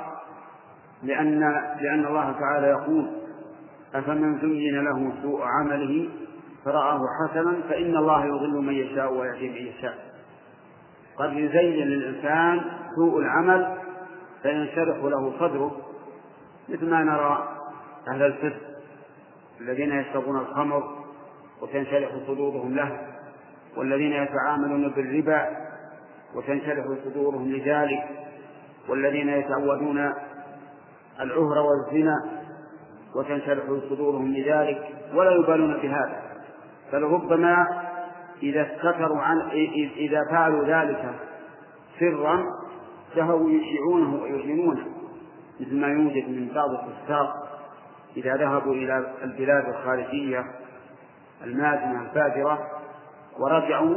لأن 1.03 1.39
لأن 1.81 2.05
الله 2.05 2.31
تعالى 2.39 2.67
يقول 2.67 3.11
أفمن 3.95 4.39
زين 4.39 4.83
له 4.83 5.13
سوء 5.21 5.41
عمله 5.43 6.09
فرآه 6.65 6.99
حسنا 7.21 7.61
فإن 7.69 7.97
الله 7.97 8.25
يضل 8.25 8.61
من 8.61 8.73
يشاء 8.73 9.13
ويهدي 9.13 9.49
من 9.49 9.67
يشاء. 9.67 9.97
قد 11.17 11.33
يزين 11.33 11.87
للإنسان 11.87 12.61
سوء 12.95 13.19
العمل 13.19 13.82
فينشرح 14.43 14.97
له 15.03 15.33
صدره 15.39 15.77
مثل 16.69 16.89
ما 16.89 17.03
نرى 17.03 17.47
أهل 18.07 18.21
الفسق 18.21 18.61
الذين 19.61 19.91
يشربون 19.91 20.39
الخمر 20.39 21.03
وتنشرح 21.61 22.09
صدورهم 22.27 22.75
له 22.75 23.07
والذين 23.77 24.11
يتعاملون 24.11 24.89
بالربا 24.89 25.47
وتنشرح 26.35 26.85
صدورهم 27.05 27.51
لذلك 27.51 28.09
والذين 28.89 29.29
يتعودون 29.29 30.13
العهر 31.19 31.57
والزنا 31.57 32.43
وتنشرح 33.15 33.63
صدورهم 33.89 34.33
لذلك 34.33 34.89
ولا 35.13 35.31
يبالون 35.31 35.73
بهذا. 35.73 36.23
بل 36.93 37.03
ربما 37.03 37.67
إذا 38.43 38.61
استتروا 38.61 39.21
عن 39.21 39.41
إذا 39.97 40.19
فعلوا 40.31 40.65
ذلك 40.65 41.13
سرا 41.99 42.43
ذهبوا 43.15 43.49
يشيعونه 43.49 44.23
ويعلنونه 44.23 44.85
مثل 45.59 45.75
ما 45.75 45.87
يوجد 45.87 46.29
من 46.29 46.51
بعض 46.55 46.69
الفساق 46.69 47.33
إذا 48.17 48.35
ذهبوا 48.35 48.73
إلى 48.73 49.13
البلاد 49.23 49.69
الخارجية 49.69 50.45
المادنة 51.43 52.01
الفاجرة 52.01 52.67
ورجعوا 53.39 53.95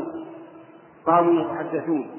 قاموا 1.07 1.41
يتحدثون 1.41 2.11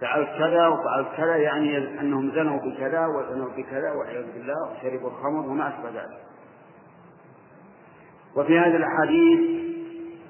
فعلت 0.00 0.28
كذا 0.38 0.66
وفعلت 0.66 1.08
كذا 1.16 1.36
يعني 1.36 2.00
أنهم 2.00 2.30
زنوا 2.30 2.58
بكذا 2.58 3.06
وزنوا 3.06 3.48
بكذا 3.56 3.92
والعياذ 3.92 4.24
بالله 4.34 4.70
وشربوا 4.72 5.10
الخمر 5.10 5.50
وما 5.50 5.68
أشبه 5.68 5.88
ذلك. 5.88 6.20
وفي 8.36 8.58
هذه 8.58 8.76
الأحاديث 8.76 9.40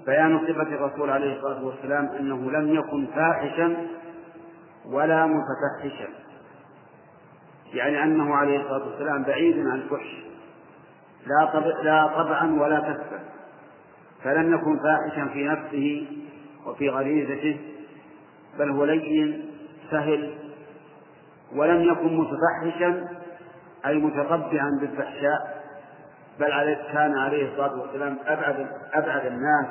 بيان 0.06 0.38
صفة 0.38 0.62
الرسول 0.62 1.10
عليه 1.10 1.36
الصلاة 1.36 1.64
والسلام 1.64 2.06
أنه 2.06 2.50
لم 2.50 2.74
يكن 2.74 3.06
فاحشا 3.06 3.86
ولا 4.90 5.26
متفحشا. 5.26 6.08
يعني 7.74 8.02
أنه 8.02 8.34
عليه 8.34 8.60
الصلاة 8.60 8.86
والسلام 8.86 9.22
بعيد 9.22 9.58
عن 9.58 9.80
الفحش. 9.80 10.24
لا 11.26 11.50
طبع 11.52 11.80
لا 11.82 12.06
طبعا 12.06 12.60
ولا 12.60 12.80
كسبا 12.80 13.20
فلم 14.22 14.54
يكن 14.54 14.78
فاحشا 14.78 15.28
في 15.32 15.44
نفسه 15.48 16.06
وفي 16.66 16.88
غريزته 16.88 17.60
بل 18.58 18.70
هو 18.70 18.84
لين 18.84 19.50
سهل. 19.90 20.34
ولم 21.54 21.82
يكن 21.82 22.16
متفحشا 22.16 23.08
أي 23.86 23.98
متطبعا 23.98 24.78
بالفحشاء 24.80 25.64
بل 26.40 26.74
كان 26.92 27.18
عليه 27.18 27.52
الصلاة 27.52 27.80
والسلام 27.80 28.18
أبعد 28.26 28.66
أبعد 28.92 29.26
الناس 29.26 29.66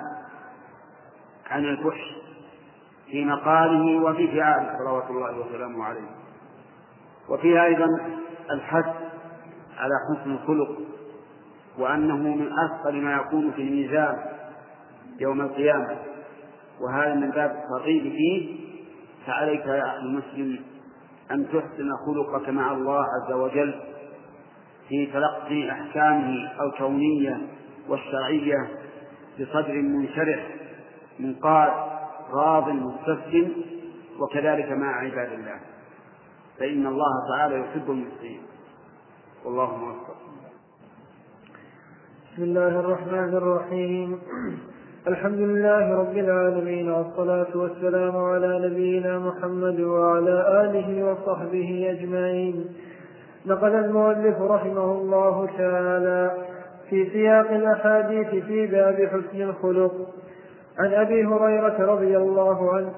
عن 1.50 1.66
الفحش. 1.66 2.29
في 3.12 3.26
مقاله 3.26 4.04
وفي 4.04 4.28
فعاله 4.28 4.78
صلوات 4.78 5.10
الله 5.10 5.40
وسلامه 5.40 5.84
عليه. 5.84 6.10
وفيها 7.30 7.66
أيضا 7.66 7.88
الحث 8.52 8.86
على 9.78 9.94
حسن 10.10 10.32
الخلق 10.32 10.78
وأنه 11.78 12.18
من 12.18 12.50
أثقل 12.60 13.02
ما 13.02 13.14
يكون 13.14 13.52
في 13.52 13.62
الميزان 13.62 14.16
يوم 15.20 15.42
القيامة. 15.42 15.98
وهذا 16.82 17.14
من 17.14 17.32
باب 17.32 17.52
الترغيب 17.52 18.04
فيه. 18.04 18.60
فعليك 19.28 19.66
يا 19.66 19.84
أخي 19.84 19.98
المسلم 19.98 20.60
أن 21.32 21.46
تحسن 21.46 21.90
خلقك 22.06 22.50
مع 22.50 22.72
الله 22.72 23.04
عز 23.04 23.32
وجل 23.34 23.82
في 24.90 25.06
تلقي 25.06 25.72
أحكامه 25.72 26.52
الكونية 26.62 27.38
والشرعية 27.90 28.70
بصدر 29.40 29.74
منشرح 29.74 30.48
منقاد 31.20 31.99
راض 32.34 32.70
مستسلم 32.70 33.52
وكذلك 34.20 34.72
مع 34.72 35.00
عباد 35.00 35.32
الله. 35.32 35.60
فإن 36.60 36.88
الله 36.88 37.14
تعالى 37.30 37.60
يحب 37.60 37.92
المسلمين. 37.92 38.42
والله 39.46 39.76
موفق. 39.76 40.16
بسم 42.34 42.44
الله 42.44 42.80
الرحمن 42.80 43.34
الرحيم. 43.34 44.20
الحمد 45.08 45.40
لله 45.40 45.96
رب 45.96 46.18
العالمين 46.18 46.92
والصلاة 46.92 47.48
والسلام 47.56 48.18
على 48.18 48.70
نبينا 48.70 49.20
محمد 49.20 49.80
وعلى 49.80 50.64
آله 50.64 51.12
وصحبه 51.12 51.88
أجمعين. 51.92 52.66
نقل 53.46 53.76
المؤلف 53.76 54.42
رحمه 54.42 54.92
الله 54.92 55.50
تعالى 55.58 56.48
في 56.90 57.10
سياق 57.10 57.52
الأحاديث 57.52 58.44
في 58.44 58.68
باب 58.68 58.96
حسن 58.96 59.42
الخلق. 59.42 59.92
عن 60.80 60.94
أبي 60.94 61.26
هريرة 61.26 61.94
رضي 61.94 62.18
الله 62.18 62.74
عنه 62.74 62.94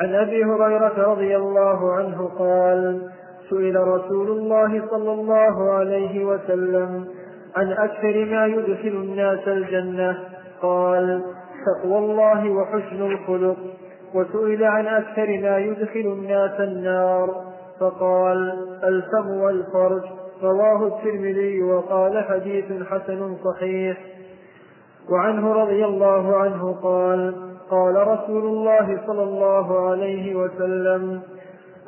عن 0.00 0.14
أبي 0.14 0.44
هريرة 0.44 1.12
رضي 1.12 1.36
الله 1.36 1.92
عنه 1.92 2.30
قال 2.38 3.10
سئل 3.50 3.88
رسول 3.88 4.30
الله 4.30 4.86
صلى 4.90 5.12
الله 5.12 5.72
عليه 5.72 6.24
وسلم 6.24 7.08
عن 7.56 7.72
أكثر 7.72 8.24
ما 8.24 8.46
يدخل 8.46 8.88
الناس 8.88 9.48
الجنة؟ 9.48 10.18
قال 10.62 11.22
تقوى 11.66 11.98
الله 11.98 12.50
وحسن 12.50 13.02
الخلق. 13.02 13.56
وسئل 14.14 14.64
عن 14.64 14.86
أكثر 14.86 15.26
ما 15.26 15.58
يدخل 15.58 16.00
الناس 16.00 16.60
النار. 16.60 17.44
فقال 17.80 18.66
الفم 18.84 19.30
والفرج. 19.30 20.02
رواه 20.42 20.86
الترمذي 20.86 21.62
وقال 21.62 22.24
حديث 22.24 22.64
حسن 22.90 23.36
صحيح. 23.44 23.98
وعنه 25.10 25.52
رضي 25.52 25.84
الله 25.84 26.36
عنه 26.36 26.72
قال 26.82 27.34
قال 27.70 28.08
رسول 28.08 28.42
الله 28.46 29.00
صلى 29.06 29.22
الله 29.22 29.90
عليه 29.90 30.34
وسلم 30.34 31.20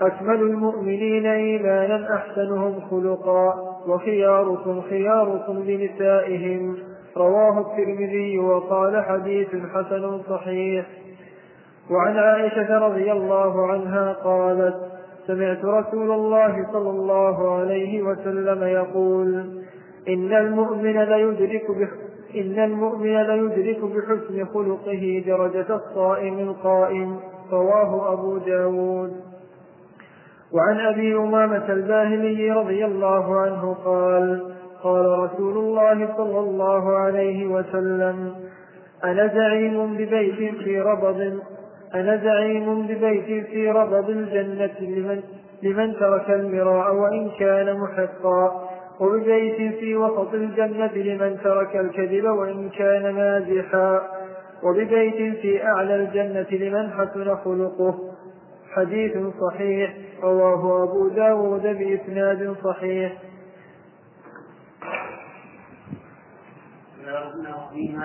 أكمل 0.01 0.41
المؤمنين 0.41 1.27
إيمانا 1.27 2.15
أحسنهم 2.15 2.81
خلقا 2.91 3.55
وخياركم 3.87 4.81
خياركم 4.81 5.59
لنسائهم. 5.59 6.77
رواه 7.17 7.61
الترمذي 7.61 8.39
وقال 8.39 9.05
حديث 9.05 9.49
حسن 9.49 10.21
صحيح. 10.29 10.87
وعن 11.91 12.17
عائشة 12.17 12.79
رضي 12.79 13.13
الله 13.13 13.67
عنها 13.67 14.13
قالت 14.13 14.75
سمعت 15.27 15.65
رسول 15.65 16.11
الله 16.11 16.67
صلى 16.73 16.91
الله 16.91 17.55
عليه 17.55 18.03
وسلم 18.03 18.63
يقول 18.63 19.63
إن 20.09 20.33
المؤمن 20.33 20.99
ليدرك 21.03 21.67
إن 22.37 22.65
المؤمن 22.65 23.23
ليدرك 23.23 23.81
بحسن 23.85 24.45
خلقه 24.45 25.23
درجة 25.27 25.75
الصائم 25.75 26.39
القائم 26.39 27.17
رواه 27.53 28.13
أبو 28.13 28.39
داود. 28.39 29.13
وعن 30.53 30.81
أبي 30.81 31.17
أمامة 31.17 31.73
الباهلي 31.73 32.51
رضي 32.51 32.85
الله 32.85 33.41
عنه 33.41 33.77
قال 33.85 34.53
قال 34.83 35.19
رسول 35.19 35.59
الله 35.59 36.17
صلى 36.17 36.39
الله 36.39 36.97
عليه 36.97 37.47
وسلم 37.47 38.35
أنا 39.05 39.27
زعيم 39.27 39.95
ببيت 39.97 40.55
في 40.65 40.81
ربض 40.81 41.39
أنا 41.95 42.17
زعيم 42.17 42.87
ببيت 42.87 43.47
في 43.47 43.71
ربض 43.71 44.11
الجنة 44.11 44.81
لمن, 44.81 45.23
لمن 45.63 45.95
ترك 45.95 46.31
المراء 46.31 46.95
وإن 46.95 47.31
كان 47.39 47.81
محقا. 47.81 48.69
وببيت 49.03 49.75
في 49.81 49.97
وسط 49.97 50.35
الجنة 50.35 50.93
لمن 50.95 51.39
ترك 51.45 51.77
الكذب 51.77 52.25
وإن 52.25 52.71
كان 52.71 53.15
مازحا 53.15 54.01
وببيت 54.63 55.41
في 55.41 55.65
أعلى 55.65 55.97
الجنة 55.97 56.47
لمن 56.51 56.91
حسن 56.91 57.37
خلقه. 57.37 57.99
حديث 58.77 59.13
صحيح 59.41 59.97
رواه 60.23 60.83
أبو 60.85 61.09
داود 61.09 61.63
بإسناد 61.63 62.57
صحيح. 62.65 63.13
في 67.73 67.97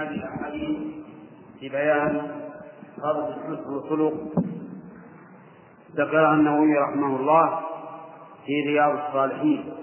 في 1.59 1.69
بيان 1.69 2.21
فضل 2.97 3.27
الحسن 3.27 3.73
والخلق 3.73 4.13
ذكرها 5.95 6.33
النووي 6.33 6.77
رحمه 6.77 7.15
الله 7.15 7.59
في 8.45 8.69
رياض 8.69 8.91
الصالحين. 9.07 9.73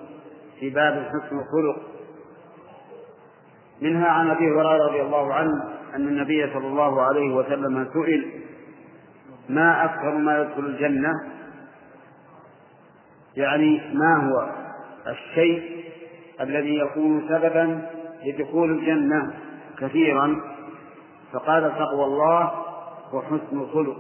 في 0.61 0.71
باب 0.71 0.93
الحسن 0.93 1.37
والخلق 1.37 1.83
منها 3.83 4.09
عن 4.09 4.31
أبي 4.31 4.45
هريرة 4.51 4.89
رضي 4.89 5.03
الله 5.03 5.35
عنه 5.35 5.75
أن 5.95 6.09
النبي 6.09 6.53
صلى 6.53 6.67
الله 6.67 7.03
عليه 7.03 7.35
وسلم 7.35 7.89
سئل 7.93 8.45
ما 9.49 9.85
أكثر 9.85 10.15
ما 10.15 10.41
يدخل 10.41 10.67
الجنة؟ 10.67 11.13
يعني 13.37 13.83
ما 13.95 14.17
هو 14.17 14.51
الشيء 15.07 15.85
الذي 16.41 16.79
يكون 16.79 17.29
سببا 17.29 17.89
لدخول 18.25 18.71
الجنة 18.71 19.35
كثيرا؟ 19.79 20.41
فقال 21.33 21.73
تقوى 21.79 22.05
الله 22.05 22.53
وحسن 23.13 23.61
الخلق. 23.61 23.97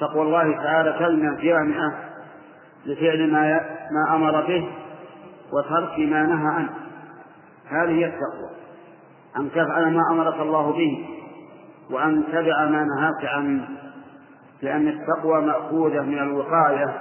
تقوى 0.00 0.22
الله 0.22 0.56
تعالى 0.56 0.96
كلمة 0.98 1.40
جامعة 1.40 1.94
لفعل 2.86 3.32
ما 3.32 3.60
ما 3.90 4.16
أمر 4.16 4.46
به 4.46 4.68
وترك 5.52 5.98
ما 5.98 6.22
نهى 6.22 6.54
عنه. 6.54 6.74
هذه 7.68 7.90
هي 7.90 8.06
التقوى. 8.06 8.50
أن 9.36 9.50
تفعل 9.50 9.94
ما 9.94 10.02
أمرك 10.10 10.40
الله 10.40 10.72
به 10.72 11.08
وأن 11.90 12.24
تدع 12.32 12.64
ما 12.64 12.84
نهاك 12.84 13.24
عنه. 13.24 13.68
لأن 14.62 14.88
التقوى 14.88 15.40
مأخوذة 15.40 16.00
من 16.00 16.18
الوقاية 16.18 17.00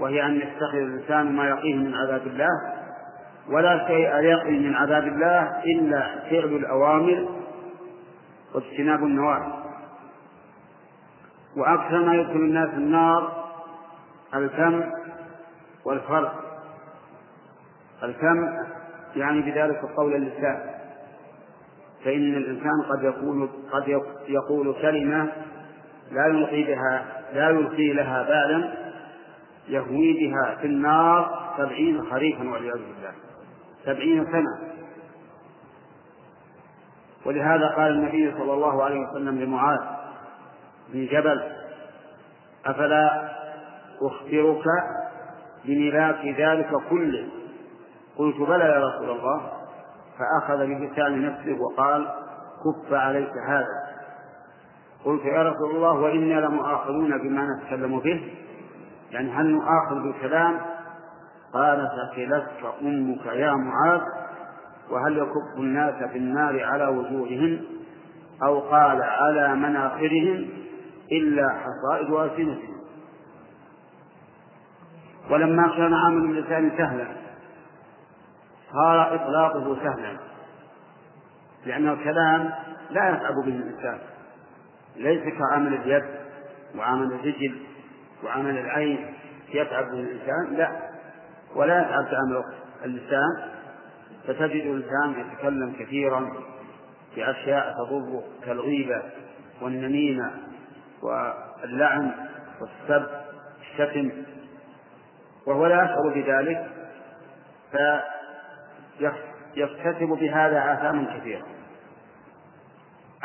وهي 0.00 0.26
أن 0.26 0.36
يتخذ 0.36 0.76
الإنسان 0.76 1.36
ما 1.36 1.48
يقيه 1.48 1.74
من 1.74 1.94
عذاب 1.94 2.26
الله. 2.26 2.48
ولا 3.50 3.86
شيء 3.86 4.16
يقي 4.16 4.58
من 4.58 4.74
عذاب 4.74 5.02
الله 5.02 5.62
إلا 5.64 6.20
فعل 6.30 6.56
الأوامر 6.56 7.28
واجتناب 8.54 9.04
النواهي. 9.04 9.52
وأكثر 11.56 11.98
ما 12.04 12.14
يدخل 12.14 12.36
الناس 12.36 12.68
النار 12.68 13.44
الفم 14.34 14.82
والفرد 15.84 16.30
الفم 18.02 18.48
يعني 19.16 19.40
بذلك 19.40 19.80
قول 19.96 20.14
اللسان. 20.14 20.70
فإن 22.04 22.34
الإنسان 22.34 22.82
قد 22.90 23.04
يقول 23.04 23.48
قد 23.72 23.88
يقول 24.28 24.74
كلمة 24.82 25.32
لا 26.10 26.26
يلقي 26.26 26.62
بها 26.62 27.04
لا 27.34 27.48
يلقي 27.50 27.92
لها 27.92 28.22
بالا 28.22 28.72
يهوي 29.68 30.12
بها 30.12 30.56
في 30.60 30.66
النار 30.66 31.52
سبعين 31.58 32.04
خريفا 32.10 32.50
والعياذ 32.50 32.78
بالله. 32.78 33.12
سبعين 33.84 34.26
سنة. 34.26 34.72
ولهذا 37.26 37.68
قال 37.68 37.92
النبي 37.92 38.32
صلى 38.38 38.52
الله 38.52 38.84
عليه 38.84 39.00
وسلم 39.08 39.38
لمعاذ 39.40 39.78
بن 40.92 41.06
جبل 41.06 41.42
أفلا 42.66 43.32
أخبرك 44.02 44.64
بملاك 45.64 46.26
ذلك 46.26 46.70
كله؟ 46.90 47.28
قلت 48.18 48.36
بلى 48.36 48.64
يا 48.64 48.88
رسول 48.88 49.10
الله. 49.10 49.52
فأخذ 50.18 50.66
بلسان 50.66 51.22
نفسه 51.22 51.62
وقال 51.62 52.08
كف 52.64 52.92
عليك 52.92 53.32
هذا. 53.48 53.82
قلت 55.04 55.24
يا 55.24 55.42
رسول 55.42 55.76
الله 55.76 55.92
وإنا 55.92 56.40
لمؤاخذون 56.40 57.18
بما 57.18 57.46
نتكلم 57.46 57.98
به. 57.98 58.32
يعني 59.10 59.30
هل 59.30 59.46
نؤاخذ 59.46 60.02
بالكلام؟ 60.02 60.60
قال 61.52 61.88
ثقلتك 61.88 62.74
أمك 62.82 63.26
يا 63.26 63.52
معاذ 63.54 64.00
وهل 64.90 65.18
يكب 65.18 65.58
الناس 65.60 66.10
في 66.10 66.18
النار 66.18 66.64
على 66.64 66.86
وجوههم؟ 66.86 67.60
أو 68.42 68.60
قال 68.60 69.02
على 69.02 69.54
مناخرهم 69.54 70.48
إلا 71.12 71.48
حصائد 71.48 72.12
ألسنتهم. 72.12 72.72
ولما 75.30 75.68
كان 75.76 75.94
عمل 75.94 76.24
اللسان 76.24 76.70
سهلا 76.78 77.21
صار 78.72 79.14
إطلاقه 79.14 79.76
سهلا. 79.82 80.18
لأن 81.66 81.88
الكلام 81.88 82.50
لا 82.90 83.10
يتعب 83.10 83.34
به 83.34 83.56
الإنسان. 83.56 83.98
ليس 84.96 85.22
كعمل 85.38 85.74
اليد 85.74 86.04
وعمل 86.76 87.12
الرجل 87.12 87.54
وعمل 88.24 88.58
العين 88.58 89.14
يتعب 89.48 89.84
به 89.84 90.00
الإنسان 90.00 90.56
لا. 90.56 90.70
ولا 91.56 91.80
يتعب 91.80 92.06
عمل 92.14 92.44
اللسان 92.84 93.48
فتجد 94.26 94.66
الإنسان 94.66 95.14
يتكلم 95.20 95.72
كثيرا 95.78 96.32
في 97.14 97.30
أشياء 97.30 97.72
تضره 97.72 98.24
كالغيبة 98.44 99.02
والنميمة 99.62 100.30
واللعن 101.02 102.10
والسب 102.60 103.06
الشتم 103.60 104.10
وهو 105.46 105.66
لا 105.66 105.84
يشعر 105.84 106.08
بذلك 106.14 106.70
فيكتسب 108.98 110.08
بهذا 110.08 110.72
آثاما 110.72 111.18
كثيرة. 111.18 111.46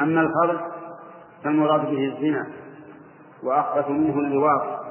أما 0.01 0.21
الفرد 0.21 0.59
فالمراد 1.43 1.81
به 1.81 2.05
الزنا 2.05 2.47
وأخبث 3.43 3.89
منه 3.89 4.19
اللواط 4.19 4.85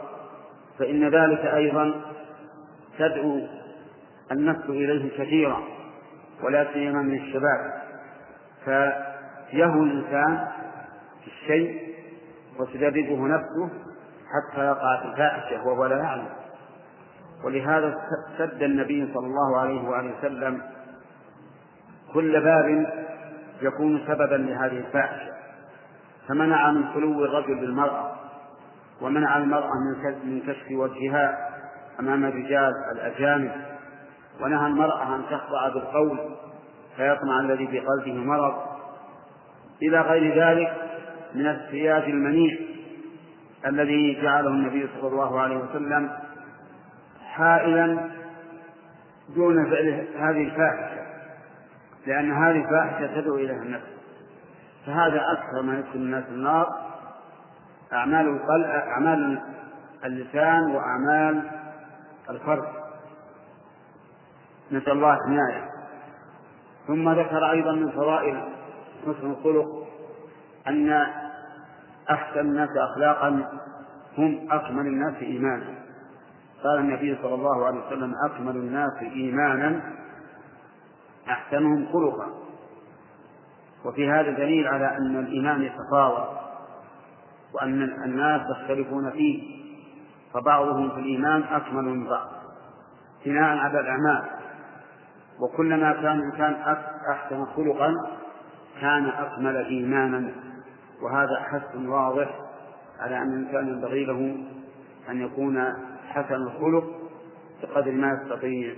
فإن 0.78 1.08
ذلك 1.08 1.40
أيضا 1.40 1.94
تدعو 2.98 3.40
النفس 4.32 4.64
إليه 4.68 5.18
كثيرا 5.18 5.62
ولا 6.42 6.72
سيما 6.72 7.02
من 7.02 7.14
الشباب. 7.14 7.82
فيهوي 9.50 9.82
الإنسان 9.82 10.48
في 11.24 11.26
الشيء 11.26 11.94
وتدربه 12.58 13.26
نفسه 13.26 13.70
حتى 14.26 14.66
يقع 14.66 15.02
في 15.02 15.08
الفاحشة 15.08 15.66
وهو 15.66 15.86
لا 15.86 15.96
يعلم. 15.96 16.28
ولهذا 17.44 17.98
سد 18.38 18.62
النبي 18.62 19.08
صلى 19.14 19.26
الله 19.26 19.60
عليه 19.60 19.88
وآله 19.88 20.18
وسلم 20.18 20.62
كل 22.14 22.40
باب 22.40 22.86
يكون 23.62 24.00
سببا 24.06 24.34
لهذه 24.34 24.78
الفاحشة. 24.78 25.32
فمنع 26.28 26.72
من 26.72 26.88
خلو 26.94 27.24
الرجل 27.24 27.60
بالمرأة 27.60 28.12
ومنع 29.00 29.38
المرأة 29.38 29.72
من 30.24 30.40
كشف 30.40 30.70
وجهها 30.70 31.48
أمام 32.00 32.24
الرجال 32.24 32.72
الأجانب 32.92 33.52
ونهى 34.40 34.66
المرأة 34.66 35.16
أن 35.16 35.22
تخضع 35.30 35.68
بالقول 35.68 36.18
فيطمع 36.96 37.40
الذي 37.40 37.66
في 37.66 37.80
قلبه 37.80 38.14
مرض. 38.14 38.54
إلى 39.82 40.00
غير 40.00 40.44
ذلك 40.44 40.72
من 41.34 41.46
السياج 41.46 42.02
المنيع 42.02 42.56
الذي 43.66 44.22
جعله 44.22 44.48
النبي 44.48 44.88
صلى 45.00 45.08
الله 45.08 45.40
عليه 45.40 45.56
وسلم 45.56 46.10
حائلا 47.36 48.10
دون 49.34 49.70
فعل 49.70 50.06
هذه 50.18 50.44
الفاحشة 50.44 51.06
لأن 52.06 52.32
هذه 52.32 52.64
الفاحشة 52.64 53.20
تدعو 53.20 53.34
إليها 53.34 53.62
النفس. 53.62 53.86
فهذا 54.86 55.22
أكثر 55.32 55.62
ما 55.62 55.78
يدخل 55.78 55.94
الناس 55.94 56.24
النار. 56.28 56.66
أعمال 57.92 58.28
القلب 58.28 58.64
أعمال 58.64 59.42
اللسان 60.04 60.62
وأعمال 60.62 61.50
الفرد 62.30 62.68
نسأل 64.72 64.92
الله 64.92 65.18
حماية 65.26 65.70
ثم 66.86 67.10
ذكر 67.10 67.50
أيضا 67.50 67.72
من 67.72 67.90
فضائل 67.90 68.42
حسن 69.02 69.30
الخلق 69.30 69.86
أن 70.66 71.06
أحسن 72.10 72.40
الناس 72.40 72.68
أخلاقا 72.76 73.28
هم 74.18 74.48
أكمل 74.50 74.86
الناس 74.86 75.14
إيمانا. 75.22 75.75
قال 76.64 76.78
النبي 76.78 77.18
صلى 77.22 77.34
الله 77.34 77.66
عليه 77.66 77.86
وسلم 77.86 78.14
أكمل 78.24 78.56
الناس 78.56 78.92
إيمانا 79.02 79.80
أحسنهم 81.28 81.86
خلقا. 81.92 82.26
وفي 83.84 84.10
هذا 84.10 84.30
دليل 84.30 84.66
على 84.68 84.96
أن 84.96 85.16
الإيمان 85.18 85.62
يتفاوت 85.62 86.28
وأن 87.54 87.82
الناس 87.82 88.40
يختلفون 88.50 89.10
فيه 89.10 89.56
فبعضهم 90.34 90.90
في 90.90 91.00
الإيمان 91.00 91.42
أكمل 91.42 91.84
من 91.84 92.08
بعض 92.08 92.28
بناء 93.24 93.56
على 93.58 93.80
الأعمال. 93.80 94.24
وكلما 95.40 95.92
كان 95.92 96.18
الإنسان 96.18 96.54
أحسن 97.10 97.44
خلقا 97.44 97.94
كان 98.80 99.06
أكمل 99.06 99.56
إيمانا 99.56 100.30
وهذا 101.02 101.40
حث 101.40 101.76
واضح 101.76 102.28
على 103.00 103.18
أن 103.18 103.32
الإنسان 103.32 103.68
ينبغي 103.68 104.04
له 104.04 104.36
أن 105.10 105.20
يكون 105.20 105.64
حسن 106.16 106.34
الخلق 106.34 106.84
بقدر 107.62 107.92
ما 107.92 108.18
يستطيع. 108.22 108.74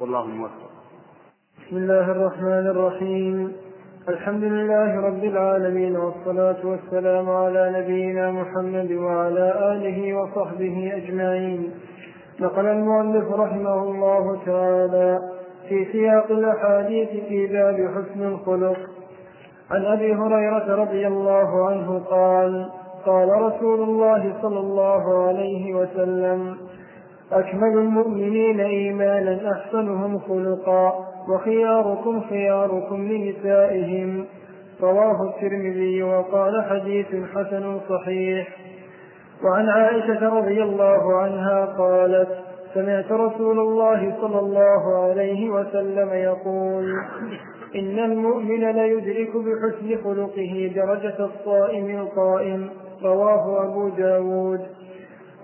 والله 0.00 0.26
موفق. 0.26 0.70
بسم 1.58 1.76
الله 1.76 2.10
الرحمن 2.10 2.66
الرحيم. 2.66 3.52
الحمد 4.08 4.44
لله 4.44 5.00
رب 5.00 5.24
العالمين 5.24 5.96
والصلاة 5.96 6.66
والسلام 6.66 7.30
على 7.30 7.72
نبينا 7.80 8.30
محمد 8.30 8.92
وعلى 8.92 9.72
آله 9.72 10.14
وصحبه 10.14 10.92
أجمعين. 10.96 11.70
نقل 12.40 12.66
المؤلف 12.66 13.32
رحمه 13.32 13.82
الله 13.82 14.44
تعالى 14.46 15.18
في 15.68 15.92
سياق 15.92 16.30
الأحاديث 16.30 17.08
في 17.28 17.46
باب 17.46 17.76
حسن 17.94 18.22
الخلق. 18.22 18.78
عن 19.70 19.84
أبي 19.84 20.14
هريرة 20.14 20.74
رضي 20.74 21.06
الله 21.06 21.68
عنه 21.68 21.98
قال 21.98 22.70
قال 23.06 23.28
رسول 23.28 23.80
الله 23.82 24.32
صلى 24.42 24.60
الله 24.60 25.26
عليه 25.26 25.74
وسلم 25.74 26.56
أكمل 27.32 27.78
المؤمنين 27.78 28.60
إيمانا 28.60 29.52
أحسنهم 29.52 30.18
خلقا 30.18 30.92
وخياركم 31.28 32.20
خياركم 32.20 33.08
لنسائهم. 33.08 34.24
رواه 34.82 35.22
الترمذي 35.22 36.02
وقال 36.02 36.64
حديث 36.64 37.06
حسن 37.34 37.80
صحيح. 37.88 38.48
وعن 39.44 39.68
عائشة 39.68 40.28
رضي 40.28 40.62
الله 40.62 41.16
عنها 41.16 41.64
قالت 41.64 42.28
سمعت 42.74 43.12
رسول 43.12 43.58
الله 43.58 44.16
صلى 44.20 44.38
الله 44.38 45.04
عليه 45.04 45.50
وسلم 45.50 46.08
يقول 46.12 46.92
إن 47.74 47.98
المؤمن 47.98 48.70
ليدرك 48.70 49.30
بحسن 49.36 50.04
خلقه 50.04 50.72
درجة 50.74 51.24
الصائم 51.24 52.00
القائم. 52.00 52.70
رواه 53.04 53.64
أبو 53.64 53.88
داود. 53.88 54.60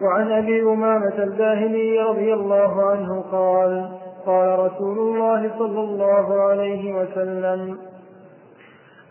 وعن 0.03 0.33
أبي 0.33 0.63
أمامة 0.63 1.23
الباهلي 1.23 1.99
رضي 2.01 2.35
الله 2.35 2.91
عنه 2.91 3.25
قال 3.33 3.91
قال 4.27 4.59
رسول 4.59 4.99
الله 4.99 5.51
صلى 5.59 5.81
الله 5.81 6.43
عليه 6.43 6.95
وسلم 6.95 7.79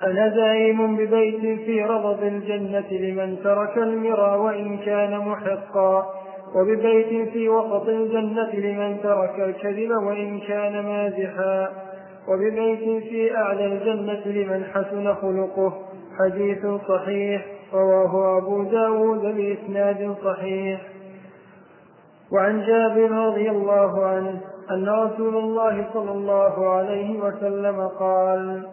أنا 0.03 0.29
زعيم 0.35 0.95
ببيت 0.95 1.59
في 1.59 1.83
رضب 1.83 2.23
الجنة 2.23 2.91
لمن 2.91 3.37
ترك 3.43 3.77
المرى 3.77 4.35
وإن 4.37 4.77
كان 4.77 5.17
محقا 5.17 6.05
وببيت 6.55 7.29
في 7.29 7.49
وسط 7.49 7.87
الجنة 7.87 8.53
لمن 8.53 8.97
ترك 9.03 9.39
الكذب 9.39 9.91
وإن 9.91 10.39
كان 10.39 10.85
مازحا 10.85 11.69
وببيت 12.27 13.03
في 13.03 13.37
أعلى 13.37 13.65
الجنة 13.65 14.21
لمن 14.25 14.63
حسن 14.63 15.13
خلقه. 15.13 15.73
حديث 16.19 16.65
صحيح. 16.87 17.45
رواه 17.73 18.37
أبو 18.37 18.63
داود 18.63 19.21
بإسناد 19.21 20.15
صحيح. 20.23 20.81
وعن 22.31 22.65
جابر 22.65 23.11
رضي 23.11 23.49
الله 23.49 24.05
عنه 24.05 24.41
أن 24.71 24.89
رسول 24.89 25.37
الله 25.37 25.87
صلى 25.93 26.11
الله 26.11 26.69
عليه 26.69 27.19
وسلم 27.19 27.87
قال 27.99 28.63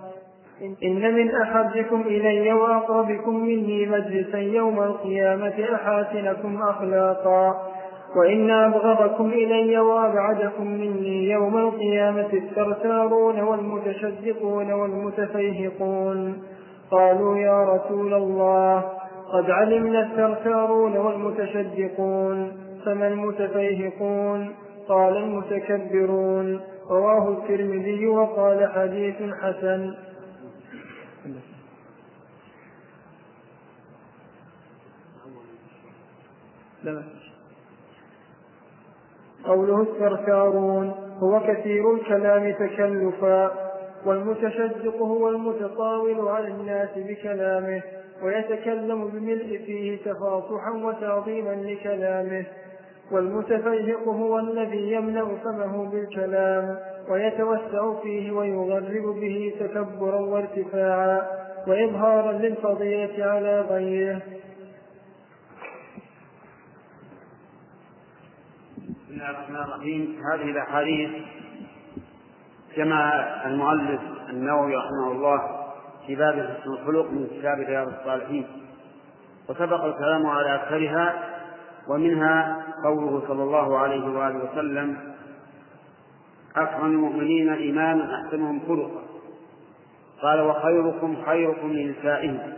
إن 0.85 1.15
من 1.15 1.35
أحبكم 1.35 2.01
إلي 2.01 2.53
وأقربكم 2.53 3.37
مني 3.37 3.87
مجلسا 3.87 4.39
يوم 4.39 4.83
القيامة 4.83 5.65
أحاسنكم 5.75 6.63
أخلاقا 6.63 7.55
وإن 8.17 8.51
أبغضكم 8.51 9.29
إلي 9.29 9.79
وأبعدكم 9.79 10.67
مني 10.67 11.31
يوم 11.31 11.57
القيامة 11.57 12.29
الثرثارون 12.33 13.41
والمتشدقون 13.41 14.73
والمتفيهقون. 14.73 16.43
قالوا 16.91 17.39
يا 17.39 17.65
رسول 17.65 18.15
الله 18.15 18.85
قد 19.33 19.51
علمنا 19.51 20.01
الثرثارون 20.01 20.97
والمتشدقون 20.97 22.53
فما 22.85 23.09
المتفيهقون؟ 23.09 24.55
قال 24.89 25.17
المتكبرون. 25.17 26.61
رواه 26.91 27.29
الترمذي 27.31 28.07
وقال 28.07 28.71
حديث 28.73 29.17
حسن. 29.43 29.95
قوله 39.45 39.83
الثرثارون 39.83 40.95
هو 41.19 41.41
كثير 41.41 41.95
الكلام 41.95 42.53
تكلفا. 42.53 43.66
والمتشدق 44.07 44.97
هو 44.97 45.29
المتطاول 45.29 46.29
على 46.29 46.49
الناس 46.49 46.89
بكلامه 46.97 47.83
ويتكلم 48.23 49.09
بملء 49.09 49.63
فيه 49.67 49.97
تفاصحا 49.97 50.71
وتعظيما 50.71 51.55
لكلامه. 51.55 52.45
والمتفيهق 53.13 54.09
هو 54.09 54.39
الذي 54.39 54.93
يملأ 54.93 55.25
فمه 55.25 55.91
بالكلام 55.91 56.79
ويتوسع 57.11 58.03
فيه 58.03 58.31
ويغرب 58.31 59.21
به 59.21 59.55
تكبرا 59.61 60.21
وارتفاعا 60.21 61.23
وإظهارا 61.67 62.33
للفضيلة 62.33 63.25
على 63.25 63.61
غيره. 63.61 64.23
بسم 68.79 69.11
الله 69.11 69.31
الرحمن 69.31 69.57
الرحيم. 69.57 70.19
هذه 70.33 70.51
الأحاديث 70.51 71.11
جمع 72.77 73.13
المؤلف 73.47 74.01
النووي 74.31 74.77
رحمه 74.77 75.13
الله 75.13 75.67
في 76.07 76.15
باب 76.15 76.35
حسن 76.35 76.71
الخلق 76.71 77.11
من 77.11 77.27
كتاب 77.27 77.59
رياض 77.59 77.89
الصالحين 77.89 78.47
وسبق 79.49 79.85
الكلام 79.85 80.27
على 80.27 80.55
أكثرها 80.55 81.15
ومنها 81.89 82.63
قوله 82.85 83.23
صلى 83.29 83.43
الله 83.43 83.79
عليه 83.79 84.05
وآله 84.05 84.45
وسلم 84.45 85.15
أكرم 86.57 86.87
المؤمنين 86.87 87.53
إيمانا 87.53 88.15
أحسنهم 88.21 88.61
خلقا. 88.69 89.03
قال 90.23 90.41
وخيركم 90.41 91.17
خيركم 91.27 91.73
لنسائهم. 91.73 92.53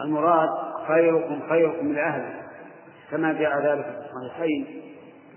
المراد 0.00 0.48
خيركم 0.88 1.40
خيركم 1.48 1.92
لأهله 1.92 2.42
كما 3.10 3.32
جاء 3.32 3.58
ذلك 3.58 3.84
في 3.84 3.98
الصحيحين 3.98 4.82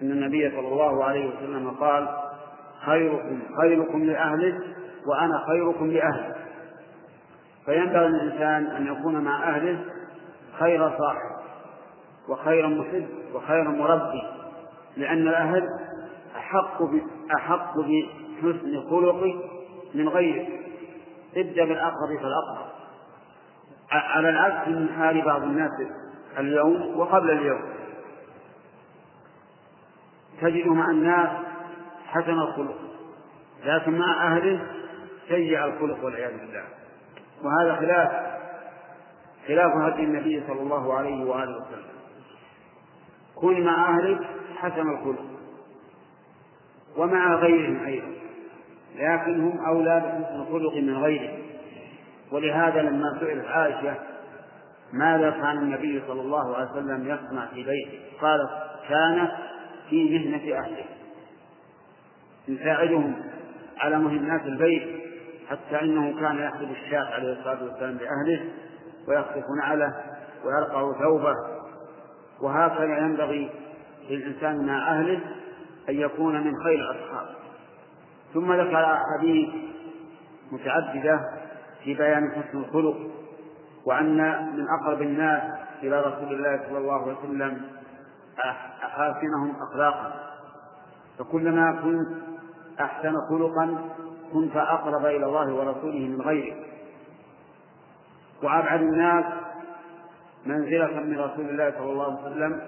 أن 0.01 0.11
النبي 0.11 0.49
صلى 0.49 0.68
الله 0.68 1.03
عليه 1.03 1.30
وسلم 1.30 1.70
قال 1.70 2.07
خيركم 2.86 3.40
خيركم 3.62 4.04
لأهله 4.04 4.60
وأنا 5.08 5.44
خيركم 5.48 5.88
لأهله 5.88 6.36
فينبغي 7.66 8.08
للإنسان 8.08 8.66
أن 8.66 8.88
يكون 8.88 9.24
مع 9.24 9.50
أهله 9.50 9.86
خير 10.60 10.90
صاحب 10.90 11.36
وخير 12.30 12.68
محب 12.68 13.08
وخير 13.34 13.64
مربي 13.64 14.24
لأن 14.98 15.28
الأهل 15.28 15.68
أحق 16.38 16.82
أحق 17.38 17.74
بحسن 17.78 18.90
خلقه 18.90 19.36
من 19.96 20.10
غيره. 20.10 20.48
ابدأ 21.36 21.66
بالأقرب 21.66 22.18
فالأقرب. 22.22 22.68
على 23.92 24.30
العكس 24.30 24.68
من 24.68 24.90
حال 24.98 25.22
بعض 25.22 25.44
الناس 25.44 25.72
اليوم 26.40 27.00
وقبل 27.00 27.32
اليوم. 27.32 27.62
تجد 30.42 30.68
مع 30.68 30.90
الناس 30.92 31.30
حسن 32.16 32.39
الخلق 32.39 32.78
لكن 33.66 33.97
مع 33.97 34.28
أهله 34.28 34.68
سيء 35.28 35.66
الخلق 35.66 36.05
والعياذ 36.05 36.32
بالله. 36.32 36.63
وهذا 37.43 37.76
خلاف 37.76 38.11
خلاف 39.47 39.72
هدي 39.72 40.03
النبي 40.03 40.43
صلى 40.47 40.61
الله 40.61 40.93
عليه 40.93 41.26
وآله 41.26 41.57
وسلم. 41.57 41.95
كن 43.36 43.63
مع 43.63 43.97
أهلك 43.97 44.20
حسن 44.57 44.89
الخلق 44.89 45.26
ومع 46.97 47.36
غيرهم 47.36 47.86
أيضا 47.86 48.16
لكن 48.95 49.41
هم 49.41 49.66
أولى 49.66 49.99
بحسن 49.99 50.41
الخلق 50.41 50.76
من 50.76 50.97
غيرهم. 50.97 51.39
ولهذا 52.32 52.82
لما 52.82 53.18
سئلت 53.20 53.45
عائشة 53.45 53.95
ماذا 54.93 55.30
كان 55.30 55.57
النبي 55.57 56.01
صلى 56.07 56.22
الله 56.22 56.55
عليه 56.55 56.72
وسلم 56.72 57.07
يصنع 57.07 57.45
في 57.45 57.63
بيته؟ 57.63 57.99
قالت 58.22 58.49
كان 58.89 59.28
في 59.89 60.09
مهنة 60.09 60.59
أهله. 60.59 60.95
يساعدهم 62.48 63.16
على 63.78 64.00
مهمات 64.00 64.41
البيت 64.46 65.06
حتى 65.50 65.82
إنه 65.82 66.20
كان 66.20 66.38
يحسب 66.38 66.72
الشاة 66.72 67.06
عليه 67.14 67.34
الصلاة 67.34 67.64
والسلام 67.64 67.98
لأهله 67.98 68.50
ويخطف 69.08 69.43
نعله 69.62 69.93
ويرقع 70.46 71.00
ثوبه. 71.00 71.34
وهكذا 72.41 72.98
ينبغي 72.98 73.50
للإنسان 74.10 74.66
مع 74.66 75.00
أهله 75.00 75.20
أن 75.89 75.96
يكون 75.96 76.43
من 76.48 76.54
خير 76.64 76.80
الأصحاب. 76.80 77.28
ثم 78.34 78.54
ذكر 78.54 78.86
أحاديث 78.93 79.50
متعددة 80.52 81.20
في 81.84 81.93
بيان 81.93 82.32
حسن 82.32 82.58
الخلق 82.58 82.98
وأن 83.86 84.18
من 84.58 84.66
أقرب 84.82 85.02
الناس 85.02 85.43
إلى 85.84 86.02
رسول 86.02 86.34
الله 86.34 86.68
صلى 86.70 86.78
الله 86.78 87.02
عليه 87.02 87.18
وسلم 87.18 87.62
أحاسنهم 88.84 89.56
أخلاقا. 89.62 90.14
فكلما 91.20 91.82
كنت 91.84 92.35
أحسن 92.80 93.14
خلقا 93.30 93.90
كنت 94.34 94.56
أقرب 94.56 95.06
إلى 95.06 95.26
الله 95.26 95.54
ورسوله 95.54 96.00
من 96.00 96.22
غيرك 96.22 96.58
وأبعد 98.44 98.82
الناس 98.82 99.26
منزلة 100.46 101.00
من 101.00 101.20
رسول 101.20 101.50
الله 101.50 101.72
صلى 101.72 101.92
الله 101.92 102.20
عليه 102.24 102.32
وسلم 102.32 102.62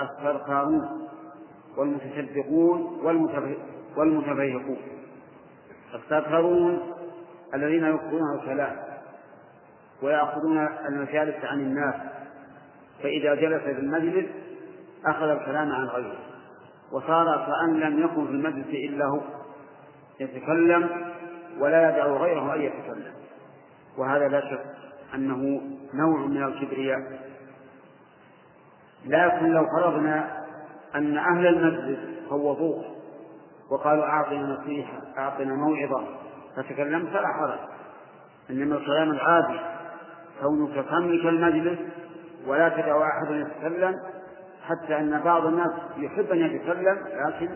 السرقاؤون 0.00 1.08
والمتشدقون 1.76 3.00
والمتفيهقون 3.96 4.78
السرقاؤون 5.94 6.92
الذين 7.54 7.84
يكثرون 7.84 8.38
الكلام 8.38 8.76
ويأخذون 10.02 10.68
المجالس 10.88 11.44
عن 11.44 11.60
الناس. 11.60 11.94
فإذا 13.02 13.34
جلس 13.34 13.62
في 13.62 13.70
المجلس 13.70 14.26
أخذ 15.06 15.28
الكلام 15.28 15.72
عن 15.72 15.84
غيره. 15.84 16.18
وصار 16.92 17.46
كأن 17.46 17.80
لم 17.80 18.04
يكن 18.04 18.26
في 18.26 18.32
المجلس 18.32 18.66
إلا 18.66 19.04
هو 19.06 19.20
يتكلم 20.20 20.88
ولا 21.58 21.90
يدع 21.90 22.06
غيره 22.06 22.54
أن 22.54 22.60
يتكلم. 22.60 23.12
وهذا 23.98 24.28
لا 24.28 24.40
شك 24.40 24.64
أنه 25.14 25.62
نوع 25.94 26.26
من 26.26 26.42
الكبرياء. 26.42 26.98
لكن 29.06 29.46
لو 29.46 29.66
فرضنا 29.66 30.44
أن 30.94 31.18
أهل 31.18 31.46
المسجد 31.46 31.98
فوضوه 32.30 32.84
وقالوا 33.70 34.04
أعطنا 34.04 34.42
نصيحة 34.42 34.98
أعطنا 35.18 35.54
موعظة 35.54 36.04
فتكلمت 36.56 37.08
فلا 37.08 37.28
حرج. 37.28 37.58
إنما 38.50 38.76
الكلام 38.76 39.10
العادي 39.10 39.60
كونك 40.42 40.74
تملك 40.74 41.26
المجلس 41.26 41.78
ولا 42.46 42.68
تدع 42.68 43.08
أحد 43.08 43.30
يتكلم 43.30 44.00
حتى 44.68 44.98
أن 44.98 45.20
بعض 45.20 45.46
الناس 45.46 45.72
يحب 45.96 46.30
أن 46.30 46.38
يتكلم 46.38 46.98
لكن 47.26 47.48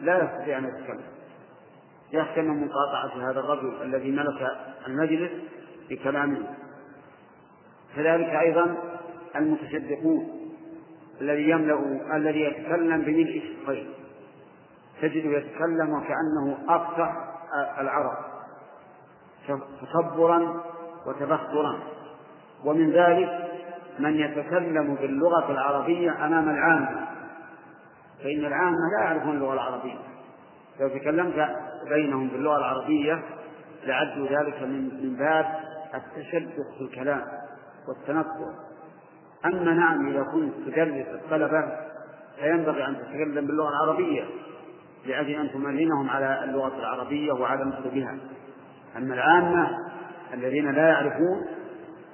لا 0.00 0.24
يستطيع 0.24 0.58
أن 0.58 0.64
يتكلم. 0.64 1.04
يخشى 2.12 2.42
من 2.42 2.66
مقاطعة 2.66 3.30
هذا 3.30 3.40
الرجل 3.40 3.82
الذي 3.82 4.10
ملك 4.10 4.50
المجلس 4.86 5.30
بكلامه 5.90 6.46
كذلك 7.96 8.28
أيضا 8.28 8.76
المتشدقون 9.36 10.38
الذي 11.20 11.50
يملأ 11.50 12.00
الذي 12.16 12.40
يتكلم 12.40 13.02
بملء 13.02 13.42
الشقين 13.42 13.88
تجده 15.02 15.38
يتكلم 15.38 15.92
وكأنه 15.92 16.58
أفصح 16.68 17.12
العرب. 17.78 18.28
تكبرا 19.92 20.64
وتبخترا 21.06 21.78
ومن 22.64 22.90
ذلك 22.90 23.47
من 23.98 24.16
يتكلم 24.16 24.94
باللغة 24.94 25.50
العربية 25.50 26.26
أمام 26.26 26.48
العامة 26.48 27.06
فإن 28.22 28.44
العامة 28.44 28.76
لا 28.98 29.04
يعرفون 29.04 29.36
اللغة 29.36 29.52
العربية. 29.52 29.98
لو 30.80 30.88
تكلمت 30.88 31.48
بينهم 31.88 32.28
باللغة 32.28 32.56
العربية 32.56 33.22
لعدوا 33.84 34.26
ذلك 34.26 34.62
من 34.62 34.84
من 35.02 35.16
باب 35.18 35.46
التشدق 35.94 36.66
في 36.78 36.84
الكلام 36.84 37.22
والتنكر 37.88 38.54
أما 39.44 39.74
نعم 39.74 40.08
إذا 40.08 40.22
كنت 40.22 40.54
تدرس 40.66 41.06
الطلبة 41.06 41.64
فينبغي 42.40 42.86
أن 42.86 42.96
تتكلم 42.96 43.46
باللغة 43.46 43.68
العربية 43.68 44.24
لأجل 45.06 45.30
أن 45.30 45.50
تمرنهم 45.50 46.10
على 46.10 46.44
اللغة 46.44 46.78
العربية 46.78 47.32
وعلى 47.32 47.62
النطق 47.62 47.94
بها. 47.94 48.16
أما 48.96 49.14
العامة 49.14 49.68
الذين 50.34 50.70
لا 50.70 50.88
يعرفون 50.88 51.46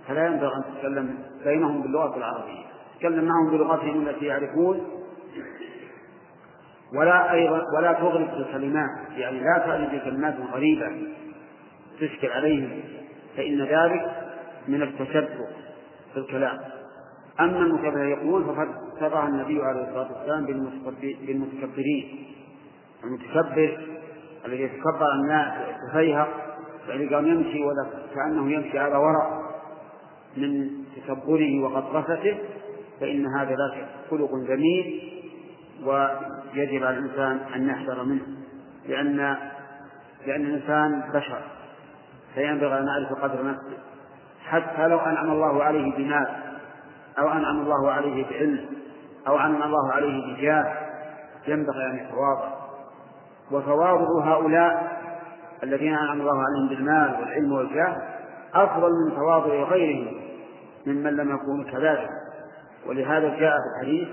فلا 0.08 0.26
ينبغي 0.26 0.56
أن 0.56 0.64
تتكلم 0.74 1.18
بينهم 1.44 1.82
باللغة 1.82 2.16
العربية. 2.16 2.64
تتكلم 2.94 3.24
معهم 3.24 3.50
بلغتهم 3.50 4.08
التي 4.08 4.26
يعرفون. 4.26 4.88
ولا 6.94 7.32
أيضا 7.32 7.62
ولا 7.78 7.92
تغرق 7.92 8.34
بالكلمات 8.34 8.90
يعني 9.16 9.40
لا 9.40 9.58
تأتي 9.66 9.96
بكلمات 9.96 10.34
غريبة 10.52 10.92
تشكل 12.00 12.28
عليهم. 12.28 12.80
فإن 13.36 13.62
ذلك 13.62 14.32
من 14.68 14.82
التشبع 14.82 15.46
في 16.12 16.20
الكلام. 16.20 16.58
أما 17.40 17.58
المتفيقون 17.58 18.44
فقد 18.44 18.68
سبق 19.00 19.24
النبي 19.24 19.62
عليه 19.62 19.80
الصلاة 19.80 20.08
والسلام 20.12 20.46
بالمتكبرين. 21.26 22.26
المتكبر 23.04 23.78
الذي 24.46 24.62
يتكبر 24.62 25.12
الناس 25.14 25.52
ويتفيهق 25.58 26.28
يعني 26.88 27.14
قام 27.14 27.26
يمشي 27.26 27.64
ولا 27.64 27.86
كأنه 28.14 28.52
يمشي 28.52 28.78
على 28.78 28.96
ورق. 28.96 29.43
من 30.36 30.70
تكبره 30.96 31.64
وغطرسته 31.64 32.38
فإن 33.00 33.26
هذا 33.26 33.50
لا 33.50 33.86
خلق 34.10 34.30
جميل 34.34 35.12
ويجب 35.84 36.84
على 36.84 36.98
الإنسان 36.98 37.40
أن 37.54 37.68
يحذر 37.68 38.04
منه 38.04 38.22
لأن 38.88 39.36
لأن 40.26 40.44
الإنسان 40.46 41.10
بشر 41.14 41.40
فينبغي 42.34 42.78
أن 42.78 42.84
نعرف 42.84 43.12
قدر 43.22 43.46
نفسه. 43.46 43.78
حتى 44.44 44.88
لو 44.88 44.98
أنعم 44.98 45.30
الله 45.30 45.64
عليه 45.64 45.96
بمال 45.96 46.26
أو 47.18 47.28
أنعم 47.28 47.60
الله 47.60 47.90
عليه 47.90 48.24
بعلم 48.30 48.66
أو 49.28 49.36
أنعم 49.36 49.62
الله 49.62 49.92
عليه 49.92 50.34
بجاه 50.34 50.74
ينبغي 51.48 51.86
أن 51.86 51.96
يتواضع. 51.96 52.54
وتواضع 53.50 54.24
هؤلاء 54.24 54.98
الذين 55.62 55.94
أنعم 55.94 56.20
الله 56.20 56.42
عليهم 56.42 56.68
بالمال 56.68 57.20
والعلم 57.20 57.52
والجاه 57.52 58.13
أفضل 58.54 58.90
من 58.90 59.16
تواضع 59.16 59.54
غيرهم 59.54 60.20
ممن 60.86 61.16
لم 61.16 61.34
يكونوا 61.34 61.64
كذلك. 61.64 62.08
ولهذا 62.86 63.28
جاء 63.28 63.52
في 63.52 63.80
الحديث 63.80 64.08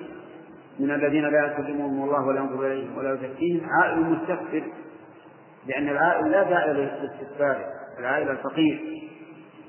من 0.80 0.92
الذين 0.92 1.24
لا 1.24 1.46
يكلمهم 1.46 2.04
الله 2.04 2.28
ولا 2.28 2.40
ينظر 2.40 2.68
إليهم 2.68 2.98
ولا 2.98 3.14
يزكيهم 3.14 3.70
عائل 3.70 4.00
مستكبر 4.00 4.64
لأن 5.68 5.90
العائل 5.90 6.32
لا 6.32 6.44
داعي 6.44 6.74
للاستكبار 6.74 7.58
العائل 8.00 8.30
الفقير. 8.30 9.02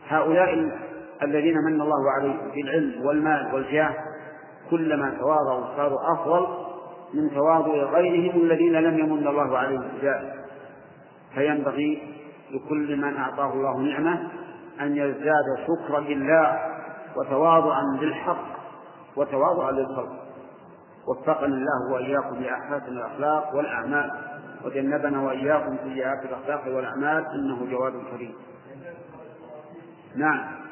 هؤلاء 0.09 0.70
الذين 1.23 1.55
من 1.66 1.81
الله 1.81 2.11
عليهم 2.11 2.51
بالعلم 2.55 3.07
والمال 3.07 3.55
والجاه 3.55 3.95
كلما 4.70 5.14
تواضعوا 5.20 5.77
صاروا 5.77 5.99
أفضل 6.12 6.47
من 7.14 7.31
تواضع 7.31 7.73
غيرهم 7.73 8.43
الذين 8.43 8.73
لم 8.73 8.99
يمن 8.99 9.27
الله 9.27 9.59
عليهم 9.59 9.89
بذلك. 10.03 10.35
فينبغي 11.35 12.03
لكل 12.51 12.97
من 12.97 13.16
أعطاه 13.16 13.53
الله 13.53 13.79
نعمة 13.79 14.29
أن 14.81 14.97
يزداد 14.97 15.45
شكرا 15.66 16.01
لله 16.01 16.59
وتواضعا 17.16 17.83
للحق 18.01 18.45
وتواضعا 19.16 19.73
للخلق. 19.73 20.23
وفقنا 21.09 21.47
الله 21.47 21.93
وإياكم 21.93 22.43
لأحسن 22.43 22.93
الأخلاق 22.93 23.55
والأعمال. 23.55 24.11
وجنبنا 24.64 25.23
وإياكم 25.23 25.77
سيئات 25.85 26.25
الأخلاق 26.25 26.77
والأعمال. 26.77 27.27
إنه 27.35 27.66
جواد 27.70 27.93
كريم. 28.11 28.35
نعم. 30.16 30.62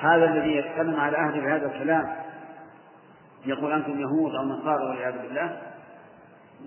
هذا 0.00 0.24
الذي 0.24 0.56
يتكلم 0.56 1.00
على 1.00 1.16
أهل 1.16 1.40
بهذا 1.40 1.66
الكلام. 1.66 2.16
يقول 3.46 3.72
أنتم 3.72 4.00
يهود 4.00 4.34
أو 4.34 4.44
نصارى 4.44 4.84
والعياذ 4.84 5.22
بالله. 5.22 5.69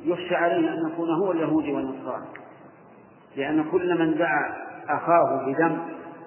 يخشى 0.02 0.36
عليه 0.36 0.74
أن 0.74 0.92
يكون 0.92 1.10
هو 1.10 1.32
اليهودي 1.32 1.74
والنصارى 1.74 2.24
لأن 3.36 3.64
كل 3.72 4.00
من 4.00 4.18
دعا 4.18 4.54
أخاه 4.90 5.46
بذنب 5.46 5.80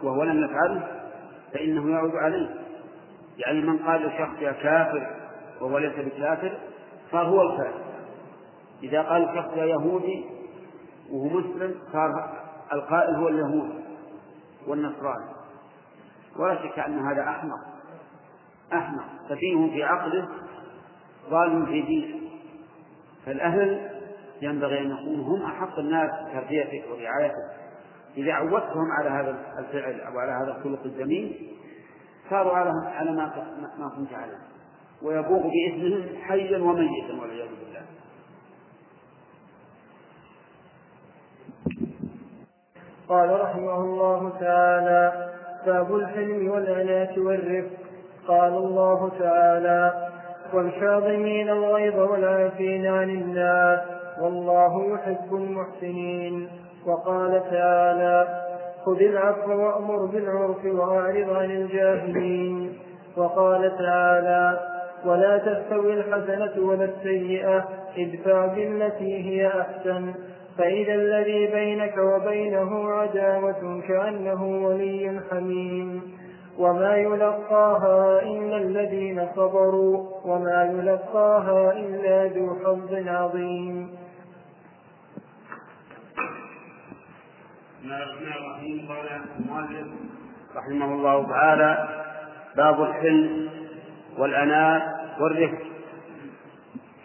وهو 0.02 0.22
لم 0.22 0.44
يفعله 0.44 0.88
فإنه 1.52 1.90
يعود 1.90 2.16
عليه. 2.16 2.54
يعني 3.36 3.60
من 3.60 3.78
قال 3.78 4.06
لشخص 4.06 4.40
يا 4.40 4.52
كافر 4.52 5.06
وهو 5.60 5.78
ليس 5.78 5.92
بكافر 5.98 6.58
صار 7.12 7.26
هو 7.26 7.42
الكافر. 7.42 7.84
إذا 8.82 9.02
قال 9.02 9.22
لشخص 9.22 9.56
يا 9.56 9.64
يهودي 9.64 10.24
وهو 11.10 11.28
مسلم 11.28 11.74
صار 11.92 12.36
القائل 12.72 13.14
هو 13.14 13.28
اليهود 13.28 13.70
والنصراني. 14.66 15.36
ولا 16.36 16.54
شك 16.54 16.78
أن 16.78 16.98
هذا 16.98 17.22
أحمق. 17.22 17.58
أحمق. 18.72 19.04
سفيه 19.28 19.70
في 19.70 19.84
عقله 19.84 20.28
ظالم 21.30 21.66
في 21.66 21.82
دينه. 21.82 22.26
فالأهل 23.27 23.91
ينبغي 24.43 24.79
أن 24.79 24.91
يكونوا 24.91 25.24
هم 25.24 25.43
أحق 25.43 25.79
الناس 25.79 26.11
بتربيته 26.29 26.83
ورعايته 26.91 27.66
إذا 28.16 28.33
عودتهم 28.33 28.93
على 28.99 29.11
هذا 29.11 29.39
الفعل 29.59 30.01
أو 30.01 30.18
على 30.18 30.33
هذا 30.33 30.57
الخلق 30.59 30.83
الجميل 30.85 31.57
صاروا 32.31 32.53
على 32.53 32.70
على 32.87 33.12
ما 33.12 33.33
ما 33.79 33.89
كنت 33.97 34.12
عليه. 34.12 34.39
ويبوغ 35.03 35.43
باسمهم 35.43 36.22
حيا 36.22 36.59
وميتا 36.59 37.20
والعياذ 37.20 37.49
بالله. 37.49 37.83
قال 43.09 43.41
رحمه 43.41 43.81
الله 43.81 44.39
تعالى 44.41 45.33
باب 45.66 45.97
الحلم 45.97 46.49
والعناة 46.51 47.18
والرفق. 47.18 47.70
قال 48.29 48.53
الله 48.53 49.09
تعالى 49.18 50.09
والكاظمين 50.55 51.49
الغيظ 51.49 51.99
والعافين 51.99 52.86
عن 52.86 53.11
الناس. 53.11 53.80
والله 54.20 54.94
يحب 54.94 55.34
المحسنين. 55.34 56.49
وقال 56.86 57.42
تعالى 57.51 58.42
خذ 58.84 59.01
العفو 59.01 59.51
وأمر 59.51 60.07
بالعرف 60.07 60.64
وأعرض 60.64 61.36
عن 61.36 61.51
الجاهلين. 61.51 62.72
وقال 63.16 63.78
تعالى 63.78 64.61
ولا 65.05 65.38
تستوي 65.38 65.92
الحسنة 65.92 66.66
ولا 66.66 66.84
السيئة 66.84 67.64
ادفع 67.99 68.47
بالتي 68.47 69.24
هي 69.30 69.49
أحسن. 69.49 70.14
فإذا 70.59 70.94
الذي 70.94 71.47
بينك 71.47 71.94
وبينه 71.99 72.90
عداوة 72.90 73.82
كأنه 73.88 74.66
ولي 74.66 75.20
حميم. 75.30 76.15
وما 76.59 76.96
يلقاها 76.96 78.22
إلا 78.22 78.57
الذين 78.57 79.28
صبروا 79.36 79.96
وما 80.24 80.64
يلقاها 80.64 81.72
إلا 81.72 82.26
ذو 82.26 82.57
حظ 82.64 82.92
عظيم. 83.09 83.96
الله 87.84 87.98
رحمه 90.57 90.94
الله 90.94 91.28
تعالى 91.28 91.88
باب 92.57 92.82
الحلم 92.82 93.48
والأناة 94.18 94.82
والرفق. 95.20 95.62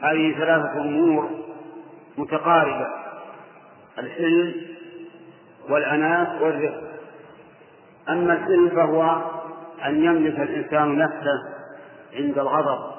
هذه 0.01 0.35
ثلاثة 0.37 0.81
أمور 0.81 1.29
متقاربة 2.17 2.87
الحلم 3.99 4.53
والأناة 5.69 6.43
والرفق. 6.43 6.81
أما 8.09 8.33
الحلم 8.33 8.69
فهو 8.69 9.30
أن 9.85 10.03
يملك 10.03 10.39
الإنسان 10.39 10.97
نفسه 10.97 11.43
عند 12.13 12.39
الغضب. 12.39 12.91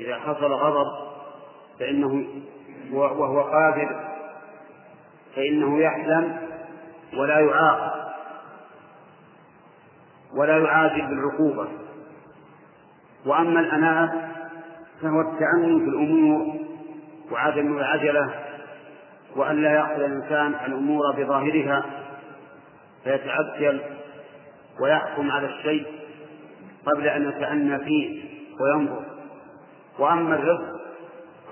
إذا 0.00 0.18
حصل 0.18 0.52
غضب 0.52 0.86
فإنه 1.78 2.26
وهو 2.92 3.40
قادر 3.42 4.00
فإنه 5.36 5.78
يحلم 5.78 6.36
ولا 7.16 7.40
يعاقب 7.40 8.02
ولا 10.34 10.58
يعاجل 10.58 11.06
بالعقوبة. 11.06 11.68
وأما 13.26 13.60
الأناة 13.60 14.12
فهو 15.02 15.20
التأني 15.20 15.80
في 15.80 15.88
الأمور 15.88 16.54
وعدم 17.32 17.76
العجلة 17.76 18.30
وأن 19.36 19.62
لا 19.62 19.70
يأخذ 19.72 20.00
الإنسان 20.00 20.54
الأمور 20.66 21.12
بظاهرها 21.16 21.84
فيتعجل 23.04 23.80
ويحكم 24.80 25.30
على 25.30 25.46
الشيء 25.46 25.86
قبل 26.86 27.06
أن 27.06 27.28
يتأنى 27.28 27.78
فيه 27.78 28.22
وينظر. 28.60 29.04
وأما 29.98 30.34
الرفق 30.34 30.80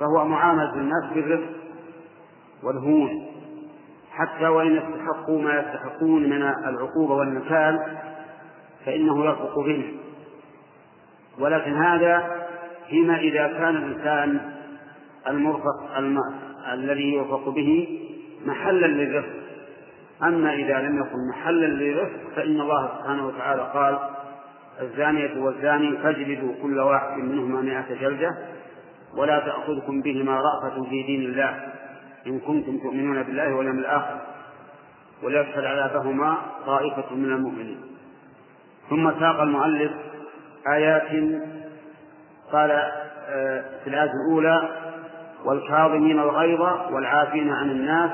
فهو 0.00 0.24
معاملة 0.24 0.74
الناس 0.74 1.12
بالرفق 1.14 1.50
والهون 2.62 3.26
حتى 4.10 4.48
وإن 4.48 4.76
استحقوا 4.78 5.42
ما 5.42 5.58
يستحقون 5.58 6.22
من 6.22 6.42
العقوبة 6.42 7.14
والنكال 7.14 7.98
فإنه 8.86 9.24
يرفق 9.24 9.58
بهم. 9.58 9.96
ولكن 11.38 11.72
هذا 11.76 12.46
فيما 12.88 13.18
إذا 13.18 13.46
كان 13.46 13.76
الإنسان 13.76 14.40
المرفق 15.28 15.96
الم... 15.96 16.18
الذي 16.72 17.14
يرفق 17.14 17.48
به 17.48 17.98
محلا 18.46 18.86
للرفق 18.86 19.39
أما 20.22 20.54
إذا 20.54 20.78
لم 20.80 20.98
يكن 21.00 21.28
محلا 21.28 21.66
للرفق 21.66 22.34
فإن 22.36 22.60
الله 22.60 22.88
سبحانه 22.98 23.26
وتعالى 23.26 23.62
قال 23.74 23.98
الزانية 24.80 25.40
والزاني 25.40 25.96
فاجلدوا 25.96 26.54
كل 26.62 26.80
واحد 26.80 27.18
منهما 27.18 27.60
مائة 27.60 28.00
جلدة 28.00 28.30
ولا 29.16 29.38
تأخذكم 29.38 30.00
بهما 30.00 30.40
رأفة 30.40 30.84
في 30.84 31.02
دين 31.02 31.22
الله 31.30 31.72
إن 32.26 32.40
كنتم 32.40 32.78
تؤمنون 32.78 33.22
بالله 33.22 33.54
واليوم 33.54 33.78
الآخر 33.78 34.20
وليشهد 35.22 35.64
عذابهما 35.64 36.36
طائفة 36.66 37.14
من 37.14 37.32
المؤمنين. 37.32 37.80
ثم 38.90 39.10
ساق 39.20 39.40
المؤلف 39.40 39.92
آيات 40.68 41.08
قال 42.52 42.70
آه، 43.28 43.64
في 43.84 43.90
الآية 43.90 44.10
الأولى 44.26 44.68
والكاظمين 45.44 46.18
الغيظ 46.18 46.60
والعافين 46.92 47.52
عن 47.52 47.70
الناس 47.70 48.10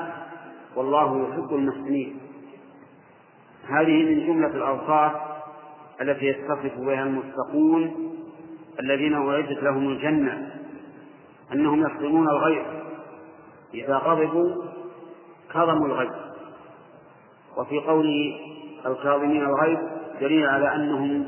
والله 0.77 1.29
يحب 1.29 1.53
المحسنين. 1.55 2.19
هذه 3.67 4.03
من 4.03 4.27
جملة 4.27 4.47
الأوصاف 4.47 5.11
التي 6.01 6.25
يتصف 6.25 6.77
بها 6.77 7.03
المتقون 7.03 8.13
الذين 8.79 9.13
أعدت 9.13 9.63
لهم 9.63 9.89
الجنة 9.89 10.51
أنهم 11.53 11.81
يكظمون 11.81 12.29
الغيظ 12.29 12.65
إذا 13.73 13.95
غضبوا 13.97 14.63
كظموا 15.53 15.87
الغيظ 15.87 16.15
وفي 17.57 17.79
قوله 17.79 18.39
الكاظمين 18.85 19.43
الغيظ 19.43 19.79
دليل 20.21 20.47
على 20.47 20.75
أنهم 20.75 21.27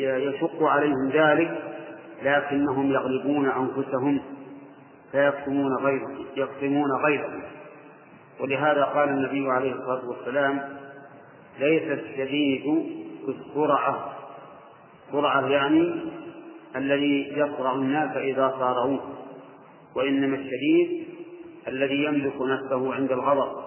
يشق 0.00 0.62
عليهم 0.62 1.08
ذلك 1.12 1.62
لكنهم 2.22 2.90
يغلبون 2.90 3.48
أنفسهم 3.48 4.20
فيكتمون 5.12 5.74
غيظهم 5.76 6.24
يكتمون 6.36 6.92
غيظهم 6.92 7.42
ولهذا 8.42 8.84
قال 8.84 9.08
النبي 9.08 9.50
عليه 9.50 9.72
الصلاة 9.72 10.08
والسلام 10.08 10.78
ليس 11.58 11.82
الشديد 11.82 12.62
بالسرعة 13.26 14.12
سرعة 15.12 15.48
يعني 15.48 15.94
الذي 16.76 17.32
يصرع 17.36 17.74
الناس 17.74 18.16
إذا 18.16 18.54
صارعوه 18.58 19.00
وإنما 19.96 20.36
الشديد 20.36 21.06
الذي 21.68 22.04
يملك 22.04 22.34
نفسه 22.40 22.94
عند 22.94 23.12
الغضب. 23.12 23.62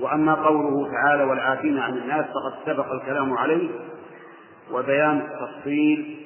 وأما 0.00 0.34
قوله 0.34 0.90
تعالى 0.92 1.24
والعافين 1.24 1.78
عن 1.78 1.98
الناس 1.98 2.24
فقد 2.24 2.66
سبق 2.66 2.92
الكلام 2.92 3.32
عليه 3.32 3.68
وبيان 4.72 5.20
التفصيل 5.20 6.16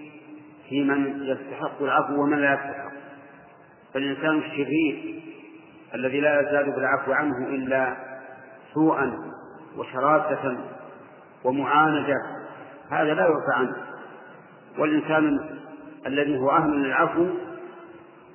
في 0.68 0.84
من 0.84 1.22
يستحق 1.22 1.82
العفو 1.82 2.22
ومن 2.22 2.38
لا 2.38 2.52
يستحق. 2.54 2.92
فالإنسان 3.94 4.38
الشرير 4.38 5.22
الذي 5.94 6.20
لا 6.20 6.40
يزال 6.40 6.72
بالعفو 6.72 7.12
عنه 7.12 7.48
إلا 7.48 7.96
سوءا 8.74 9.18
وشراسة 9.76 10.58
ومعاندة 11.44 12.14
هذا 12.90 13.14
لا 13.14 13.22
يعفى 13.22 13.52
عنه. 13.54 13.76
والإنسان 14.78 15.48
الذي 16.06 16.38
هو 16.38 16.50
أهل 16.50 16.70
للعفو 16.70 17.26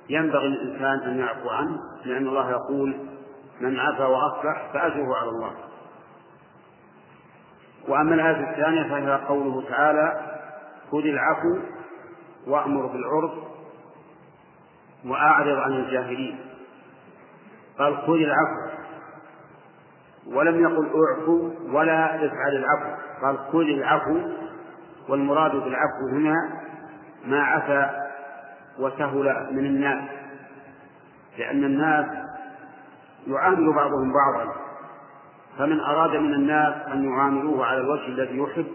ينبغي 0.08 0.48
للإنسان 0.48 1.10
أن 1.10 1.18
يعفو 1.18 1.50
عنه 1.50 1.78
لأن 2.04 2.26
الله 2.26 2.50
يقول 2.50 2.96
من 3.60 3.80
عفا 3.80 4.06
وأصلح 4.06 4.70
فأجره 4.72 5.16
على 5.16 5.28
الله. 5.28 5.52
وأما 7.88 8.14
الآية 8.14 8.50
الثانية 8.50 8.82
فهي 8.82 9.26
قوله 9.28 9.68
تعالى 9.68 10.34
خذ 10.92 11.04
العفو 11.04 11.58
وأمر 12.46 12.86
بالعرف 12.86 13.32
وأعرض 15.06 15.58
عن 15.58 15.72
الجاهلين. 15.72 16.43
قال 17.78 17.96
خذ 17.96 18.14
العفو. 18.14 18.74
ولم 20.26 20.62
يقل 20.62 20.86
أعفو 20.86 21.50
ولا 21.72 22.14
افعل 22.16 22.56
العفو. 22.56 23.02
قال 23.22 23.38
خذ 23.38 23.60
العفو 23.60 24.20
والمراد 25.08 25.50
بالعفو 25.50 26.08
هنا 26.12 26.34
ما 27.26 27.42
عفا 27.42 27.90
وسهل 28.78 29.48
من 29.52 29.66
الناس. 29.66 30.04
لأن 31.38 31.64
الناس 31.64 32.06
يعامل 33.26 33.74
بعضهم 33.74 34.12
بعضا. 34.12 34.52
فمن 35.58 35.80
أراد 35.80 36.16
من 36.16 36.34
الناس 36.34 36.74
أن 36.92 37.04
يعاملوه 37.04 37.66
على 37.66 37.80
الوجه 37.80 38.06
الذي 38.06 38.38
يحب 38.38 38.66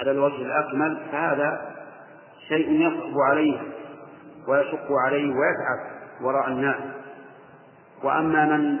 على 0.00 0.10
الوجه 0.10 0.42
الأكمل 0.42 1.02
فهذا 1.12 1.74
شيء 2.48 2.70
يصعب 2.70 3.20
عليه 3.30 3.60
ويشق 4.48 4.86
عليه 5.06 5.34
ويتعب 5.34 5.98
وراء 6.22 6.48
الناس. 6.48 6.76
وأما 8.02 8.56
من 8.56 8.78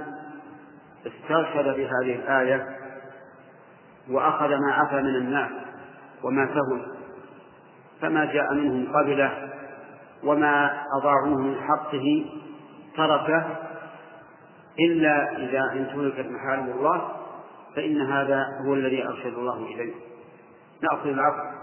استرشد 1.06 1.64
بهذه 1.64 2.14
الآية 2.14 2.66
وأخذ 4.10 4.48
ما 4.48 4.72
عفى 4.72 5.02
من 5.02 5.14
الناس 5.16 5.50
وما 6.22 6.46
سهل 6.46 6.82
فما 8.00 8.24
جاء 8.24 8.54
منهم 8.54 8.96
قبله 8.96 9.48
وما 10.24 10.82
أضاعوه 11.00 11.38
من 11.38 11.54
حقه 11.60 12.26
تركه 12.96 13.46
إلا 14.80 15.36
إذا 15.36 15.72
انتهكت 15.72 16.30
محارم 16.30 16.70
الله 16.70 17.12
فإن 17.76 18.00
هذا 18.00 18.44
هو 18.66 18.74
الذي 18.74 19.06
أرشد 19.06 19.34
الله 19.34 19.56
إليه. 19.56 19.94
نأخذ 20.82 21.08
العفو. 21.08 21.58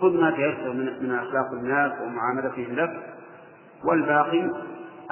خذ 0.00 0.20
ما 0.20 0.30
تيسر 0.30 0.72
من 0.72 1.14
أخلاق 1.14 1.52
الناس 1.52 1.92
ومعاملتهم 2.00 2.76
لك 2.76 3.14
والباقي 3.84 4.50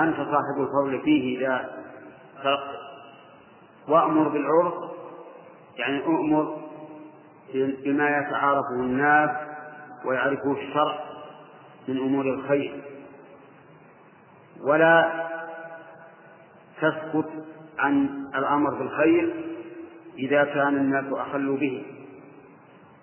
أنت 0.01 0.17
صاحب 0.17 0.61
الفضل 0.61 1.01
فيه 1.05 1.39
إذا 1.39 1.71
تركت. 2.43 2.77
وأمر 3.89 4.29
بالعرف 4.29 4.75
يعني 5.77 6.05
أؤمر 6.05 6.59
بما 7.55 8.19
يتعارفه 8.19 8.75
الناس 8.75 9.31
ويعرفه 10.05 10.53
الشرع 10.53 10.99
من 11.89 11.99
أمور 11.99 12.25
الخير. 12.25 12.83
ولا 14.61 15.27
تسكت 16.81 17.31
عن 17.79 18.27
الأمر 18.35 18.75
بالخير 18.75 19.45
إذا 20.19 20.45
كان 20.45 20.77
الناس 20.77 21.13
أخلوا 21.13 21.57
به. 21.57 21.85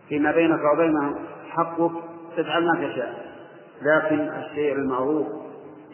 فيما 0.10 0.32
بينك 0.32 0.60
وبينهم 0.74 1.16
حقك 1.50 1.91
تفعل 2.38 2.66
ما 2.66 2.88
تشاء 2.88 3.34
لكن 3.82 4.20
الشيء 4.20 4.74
المعروف 4.74 5.28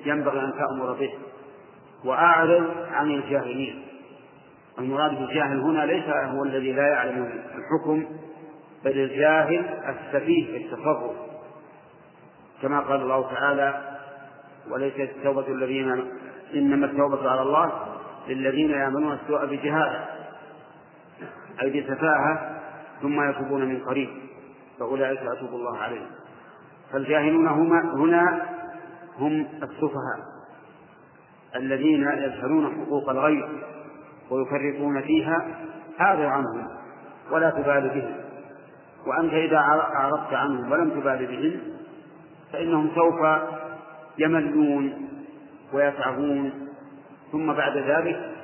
ينبغي 0.05 0.39
أن 0.39 0.53
تأمر 0.53 0.93
به 0.93 1.13
وأعرض 2.05 2.71
عن 2.91 3.11
الجاهلين. 3.11 3.85
المراد 4.79 5.19
بالجاهل 5.19 5.59
هنا 5.59 5.85
ليس 5.85 6.09
هو 6.09 6.43
الذي 6.43 6.71
لا 6.71 6.87
يعلم 6.87 7.31
الحكم 7.55 8.05
بل 8.85 8.91
الجاهل 8.91 9.65
السفيه 9.89 10.45
في 10.45 10.57
التصرف. 10.57 11.11
كما 12.61 12.79
قال 12.79 13.01
الله 13.01 13.33
تعالى 13.33 13.97
وليست 14.71 14.99
التوبة 14.99 15.47
الذين 15.47 16.05
إنما 16.53 16.85
التوبة 16.85 17.29
على 17.31 17.41
الله 17.41 17.71
للذين 18.27 18.69
يعملون 18.71 19.13
السوء 19.13 19.45
بجهالة 19.45 20.05
أي 21.61 21.81
بسفاهة 21.81 22.59
ثم 23.01 23.29
يتوبون 23.29 23.65
من 23.65 23.79
قريب. 23.79 24.09
فأولئك 24.79 25.19
أتوب 25.19 25.49
الله 25.49 25.77
عليهم. 25.77 26.07
فالجاهلون 26.91 27.47
هما 27.47 27.93
هنا 27.93 28.45
هم 29.19 29.47
السفهاء 29.63 30.39
الذين 31.55 32.03
يجهلون 32.03 32.85
حقوق 32.85 33.09
الغير 33.09 33.49
ويفرطون 34.31 35.01
فيها 35.01 35.47
أعرض 36.01 36.21
عنهم 36.21 36.67
ولا 37.31 37.49
تبال 37.49 37.89
بهم. 37.89 38.15
وأنت 39.07 39.33
إذا 39.33 39.57
أعرضت 39.57 40.33
عنهم 40.33 40.71
ولم 40.71 40.89
تبال 40.89 41.25
بهم 41.25 41.59
فإنهم 42.53 42.91
سوف 42.95 43.19
يملون 44.17 45.09
ويتعبون 45.73 46.51
ثم 47.31 47.53
بعد 47.53 47.77
ذلك 47.77 48.35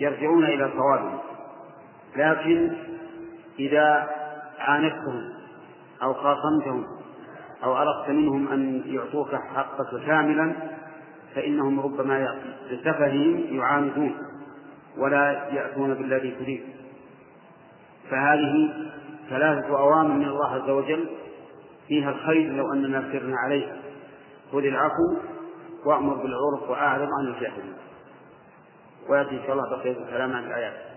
يرجعون 0.00 0.44
إلى 0.44 0.70
صوابهم. 0.76 1.18
لكن 2.16 2.72
إذا 3.58 4.08
عاندتهم 4.58 5.34
أو 6.02 6.14
خاصمتهم 6.14 6.84
أو 7.64 7.76
أردت 7.76 8.08
منهم 8.08 8.48
أن 8.48 8.82
يعطوك 8.86 9.34
حقك 9.34 10.06
كاملا 10.06 10.52
فإنهم 11.34 11.80
ربما 11.80 12.38
بسفههم 12.72 13.44
يعاندون 13.50 14.14
ولا 14.98 15.48
يأتون 15.52 15.94
بالذي 15.94 16.30
تريد. 16.30 16.62
فهذه 18.10 18.72
ثلاثة 19.30 19.78
أوامر 19.78 20.14
من 20.14 20.28
الله 20.28 20.48
عز 20.48 20.70
وجل 20.70 21.08
فيها 21.88 22.10
الخير 22.10 22.52
لو 22.52 22.72
أننا 22.72 23.12
سرنا 23.12 23.36
عليها. 23.36 23.76
خذ 24.52 24.64
العفو 24.64 25.16
وأمر 25.86 26.14
بالعرف 26.14 26.70
وأعرض 26.70 27.08
عن 27.20 27.26
الجاهلين 27.26 27.74
ويأتي 29.08 29.30
إن 29.30 29.42
شاء 29.46 29.52
الله 29.52 29.76
بقية 29.76 30.04
الكلام 30.04 30.32
عن 30.32 30.44
الآيات. 30.44 30.93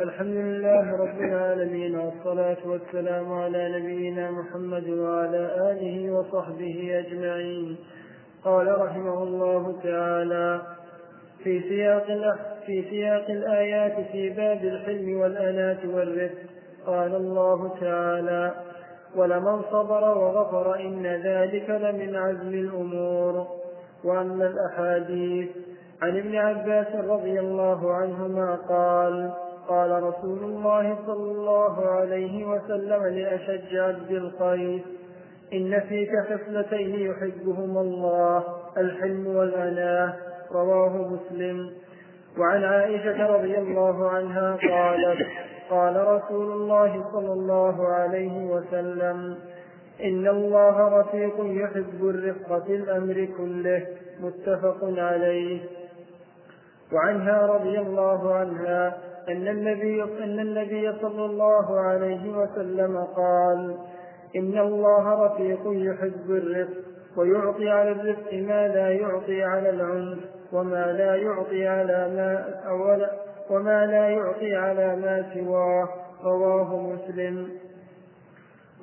الحمد 0.00 0.36
لله 0.36 0.96
رب 0.96 1.20
العالمين 1.20 1.98
والصلاة 1.98 2.56
والسلام 2.66 3.32
على 3.32 3.78
نبينا 3.78 4.30
محمد 4.30 4.88
وعلى 4.88 5.70
آله 5.70 6.12
وصحبه 6.12 7.04
أجمعين. 7.06 7.76
قال 8.44 8.80
رحمه 8.80 9.22
الله 9.22 9.76
تعالى 9.82 10.60
في 11.44 11.60
سياق 11.60 12.06
في 12.66 12.84
سياق 12.90 13.30
الآيات 13.30 14.06
في 14.12 14.30
باب 14.30 14.64
الحلم 14.64 15.20
والأناة 15.20 15.78
والرفق 15.94 16.38
قال 16.86 17.14
الله 17.14 17.70
تعالى 17.80 18.54
ولمن 19.16 19.62
صبر 19.70 20.18
وغفر 20.18 20.80
إن 20.80 21.06
ذلك 21.06 21.70
لمن 21.70 22.16
عزم 22.16 22.54
الأمور 22.54 23.46
وأما 24.04 24.46
الأحاديث 24.46 25.48
عن 26.02 26.16
ابن 26.16 26.36
عباس 26.36 26.94
رضي 26.94 27.40
الله 27.40 27.94
عنهما 27.94 28.54
قال 28.68 29.47
قال 29.68 30.02
رسول 30.02 30.38
الله 30.44 30.98
صلى 31.06 31.30
الله 31.30 31.86
عليه 31.86 32.44
وسلم 32.44 33.06
لأشج 33.06 33.76
عبد 33.76 34.10
القيس 34.10 34.82
إن 35.52 35.80
فيك 35.80 36.10
خصلتين 36.28 36.94
يحبهما 36.94 37.80
الله 37.80 38.44
الحلم 38.76 39.26
والأناة 39.26 40.14
رواه 40.52 40.96
مسلم. 40.96 41.70
وعن 42.38 42.64
عائشة 42.64 43.26
رضي 43.26 43.58
الله 43.58 44.08
عنها 44.10 44.56
قالت 44.56 45.18
قال 45.70 45.96
رسول 46.08 46.52
الله 46.52 47.04
صلى 47.12 47.32
الله 47.32 47.88
عليه 47.88 48.44
وسلم 48.44 49.38
إن 50.04 50.28
الله 50.28 51.00
رفيق 51.00 51.34
يحب 51.38 52.00
الرفق 52.02 52.64
في 52.66 52.74
الأمر 52.74 53.28
كله 53.38 53.86
متفق 54.20 54.78
عليه. 54.82 55.60
وعنها 56.92 57.46
رضي 57.46 57.78
الله 57.78 58.34
عنها 58.34 59.07
أن 59.28 59.48
النبي 59.48 60.02
أن 60.02 60.40
النبي 60.40 60.92
صلى 61.00 61.24
الله 61.24 61.80
عليه 61.80 62.36
وسلم 62.36 63.04
قال 63.16 63.76
إن 64.36 64.58
الله 64.58 65.26
رفيق 65.26 65.60
يحب 65.64 66.30
الرفق 66.30 66.88
ويعطي 67.16 67.70
على 67.70 67.90
الرفق 67.92 68.32
ما 68.32 68.68
لا 68.68 68.90
يعطي 68.90 69.42
على 69.42 69.70
العنف 69.70 70.18
وما 70.52 70.92
لا 70.92 71.16
يعطي 71.16 71.68
على 71.68 72.08
ما 72.16 72.54
أولا 72.68 73.10
وما 73.50 73.86
لا 73.86 74.08
يعطي 74.08 74.56
على 74.56 74.96
ما 74.96 75.24
سواه 75.34 75.88
رواه 76.24 76.76
مسلم. 76.76 77.48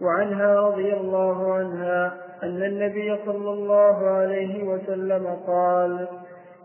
وعنها 0.02 0.60
رضي 0.60 0.94
الله 0.94 1.54
عنها 1.54 2.14
أن 2.44 2.64
النبي 2.64 3.18
صلى 3.26 3.50
الله 3.50 4.10
عليه 4.10 4.64
وسلم 4.64 5.28
قال 5.48 6.08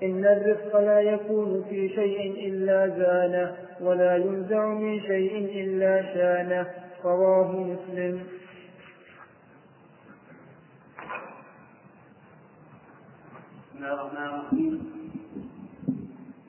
إن 0.02 0.24
الرفق 0.24 0.80
لا 0.80 1.00
يكون 1.00 1.64
في 1.68 1.88
شيء 1.88 2.48
إلا 2.48 2.88
زانه 2.88 3.56
ولا 3.80 4.16
ينزع 4.16 4.66
من 4.66 5.00
شيء 5.00 5.62
إلا 5.64 6.02
شانه. 6.14 6.66
رواه 7.04 7.52
مسلم. 7.52 8.26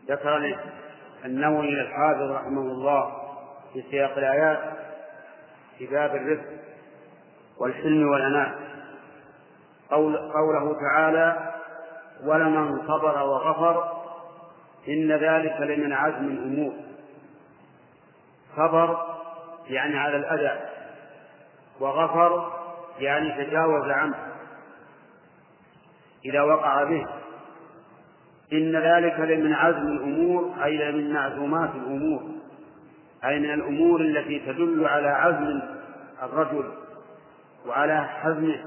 ذكر 0.09 0.57
النووي 1.25 1.81
الحافظ 1.81 2.31
رحمه 2.31 2.61
الله 2.61 3.13
في 3.73 3.83
سياق 3.91 4.17
الآيات 4.17 4.59
في 5.77 5.85
باب 5.87 6.15
الرفق 6.15 6.45
والحلم 7.57 8.09
والأناة 8.09 8.55
قول 9.91 10.17
قوله 10.17 10.75
تعالى 10.79 11.53
ولمن 12.25 12.87
صبر 12.87 13.23
وغفر 13.23 14.01
إن 14.87 15.11
ذلك 15.11 15.61
لمن 15.61 15.93
عزم 15.93 16.27
الأمور. 16.27 16.73
صبر 18.55 18.97
يعني 19.67 19.99
على 19.99 20.17
الأذى 20.17 20.59
وغفر 21.79 22.51
يعني 22.99 23.45
تجاوز 23.45 23.89
عنه. 23.89 24.15
إذا 26.25 26.41
وقع 26.41 26.83
به 26.83 27.07
إن 28.53 28.75
ذلك 28.75 29.19
لمن 29.19 29.53
عزم 29.53 29.87
الأمور 29.87 30.53
أي 30.63 30.91
من 30.91 31.13
معزومات 31.13 31.69
الأمور 31.75 32.21
أي 33.25 33.39
من 33.39 33.53
الأمور 33.53 34.01
التي 34.01 34.39
تدل 34.39 34.87
على 34.87 35.07
عزم 35.07 35.61
الرجل 36.23 36.71
وعلى 37.67 38.07
حزمه 38.07 38.65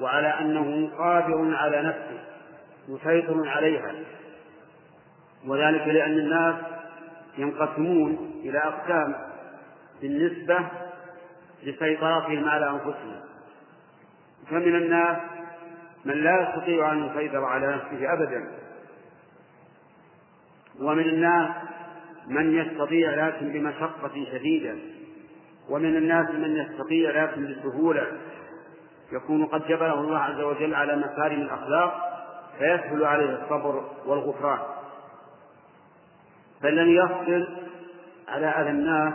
وعلى 0.00 0.28
أنه 0.28 0.90
قادر 0.98 1.54
على 1.54 1.82
نفسه. 1.82 2.31
مسيطر 2.88 3.48
عليها. 3.48 3.94
وذلك 5.46 5.88
لأن 5.88 6.18
الناس 6.18 6.54
ينقسمون 7.38 8.40
إلى 8.44 8.58
أقسام 8.58 9.14
بالنسبة 10.00 10.58
لسيطرتهم 11.62 12.48
على 12.48 12.70
أنفسهم. 12.70 13.20
فمن 14.50 14.76
الناس 14.76 15.16
من 16.04 16.14
لا 16.14 16.42
يستطيع 16.42 16.92
أن 16.92 17.04
يسيطر 17.04 17.44
على 17.44 17.66
نفسه 17.66 18.12
أبدا. 18.12 18.50
ومن 20.80 21.02
الناس 21.02 21.50
من 22.26 22.58
يستطيع 22.58 23.26
لكن 23.26 23.52
بمشقة 23.52 24.26
شديدة. 24.32 24.74
ومن 25.68 25.96
الناس 25.96 26.30
من 26.30 26.56
يستطيع 26.56 27.24
لكن 27.24 27.54
بسهولة 27.54 28.06
يكون 29.12 29.46
قد 29.46 29.66
جبله 29.66 30.00
الله 30.00 30.18
عز 30.18 30.40
وجل 30.40 30.74
على 30.74 30.96
مكارم 30.96 31.40
الأخلاق. 31.40 32.11
فيسهل 32.62 33.04
عليه 33.04 33.42
الصبر 33.42 33.84
والغفران. 34.06 34.58
فالذي 36.62 36.94
يصبر 36.94 37.48
على 38.28 38.46
أذى 38.46 38.70
الناس 38.70 39.14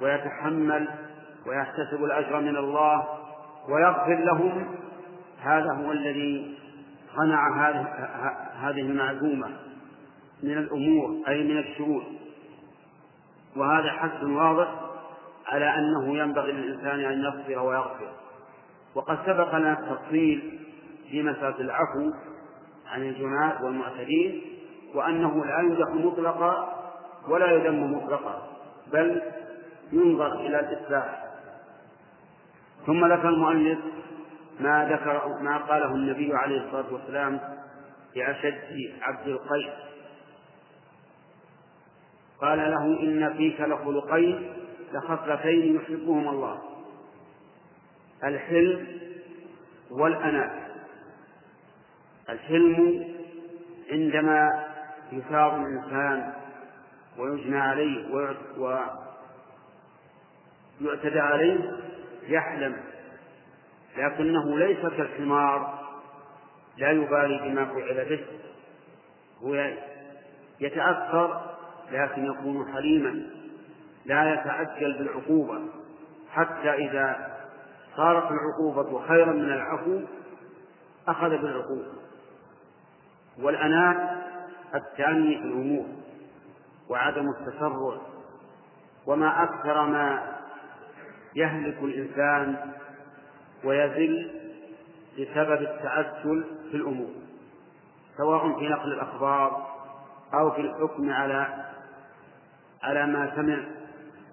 ويتحمل 0.00 0.88
ويحتسب 1.46 2.04
الأجر 2.04 2.40
من 2.40 2.56
الله 2.56 3.06
ويغفر 3.68 4.18
لهم. 4.24 4.74
هذا 5.42 5.72
هو 5.72 5.92
الذي 5.92 6.58
صنع 7.16 7.70
هذه 8.60 8.80
المعزومة 8.80 9.48
من 10.42 10.58
الأمور 10.58 11.28
أي 11.28 11.44
من 11.44 11.58
الشرور. 11.58 12.02
وهذا 13.56 13.90
حث 13.90 14.24
واضح 14.24 14.68
على 15.46 15.74
أنه 15.74 16.18
ينبغي 16.18 16.52
للإنسان 16.52 17.00
أن 17.00 17.24
يصبر 17.24 17.58
ويغفر. 17.58 18.12
وقد 18.94 19.18
سبق 19.26 19.54
لنا 19.54 19.72
التفصيل 19.72 20.60
في 21.10 21.22
مسألة 21.22 21.60
العفو 21.60 22.12
عن 22.88 23.02
الجناة 23.02 23.64
والمعتدين 23.64 24.42
وأنه 24.94 25.44
لا 25.44 25.60
يمدح 25.60 25.88
مطلقا 25.88 26.82
ولا 27.28 27.50
يذم 27.50 27.92
مطلقا 27.94 28.48
بل 28.92 29.22
ينظر 29.92 30.40
إلى 30.40 30.60
الإصلاح. 30.60 31.24
ثم 32.86 33.12
ذكر 33.12 33.28
المؤلف 33.28 33.78
ما 34.60 34.88
ذكر 34.90 35.28
ما 35.42 35.56
قاله 35.58 35.94
النبي 35.94 36.34
عليه 36.34 36.60
الصلاة 36.66 36.92
والسلام 36.92 37.40
لأشد 38.16 38.92
عبد 39.02 39.28
القيس. 39.28 39.72
قال 42.40 42.58
له 42.58 42.84
إن 43.02 43.34
فيك 43.36 43.60
لخلقين 43.60 44.52
لخصلتين 44.92 45.76
يحبهما 45.76 46.30
الله 46.30 46.58
الحلم 48.24 48.86
والأناة 49.90 50.65
الحلم 52.28 53.04
عندما 53.92 54.64
يثار 55.12 55.56
الإنسان 55.56 56.32
ويجنى 57.18 57.58
عليه 57.58 58.14
ويعتدى 60.80 61.20
عليه 61.20 61.72
يحلم 62.28 62.76
لكنه 63.96 64.58
ليس 64.58 64.80
كالحمار 64.80 65.86
لا 66.76 66.90
يبالي 66.90 67.38
بما 67.38 67.64
فعل 67.64 68.04
به 68.08 68.24
هو 69.42 69.72
يتأثر 70.60 71.56
لكن 71.92 72.26
يكون 72.26 72.72
حليما 72.72 73.22
لا 74.04 74.34
يتعجل 74.34 74.98
بالعقوبة 74.98 75.60
حتى 76.32 76.74
إذا 76.74 77.36
صارت 77.96 78.30
العقوبة 78.30 79.06
خيرا 79.08 79.32
من 79.32 79.52
العفو 79.52 80.00
أخذ 81.08 81.28
بالعقوبة. 81.28 82.05
والأناة 83.42 84.16
التأني 84.74 85.38
في 85.38 85.44
الأمور 85.44 85.86
وعدم 86.88 87.28
التسرع 87.28 87.96
وما 89.06 89.42
أكثر 89.42 89.86
ما 89.86 90.36
يهلك 91.34 91.78
الإنسان 91.82 92.72
ويذل 93.64 94.30
بسبب 95.18 95.62
التعسل 95.62 96.44
في 96.70 96.76
الأمور 96.76 97.10
سواء 98.16 98.58
في 98.58 98.68
نقل 98.68 98.92
الأخبار 98.92 99.66
أو 100.34 100.50
في 100.50 100.60
الحكم 100.60 101.10
على 101.10 101.64
على 102.82 103.06
ما 103.06 103.32
سمع 103.36 103.64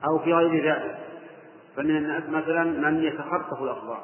أو 0.06 0.20
في 0.20 0.34
غير 0.34 0.74
ذلك. 0.74 1.00
فمن 1.76 1.98
الناس 1.98 2.24
مثلا 2.30 2.64
من 2.64 3.04
يتخطف 3.04 3.62
الأخبار 3.62 4.04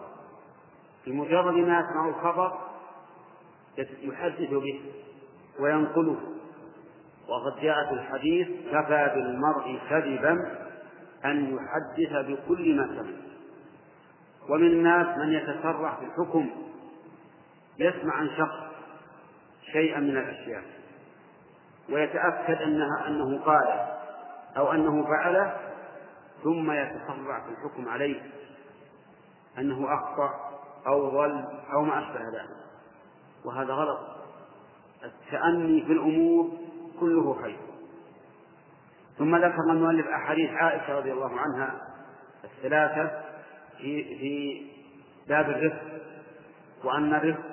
بمجرد 1.07 1.53
ما 1.53 1.79
يسمع 1.79 2.09
الخبر 2.09 2.57
يحدث 4.01 4.49
به 4.49 4.81
وينقله. 5.59 6.17
وقد 7.27 7.61
جاء 7.61 7.85
في 7.87 7.93
الحديث 7.93 8.47
كفى 8.47 9.11
بالمرء 9.15 9.79
كذبا 9.89 10.35
أن 11.25 11.57
يحدث 11.57 12.25
بكل 12.25 12.75
ما 12.75 12.87
سمع. 12.87 13.29
ومن 14.49 14.67
الناس 14.67 15.17
من 15.17 15.33
يتسرع 15.33 15.95
في 15.95 16.05
الحكم 16.05 16.49
يسمع 17.79 18.13
عن 18.13 18.29
شخص 18.37 18.69
شيئا 19.71 19.99
من 19.99 20.17
الأشياء 20.17 20.63
ويتأكد 21.89 22.61
أنها 22.61 23.07
أنه 23.07 23.39
قال 23.39 23.97
أو 24.57 24.71
أنه 24.71 25.03
فعله 25.03 25.57
ثم 26.43 26.71
يتسرع 26.71 27.39
في 27.39 27.49
الحكم 27.49 27.89
عليه 27.89 28.21
أنه 29.57 29.93
أخطأ 29.93 30.59
أو 30.87 31.09
ضل 31.09 31.45
أو 31.73 31.83
ما 31.83 31.99
أشبه 31.99 32.19
ذلك. 32.19 32.68
وهذا 33.45 33.73
غلط. 33.73 33.99
التأني 35.03 35.81
في 35.81 35.91
الأمور 35.91 36.51
كله 36.99 37.41
خير. 37.41 37.57
ثم 39.17 39.35
ذكر 39.35 39.71
المؤلف 39.71 40.07
أحاديث 40.07 40.49
عائشة 40.49 40.97
رضي 40.97 41.11
الله 41.11 41.39
عنها 41.39 41.81
الثلاثة 42.43 43.11
في 43.77 44.03
في 44.03 44.65
باب 45.29 45.49
الرفق 45.49 45.81
وأن 46.83 47.13
الرفق 47.13 47.43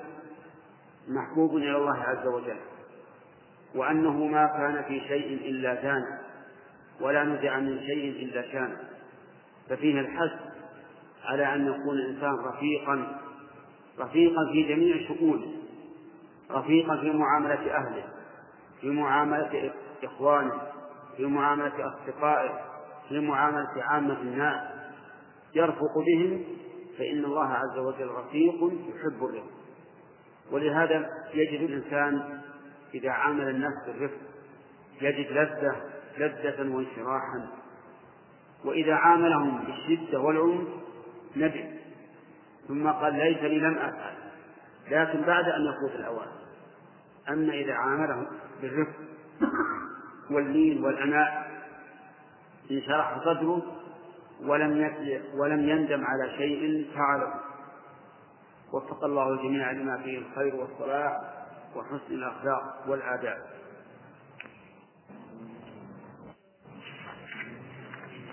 محبوب 1.08 1.56
إلى 1.56 1.76
الله 1.76 1.98
عز 1.98 2.26
وجل 2.26 2.56
وأنه 3.74 4.26
ما 4.26 4.46
كان 4.46 4.84
في 4.88 5.00
شيء 5.08 5.50
إلا 5.50 5.74
كان 5.74 6.02
ولا 7.00 7.24
نزع 7.24 7.58
من 7.58 7.80
شيء 7.80 8.10
إلا 8.10 8.42
كان. 8.52 8.76
ففيه 9.68 10.00
الحث 10.00 10.32
على 11.24 11.54
أن 11.54 11.66
يكون 11.66 11.98
الإنسان 11.98 12.34
رفيقا 12.34 13.20
رفيقا 13.98 14.52
في 14.52 14.62
جميع 14.62 15.08
شؤونه. 15.08 15.52
رفيقا 16.50 16.96
في 16.96 17.10
معاملة 17.10 17.76
أهله 17.76 18.04
في 18.80 18.90
معاملة 18.90 19.72
إخوانه 20.04 20.62
في 21.16 21.26
معاملة 21.26 21.72
أصدقائه 21.94 22.60
في 23.08 23.20
معاملة 23.20 23.82
عامة 23.82 24.20
الناس. 24.20 24.76
يرفق 25.54 25.98
بهم 26.06 26.44
فإن 26.98 27.24
الله 27.24 27.48
عز 27.48 27.78
وجل 27.78 28.08
رفيق 28.08 28.54
يحب 28.54 29.24
الرفق. 29.24 29.50
ولهذا 30.52 31.10
يجد 31.34 31.60
الإنسان 31.70 32.40
إذا 32.94 33.10
عامل 33.10 33.48
الناس 33.48 33.72
بالرفق 33.86 34.18
يجد 35.00 35.32
لذة 35.32 35.76
لذة 36.18 36.76
وانشراحا. 36.76 37.48
وإذا 38.64 38.94
عاملهم 38.94 39.64
بالشدة 39.64 40.20
والعنف 40.20 40.68
ندم 41.36 41.76
ثم 42.68 42.88
قال 42.88 43.14
ليتني 43.14 43.58
لم 43.58 43.78
أفعل. 43.78 44.15
لكن 44.90 45.22
بعد 45.22 45.44
أن 45.44 45.66
يفوت 45.66 46.00
الأوان. 46.00 46.28
أما 47.28 47.52
إذا 47.52 47.74
عاملهم 47.74 48.26
بالرفق 48.62 48.96
واللين 50.30 50.84
والأناء 50.84 51.50
انشرح 52.70 53.18
صدره 53.24 53.62
ولم 54.42 54.92
ولم 55.34 55.68
يندم 55.68 56.04
على 56.04 56.30
شيء 56.36 56.86
فعله. 56.94 57.34
وفق 58.72 59.04
الله 59.04 59.30
الجميع 59.30 59.70
لما 59.70 59.96
فيه 59.96 60.18
الخير 60.18 60.54
والصلاح 60.56 61.20
وحسن 61.76 62.14
الأخلاق 62.14 62.84
والآداب. 62.88 63.38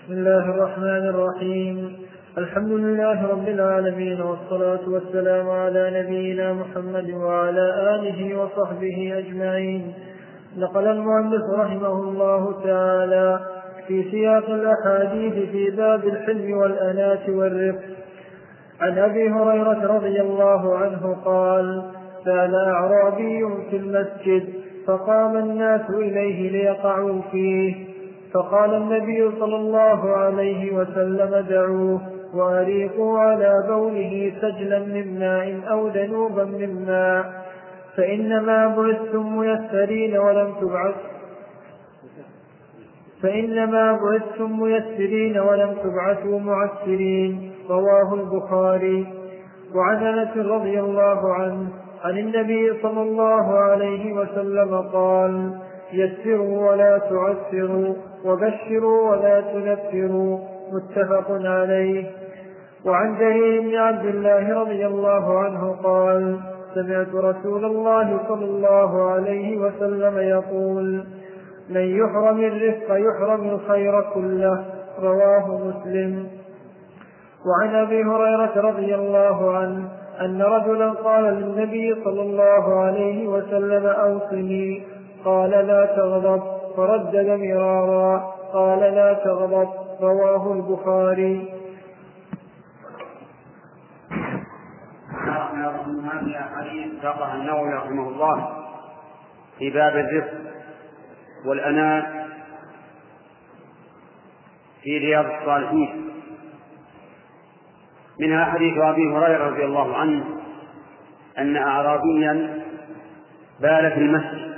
بسم 0.04 0.14
الله 0.14 0.50
الرحمن 0.50 1.10
الرحيم. 1.10 2.08
الحمد 2.38 2.72
لله 2.72 3.28
رب 3.28 3.48
العالمين 3.48 4.22
والصلاة 4.22 4.80
والسلام 4.88 5.50
على 5.50 6.04
نبينا 6.04 6.54
محمد 6.54 7.10
وعلى 7.10 7.96
آله 7.96 8.38
وصحبه 8.40 9.14
أجمعين. 9.18 9.94
نقل 10.58 10.88
المؤلف 10.88 11.44
رحمه 11.60 11.94
الله 11.94 12.64
تعالى 12.64 13.40
في 13.88 14.12
سياق 14.12 14.50
الأحاديث 14.50 15.34
في 15.50 15.70
باب 15.70 16.08
الحلم 16.08 16.58
والأناة 16.58 17.30
والرفق. 17.30 17.84
عن 18.82 18.98
أبي 18.98 19.30
هريرة 19.30 19.96
رضي 19.96 20.22
الله 20.22 20.78
عنه 20.78 21.18
قال 21.26 21.84
كان 22.26 22.56
أعرابي 22.56 23.46
في 23.70 23.78
المسجد 23.78 24.44
فقام 24.88 25.38
الناس 25.38 25.90
إليه 25.90 26.52
ليقعوا 26.52 27.22
فيه. 27.32 27.76
فقال 28.34 28.74
النبي 28.74 29.32
صلى 29.40 29.56
الله 29.56 30.10
عليه 30.10 30.76
وسلم 30.76 31.46
دعوه. 31.50 32.13
وأريقوا 32.34 33.20
على 33.20 33.64
بوله 33.68 34.34
سجلا 34.42 34.80
من 34.80 35.20
ماء 35.20 35.62
أو 35.72 35.88
ذنوبا 35.88 36.44
من 36.44 36.86
ماء. 36.86 37.44
فإنما 37.98 38.68
بعثتم 38.68 39.38
ميسرين 39.38 40.18
ولم 40.18 40.54
تبعث. 40.62 40.96
فإنما 43.22 44.00
بعثتم 44.02 44.62
ميسرين 44.62 45.40
ولم 45.40 45.76
تبعثوا 45.84 46.40
معسرين. 46.40 47.52
رواه 47.70 48.14
البخاري. 48.14 49.08
وعن 49.76 50.04
أنس 50.04 50.38
رضي 50.38 50.80
الله 50.80 51.34
عنه 51.34 51.68
عن 52.04 52.18
النبي 52.18 52.74
صلى 52.82 53.02
الله 53.02 53.58
عليه 53.58 54.14
وسلم 54.14 54.82
قال 54.94 55.52
يسروا 55.94 56.72
ولا 56.72 56.98
تعسروا 56.98 57.94
وبشروا 58.26 59.12
ولا 59.12 59.42
تنفروا. 59.42 60.40
متفق 60.72 61.32
عليه. 61.32 62.23
وعن 62.86 63.18
جرير 63.18 63.62
بن 63.62 63.76
عبد 63.76 64.06
الله 64.06 64.62
رضي 64.62 64.88
الله 64.88 65.40
عنه 65.40 65.76
قال 65.84 66.40
سمعت 66.74 67.16
رسول 67.16 67.66
الله 67.66 68.20
صلى 68.28 68.46
الله 68.46 69.12
عليه 69.12 69.58
وسلم 69.58 70.18
يقول 70.18 71.04
من 71.70 71.82
يحرم 71.82 72.40
الرفق 72.40 72.96
يحرم 72.96 73.50
الخير 73.50 74.02
كله. 74.02 74.66
رواه 75.02 75.58
مسلم. 75.68 76.28
وعن 77.46 77.76
أبي 77.76 78.04
هريرة 78.04 78.54
رضي 78.56 78.96
الله 78.96 79.58
عنه 79.58 79.90
أن 80.22 80.42
رجلا 80.42 80.90
قال 80.90 81.24
للنبي 81.24 81.96
صلى 82.04 82.22
الله 82.22 82.80
عليه 82.82 83.28
وسلم 83.28 83.86
أوصني. 83.86 84.84
قال 85.26 85.50
لا 85.50 85.86
تغضب. 85.86 86.42
فردد 86.78 87.30
مرارا 87.30 88.34
قال 88.54 88.80
لا 88.80 89.14
تغضب. 89.14 89.68
رواه 90.02 90.54
البخاري 90.54 91.64
من 95.54 95.92
هذه 96.04 96.26
الأحاديث 96.26 97.02
ساقها 97.02 97.36
النووي 97.36 97.74
رحمه 97.74 98.10
الله 98.10 98.66
في 99.60 99.70
باب 99.70 99.96
الرفق 99.96 100.34
والأناء 101.46 102.28
في 104.84 104.98
رياض 104.98 105.26
الصالحين. 105.26 106.10
منها 108.20 108.46
حديث 108.46 108.78
أبي 108.78 109.08
هريرة 109.08 109.48
رضي 109.48 109.66
الله 109.66 109.98
عنه 109.98 110.26
أن 111.38 111.58
أعرابيا 111.58 112.64
بال 113.62 113.92
في 113.92 113.98
المسجد. 113.98 114.54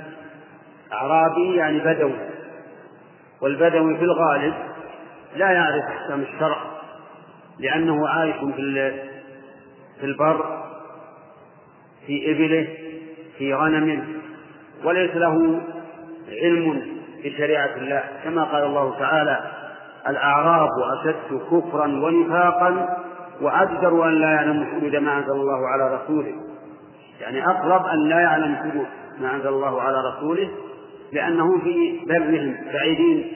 أعرابي 0.92 1.56
يعني 1.56 1.78
بدوي 1.78 2.18
والبدوي 3.40 3.96
في 3.96 4.04
الغالب 4.04 4.54
لا 5.36 5.50
يعرف 5.50 5.84
أحكام 5.84 6.20
الشرع 6.20 6.56
لأنه 7.58 8.08
عايش 8.08 8.36
في 10.00 10.06
البر 10.06 10.65
في 12.06 12.30
إبله 12.30 12.68
في 13.38 13.54
غنمه 13.54 14.02
وليس 14.84 15.16
له 15.16 15.60
علم 16.42 16.82
بشريعة 17.24 17.76
الله. 17.76 18.02
كما 18.24 18.44
قال 18.44 18.64
الله 18.64 18.98
تعالى 18.98 19.40
الأعراب 20.08 20.68
أشد 21.00 21.40
كفرا 21.50 21.86
ونفاقا 21.86 22.98
وأجدر 23.40 24.08
أن 24.08 24.14
لا 24.14 24.30
يعلم 24.30 24.64
حدود 24.64 24.96
ما 24.96 25.18
أنزل 25.18 25.32
الله 25.32 25.68
على 25.68 25.94
رسوله. 25.94 26.34
يعني 27.20 27.46
أقرب 27.46 27.86
أن 27.86 28.08
لا 28.08 28.20
يعلم 28.20 28.56
حدود 28.56 28.86
ما 29.20 29.34
أنزل 29.34 29.48
الله 29.48 29.82
على 29.82 29.96
رسوله 30.08 30.48
لأنه 31.12 31.58
في 31.58 32.00
برهم 32.06 32.56
بعيدين 32.72 33.32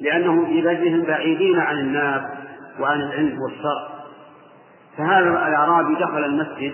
لأنه 0.00 0.46
في 0.46 0.62
برهم 0.62 1.02
بعيدين 1.02 1.58
عن 1.58 1.78
الناس 1.78 2.22
وعن 2.80 3.00
العلم 3.00 3.38
والشرع. 3.42 3.88
فهذا 4.98 5.28
الأعرابي 5.28 5.94
دخل 5.94 6.24
المسجد 6.24 6.72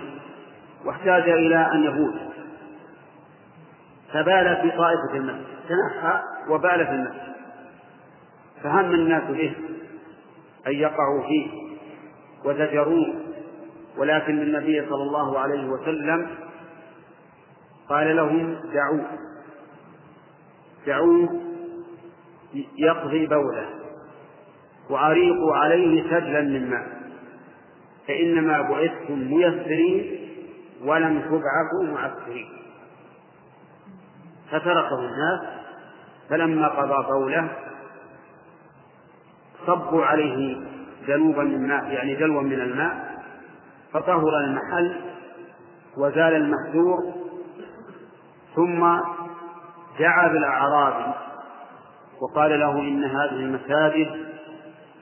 واحتاج 0.85 1.29
إلى 1.29 1.71
أن 1.73 1.83
يبول 1.83 2.19
فبال 4.13 4.57
في 4.61 4.77
طائفة 4.77 5.13
المسجد. 5.13 5.45
تنحى 5.69 6.21
وبال 6.49 6.85
في 6.85 6.91
المسجد. 6.91 7.35
فهم 8.63 8.91
الناس 8.91 9.23
به 9.23 9.55
أن 10.67 10.73
يقعوا 10.73 11.27
فيه 11.27 11.47
وزجروه 12.45 13.13
ولكن 13.97 14.41
النبي 14.41 14.85
صلى 14.89 15.03
الله 15.03 15.39
عليه 15.39 15.69
وسلم 15.69 16.27
قال 17.89 18.15
لهم 18.15 18.55
دعوه 18.73 19.05
دعوه 20.87 21.41
يقضي 22.77 23.27
بوله. 23.27 23.69
وأريقوا 24.89 25.55
عليه 25.55 26.03
سجلا 26.03 26.41
من 26.41 26.69
ماء. 26.69 26.99
فإنما 28.07 28.61
بعثتم 28.61 29.17
ميسرين 29.19 30.28
ولم 30.83 31.21
تبعثوا 31.21 31.93
معسرين 31.93 32.47
فتركه 34.51 34.99
الناس 34.99 35.41
فلما 36.29 36.67
قضى 36.67 37.07
قوله 37.07 37.49
صبوا 39.67 40.05
عليه 40.05 40.57
جنوبا 41.07 41.43
من 41.43 41.67
ماء 41.67 41.85
يعني 41.85 42.15
دلوا 42.15 42.41
من 42.41 42.61
الماء 42.61 43.23
فطهر 43.93 44.37
المحل 44.37 45.01
وزال 45.97 46.33
المحذور 46.35 47.13
ثم 48.55 48.79
دعا 49.99 50.27
بالأعراب 50.27 51.13
وقال 52.21 52.59
له 52.59 52.79
إن 52.79 53.03
هذه 53.03 53.35
المساجد 53.35 54.29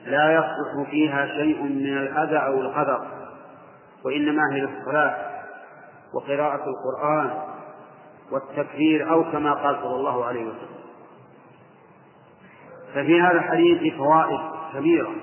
لا 0.06 0.32
يصلح 0.32 0.90
فيها 0.90 1.26
شيء 1.26 1.62
من 1.62 1.98
الأذى 1.98 2.36
أو 2.36 2.60
القدر 2.60 3.06
وإنما 4.04 4.42
هي 4.52 4.60
للصلاة. 4.60 5.27
وقراءة 6.14 6.64
القرآن 6.68 7.42
والتكبير 8.30 9.10
أو 9.10 9.32
كما 9.32 9.52
قال 9.52 9.76
صلى 9.82 9.96
الله 9.96 10.24
عليه 10.24 10.44
وسلم. 10.44 10.78
ففي 12.94 13.20
هذا 13.20 13.38
الحديث 13.38 13.94
فوائد 13.94 14.40
كبيرة. 14.74 15.14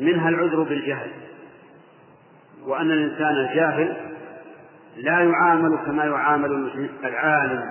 منها 0.00 0.28
العذر 0.28 0.62
بالجهل 0.62 1.10
وأن 2.66 2.90
الإنسان 2.90 3.36
الجاهل 3.36 3.96
لا 4.96 5.20
يعامل 5.20 5.78
كما 5.86 6.04
يعامل 6.04 6.88
العالم 7.04 7.62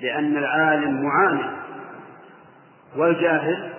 لأن 0.00 0.36
العالم 0.36 1.02
معامل 1.02 1.56
والجاهل 2.96 3.72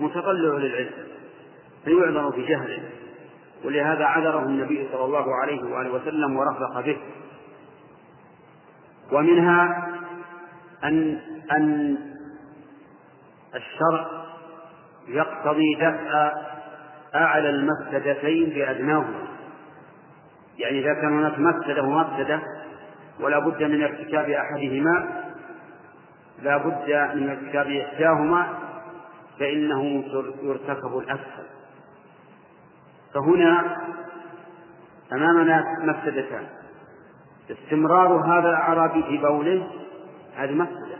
متطلع 0.00 0.54
للعلم 0.58 0.90
فيعذر 1.84 2.28
بجهله. 2.28 2.82
ولهذا 3.64 4.04
عذره 4.04 4.42
النبي 4.42 4.88
صلى 4.92 5.04
الله 5.04 5.26
عليه 5.42 5.62
وآله 5.62 5.92
وسلم 5.92 6.36
ورفق 6.36 6.80
به. 6.80 6.98
ومنها 9.12 9.88
أن 10.84 11.18
أن 11.52 11.96
الشرع 13.54 14.06
يقتضي 15.08 15.74
دفع 15.74 16.32
أعلى 17.14 17.50
المفسدتين 17.50 18.50
بأدناهما. 18.50 19.28
يعني 20.58 20.78
إذا 20.78 20.94
كان 20.94 21.18
هناك 21.18 21.38
مفسدة 21.38 21.82
ومفسدة 21.82 22.42
ولا 23.20 23.38
بد 23.38 23.62
من 23.62 23.82
ارتكاب 23.82 24.30
أحدهما 24.30 25.22
لا 26.42 26.56
بد 26.56 27.16
من 27.16 27.28
ارتكاب 27.28 27.66
إحداهما 27.66 28.48
فإنه 29.38 30.04
يرتكب 30.42 30.98
الأسهل 30.98 31.41
فهنا 33.14 33.76
أمامنا 35.12 35.64
مفسدتان. 35.80 36.46
استمرار 37.50 38.16
هذا 38.16 38.48
الأعرابي 38.48 39.02
في 39.02 39.18
بوله 39.18 39.66
هذه 40.36 40.52
مفسدة. 40.52 40.98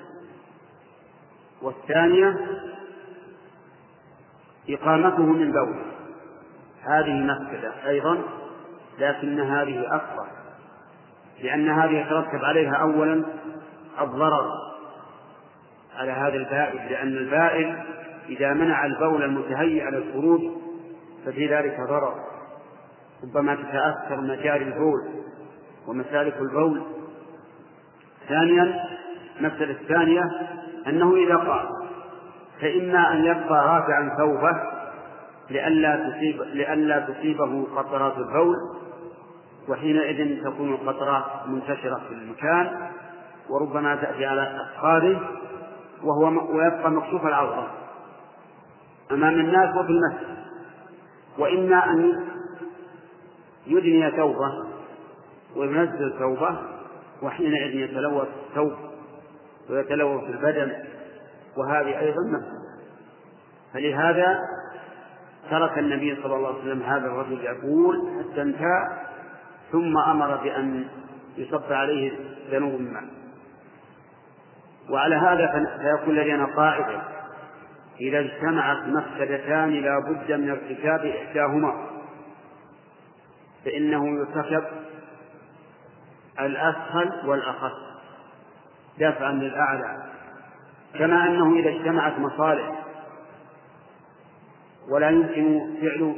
والثانية 1.62 2.36
إقامته 4.68 5.22
من 5.22 5.52
بوله. 5.52 5.92
هذه 6.84 7.12
مفسدة 7.12 7.88
أيضا 7.88 8.18
لكن 8.98 9.40
هذه 9.40 9.96
أكبر 9.96 10.26
لأن 11.42 11.68
هذه 11.68 11.90
يترتب 11.90 12.44
عليها 12.44 12.74
أولا 12.74 13.24
الضرر 14.00 14.50
على 15.96 16.12
هذا 16.12 16.34
البائل 16.34 16.90
لأن 16.90 17.08
البائل 17.08 17.82
إذا 18.28 18.52
منع 18.52 18.86
البول 18.86 19.22
المتهيئ 19.22 19.90
للخروج 19.90 20.40
ففي 21.26 21.46
ذلك 21.46 21.80
ضرر. 21.80 22.14
ربما 23.24 23.54
تتأثر 23.54 24.20
مجاري 24.20 24.64
البول 24.64 25.00
ومسالك 25.86 26.36
البول. 26.36 26.82
ثانيا 28.28 28.84
المسألة 29.40 29.70
الثانية 29.70 30.22
أنه 30.86 31.14
إذا 31.16 31.36
قام 31.36 31.66
فإما 32.60 33.12
أن 33.12 33.24
يبقى 33.24 33.66
رافعا 33.66 34.16
ثوبه 34.18 34.60
لئلا 35.50 36.10
تصيب 36.10 36.42
لئلا 36.42 37.00
تصيبه 37.00 37.66
قطرات 37.76 38.18
البول 38.18 38.56
وحينئذ 39.68 40.44
تكون 40.44 40.72
القطرات 40.74 41.24
منتشرة 41.46 42.00
في 42.08 42.14
المكان 42.14 42.90
وربما 43.50 43.96
تأتي 43.96 44.26
على 44.26 44.56
أفخاذه 44.60 45.20
وهو 46.02 46.54
ويبقى 46.56 46.90
مكشوف 46.90 47.26
العورة 47.26 47.70
أمام 49.10 49.34
الناس 49.34 49.76
وفي 49.76 49.90
المسجد. 49.90 50.41
وإما 51.38 51.84
أن 51.90 52.26
يدني 53.66 54.10
ثوبه 54.10 54.52
وينزل 55.56 56.18
ثوبه 56.18 56.58
وحينئذ 57.22 57.74
يتلوث 57.74 58.28
الثوب 58.48 58.72
ويتلوث 59.70 60.24
البدن 60.24 60.72
وهذه 61.56 62.00
أيضا 62.00 62.22
مفسدة 62.22 62.72
فلهذا 63.74 64.38
ترك 65.50 65.78
النبي 65.78 66.22
صلى 66.22 66.36
الله 66.36 66.48
عليه 66.48 66.58
وسلم 66.58 66.82
هذا 66.82 67.06
الرجل 67.06 67.40
يقول 67.44 67.96
حتى 68.18 68.42
انتهى 68.42 68.88
ثم 69.72 69.98
أمر 69.98 70.36
بأن 70.36 70.84
يصب 71.36 71.72
عليه 71.72 72.12
ذنوب 72.50 72.74
الماء 72.74 73.04
وعلى 74.90 75.14
هذا 75.14 75.66
فيكون 75.78 76.14
لدينا 76.14 76.44
قاعدة 76.56 77.02
إذا 78.02 78.18
اجتمعت 78.20 78.88
مفسدتان 78.88 79.70
لا 79.70 79.98
بد 79.98 80.32
من 80.32 80.50
ارتكاب 80.50 81.06
إحداهما 81.06 81.90
فإنه 83.64 84.18
يرتكب 84.18 84.64
الأسهل 86.40 87.28
والأخف 87.28 87.72
دفعا 88.98 89.32
للأعلى. 89.32 90.02
كما 90.98 91.26
أنه 91.26 91.58
إذا 91.58 91.70
اجتمعت 91.70 92.18
مصالح 92.18 92.82
ولا 94.90 95.10
يمكن 95.10 95.74
فعل 95.80 96.16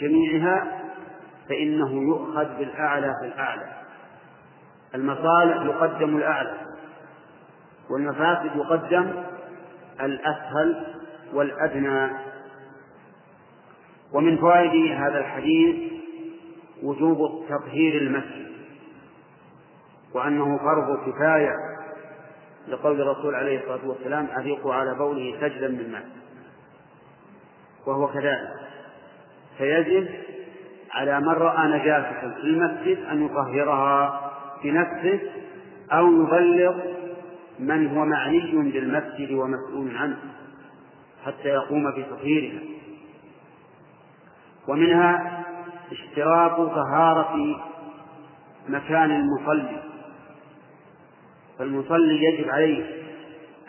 جميعها 0.00 0.82
فإنه 1.48 1.92
يؤخذ 1.92 2.58
بالأعلى 2.58 3.14
في 3.20 3.26
الأعلى. 3.26 3.72
المصالح 4.94 5.62
يقدم 5.62 6.16
الأعلى 6.16 6.54
والمفاسد 7.90 8.56
يقدم 8.56 9.12
الأسهل 10.00 10.91
والأدنى. 11.32 12.10
ومن 14.12 14.36
فوائد 14.36 14.92
هذا 14.92 15.18
الحديث 15.18 15.92
وجوب 16.82 17.44
تطهير 17.48 18.02
المسجد 18.02 18.52
وأنه 20.14 20.58
فرض 20.58 20.98
كفاية 21.06 21.52
لقول 22.68 23.00
الرسول 23.00 23.34
عليه 23.34 23.58
الصلاة 23.60 23.88
والسلام 23.88 24.28
أذيقوا 24.38 24.74
على 24.74 24.94
بوله 24.94 25.36
سجدا 25.40 25.68
من 25.68 25.92
ماء. 25.92 26.06
وهو 27.86 28.08
كذلك. 28.08 28.48
فيجب 29.58 30.08
على 30.90 31.20
من 31.20 31.28
رأى 31.28 31.68
نجاسة 31.68 32.20
في 32.20 32.44
المسجد 32.44 33.04
أن 33.04 33.24
يطهرها 33.24 34.30
بنفسه 34.64 35.20
أو 35.92 36.22
يبلغ 36.22 36.74
من 37.58 37.96
هو 37.96 38.04
معني 38.04 38.70
بالمسجد 38.70 39.32
ومسؤول 39.32 39.96
عنه. 39.96 40.18
حتى 41.26 41.48
يقوم 41.48 41.90
بتطهيرها 41.90 42.60
ومنها 44.68 45.44
اشتراط 45.92 46.56
طهارة 46.56 47.36
مكان 48.68 49.10
المصلي. 49.10 49.82
فالمصلي 51.58 52.24
يجب 52.24 52.50
عليه 52.50 53.02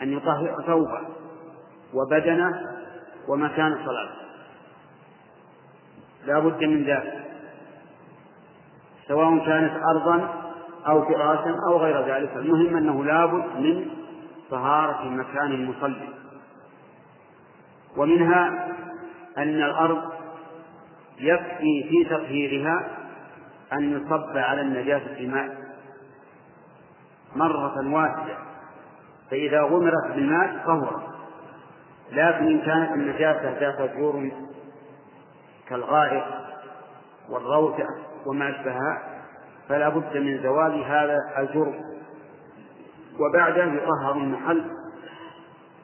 أن 0.02 0.12
يطهر 0.12 0.62
ثوبه 0.66 1.00
وبدنه 1.94 2.50
ومكان 3.28 3.74
صلاته. 3.74 4.24
لا 6.26 6.38
بد 6.38 6.64
من 6.64 6.84
ذلك. 6.84 7.24
سواء 9.08 9.46
كانت 9.46 9.72
أرضا 9.94 10.44
أو 10.86 11.04
فراشا 11.04 11.56
أو 11.68 11.76
غير 11.76 12.00
ذلك. 12.00 12.36
المهم 12.36 12.76
أنه 12.76 13.04
لا 13.04 13.26
بد 13.26 13.56
من 13.56 13.86
طهارة 14.50 15.08
مكان 15.08 15.52
المصلي. 15.52 16.08
ومنها 17.96 18.68
أن 19.38 19.62
الأرض 19.62 20.12
يكفي 21.18 21.88
في 21.88 22.04
تطهيرها 22.10 22.90
أن 23.72 23.92
يصب 23.92 24.36
على 24.36 24.60
النجاسة 24.60 25.26
ماء 25.26 25.64
مرة 27.36 27.94
واحدة 27.94 28.36
فإذا 29.30 29.60
غمرت 29.60 30.14
بالماء 30.14 30.62
طهرت. 30.66 31.14
لكن 32.12 32.46
إن 32.46 32.60
كانت 32.60 32.92
النجاسة 32.92 33.58
ذات 33.58 33.96
جور 33.96 34.30
كالغائط 35.68 36.24
والروثة 37.28 37.86
وما 38.26 38.50
أشبهها 38.50 39.02
فلا 39.68 39.88
بد 39.88 40.16
من 40.16 40.42
زوال 40.42 40.84
هذا 40.84 41.18
الجرم 41.38 41.74
وبعده 43.20 43.64
يطهر 43.64 44.16
المحل 44.16 44.64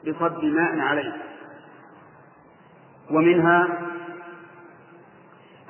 بصب 0.07 0.43
ماء 0.43 0.79
عليه. 0.79 1.30
ومنها 3.11 3.67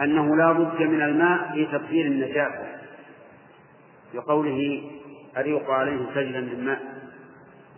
أنه 0.01 0.35
لا 0.35 0.51
بد 0.51 0.81
من 0.81 1.01
الماء 1.01 1.51
في 1.53 1.65
تطهير 1.65 2.05
النجاسة 2.05 2.67
لقوله 4.13 4.91
أريق 5.37 5.69
عليه 5.71 6.05
سجلا 6.15 6.39
من 6.41 6.65
ماء 6.65 6.81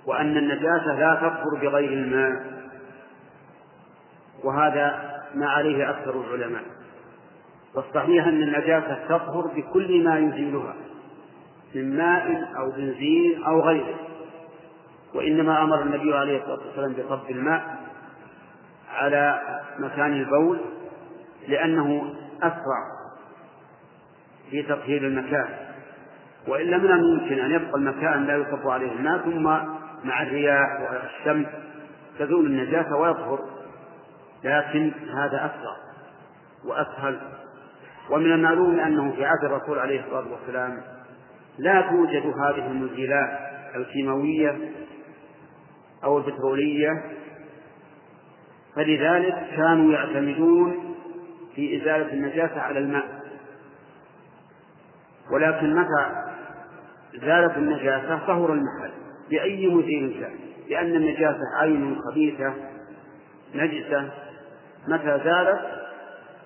وأن 0.06 0.38
النجاسة 0.38 1.00
لا 1.00 1.16
تطهر 1.16 1.62
بغير 1.62 1.94
الماء 1.94 2.64
وهذا 4.44 5.14
ما 5.36 5.50
عليه 5.50 5.90
أكثر 5.90 6.22
العلماء. 6.22 6.64
والصحيح 7.76 8.28
أن 8.28 8.44
النجاسة 8.44 9.00
تطهر 9.10 9.48
بكل 9.56 10.04
ما 10.04 10.20
يزيلها 10.20 10.76
من 11.76 11.98
ماء 11.98 12.52
أو 12.58 12.72
بنزين 12.72 13.44
أو 13.44 13.62
غيره 13.62 13.96
وإنما 15.14 15.64
أمر 15.64 15.82
النبي 15.82 16.16
عليه 16.16 16.38
الصلاة 16.38 16.60
والسلام 16.68 16.94
بصب 16.94 17.32
الماء 17.32 17.83
على 18.94 19.42
مكان 19.80 20.14
البول 20.14 20.60
لأنه 21.48 22.14
أسرع 22.42 22.84
في 24.50 24.64
تطهير 24.64 25.08
المكان. 25.08 25.48
وإلا 26.48 26.78
من 26.78 26.92
الممكن 26.92 27.40
أن 27.40 27.52
يبقى 27.52 27.76
المكان 27.76 28.26
لا 28.26 28.36
يصب 28.38 28.68
عليه 28.70 28.92
الماء 28.92 29.18
ثم 29.18 29.44
مع 30.08 30.24
الرياح 30.24 30.68
والشمس 30.82 31.48
تزول 32.20 32.46
النجاسة 32.46 32.96
ويطهر. 32.96 33.40
لكن 34.44 34.92
هذا 35.18 35.46
أسرع 35.46 35.76
وأسهل. 36.66 37.20
ومن 38.10 38.32
المعلوم 38.32 38.80
أنه 38.80 39.12
في 39.12 39.26
عهد 39.26 39.44
الرسول 39.44 39.80
عليه 39.80 40.00
الصلاة 40.02 40.26
والسلام 40.32 40.82
لا 41.58 41.82
توجد 41.82 42.26
هذه 42.26 42.68
المزيلات 42.68 43.40
الكيماوية 43.76 44.72
أو 46.04 46.18
البترولية 46.18 46.90
فلذلك 48.76 49.36
كانوا 49.56 49.94
يعتمدون 49.94 50.96
في 51.56 51.82
إزالة 51.82 52.14
النجاسة 52.14 52.62
على 52.62 52.80
الماء. 52.80 53.24
ولكن 55.32 55.76
متى 55.76 56.06
زالت 57.26 57.58
النجاسة؟ 57.58 58.18
طهر 58.28 58.54
المحل. 58.54 58.92
بأي 59.30 59.68
مزيل 59.68 60.20
كان 60.20 60.36
لأن 60.70 60.96
النجاسة 60.96 61.40
عين 61.62 61.98
خبيثة 62.12 62.54
نجسة. 63.56 64.12
متى 64.88 65.22
زالت؟ 65.24 65.62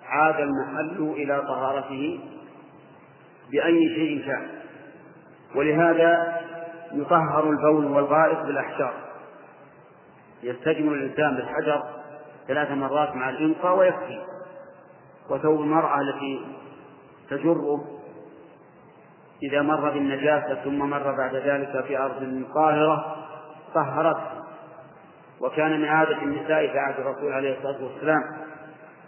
عاد 0.05 0.35
المحل 0.39 1.13
إلى 1.15 1.41
طهارته 1.41 2.19
بأي 3.51 3.95
شيء 3.95 4.25
كان 4.27 4.47
ولهذا 5.55 6.41
يطهر 6.93 7.49
البول 7.49 7.85
والغائط 7.85 8.45
بالأحجار. 8.45 8.93
يستجمل 10.43 10.93
الإنسان 10.93 11.35
بالحجر. 11.35 11.83
ثلاث 12.47 12.71
مرات 12.71 13.15
مع 13.15 13.29
الإنقاء 13.29 13.77
ويكفي 13.77 14.21
وثوب 15.29 15.61
المرأة 15.61 16.01
التي 16.01 16.45
تجره 17.29 17.85
إذا 19.43 19.61
مر 19.61 19.89
بالنجاسة 19.89 20.63
ثم 20.63 20.79
مر 20.79 21.11
بعد 21.17 21.35
ذلك 21.35 21.85
في 21.85 21.97
أرض 21.97 22.43
طاهرة 22.53 23.15
طهرته 23.73 24.37
وكان 25.41 25.81
من 25.81 25.85
عادة 25.85 26.17
النساء 26.21 26.67
في 26.67 26.79
عهد 26.79 26.99
الرسول 26.99 27.33
عليه 27.33 27.57
الصلاة 27.57 27.83
والسلام 27.83 28.21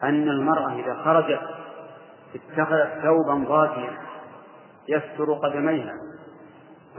أن 0.03 0.29
المرأة 0.29 0.73
إذا 0.73 0.93
خرجت 0.93 1.41
اتخذت 2.35 2.89
ثوبا 3.03 3.45
ضاكيا 3.47 3.97
يستر 4.87 5.33
قدميها 5.33 5.93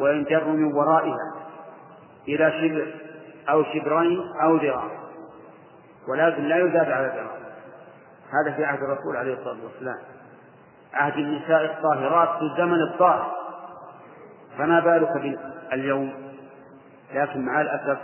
وينجر 0.01 0.45
من 0.45 0.73
ورائها 0.73 1.35
إلى 2.29 2.53
شبر 2.53 2.95
أو 3.49 3.65
شبرين 3.65 4.21
أو 4.43 4.57
ذراع 4.57 4.91
ولكن 6.09 6.43
لا 6.43 6.57
يزاد 6.57 6.91
على 6.91 7.07
ذراع 7.07 7.41
هذا 8.33 8.57
في 8.57 8.65
عهد 8.65 8.83
الرسول 8.83 9.17
عليه 9.17 9.35
الصلاة 9.35 9.65
والسلام. 9.65 9.99
عهد 10.95 11.17
النساء 11.17 11.65
الطاهرات 11.65 12.39
في 12.39 12.45
الزمن 12.45 12.83
الطاهر. 12.83 13.33
فما 14.59 14.81
بالك 14.81 15.39
باليوم؟ 15.71 16.13
لكن 17.15 17.45
مع 17.45 17.61
الأسف 17.61 17.99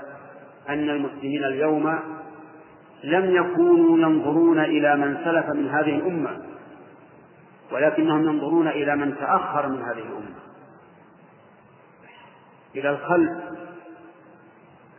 أن 0.68 0.90
المسلمين 0.90 1.44
اليوم 1.44 1.98
لم 3.04 3.36
يكونوا 3.36 3.98
ينظرون 3.98 4.58
إلى 4.58 4.96
من 4.96 5.16
سلف 5.24 5.50
من 5.50 5.68
هذه 5.68 5.96
الأمة 5.96 6.42
ولكنهم 7.72 8.22
ينظرون 8.24 8.68
إلى 8.68 8.96
من 8.96 9.16
تأخر 9.16 9.68
من 9.68 9.82
هذه 9.82 9.98
الأمة. 9.98 10.36
إلى 12.74 12.90
الخلف. 12.90 13.32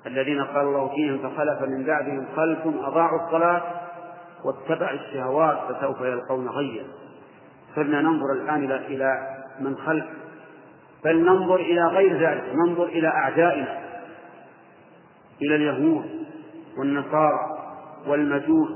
الذين 0.07 0.43
قال 0.43 0.65
الله 0.65 0.87
فيهم 0.95 1.17
فخلف 1.17 1.61
من 1.61 1.83
بعدهم 1.83 2.25
خلف 2.35 2.59
أضاعوا 2.65 3.25
الصلاة 3.25 3.61
واتبعوا 4.45 4.95
الشهوات 4.95 5.57
فسوف 5.69 6.01
يلقون 6.01 6.47
غيا. 6.47 6.83
صرنا 7.75 8.01
ننظر 8.01 8.33
الآن 8.33 8.63
إلى 8.63 8.75
إلى 8.75 9.37
من 9.59 9.77
خلف. 9.77 10.05
بل 11.05 11.25
ننظر 11.25 11.55
إلى 11.55 11.81
غير 11.87 12.17
ذلك. 12.17 12.43
ننظر 12.55 12.83
إلى 12.85 13.07
أعدائنا. 13.07 13.79
إلى 15.41 15.55
اليهود 15.55 16.05
والنصارى 16.79 17.39
والمجوس 18.07 18.69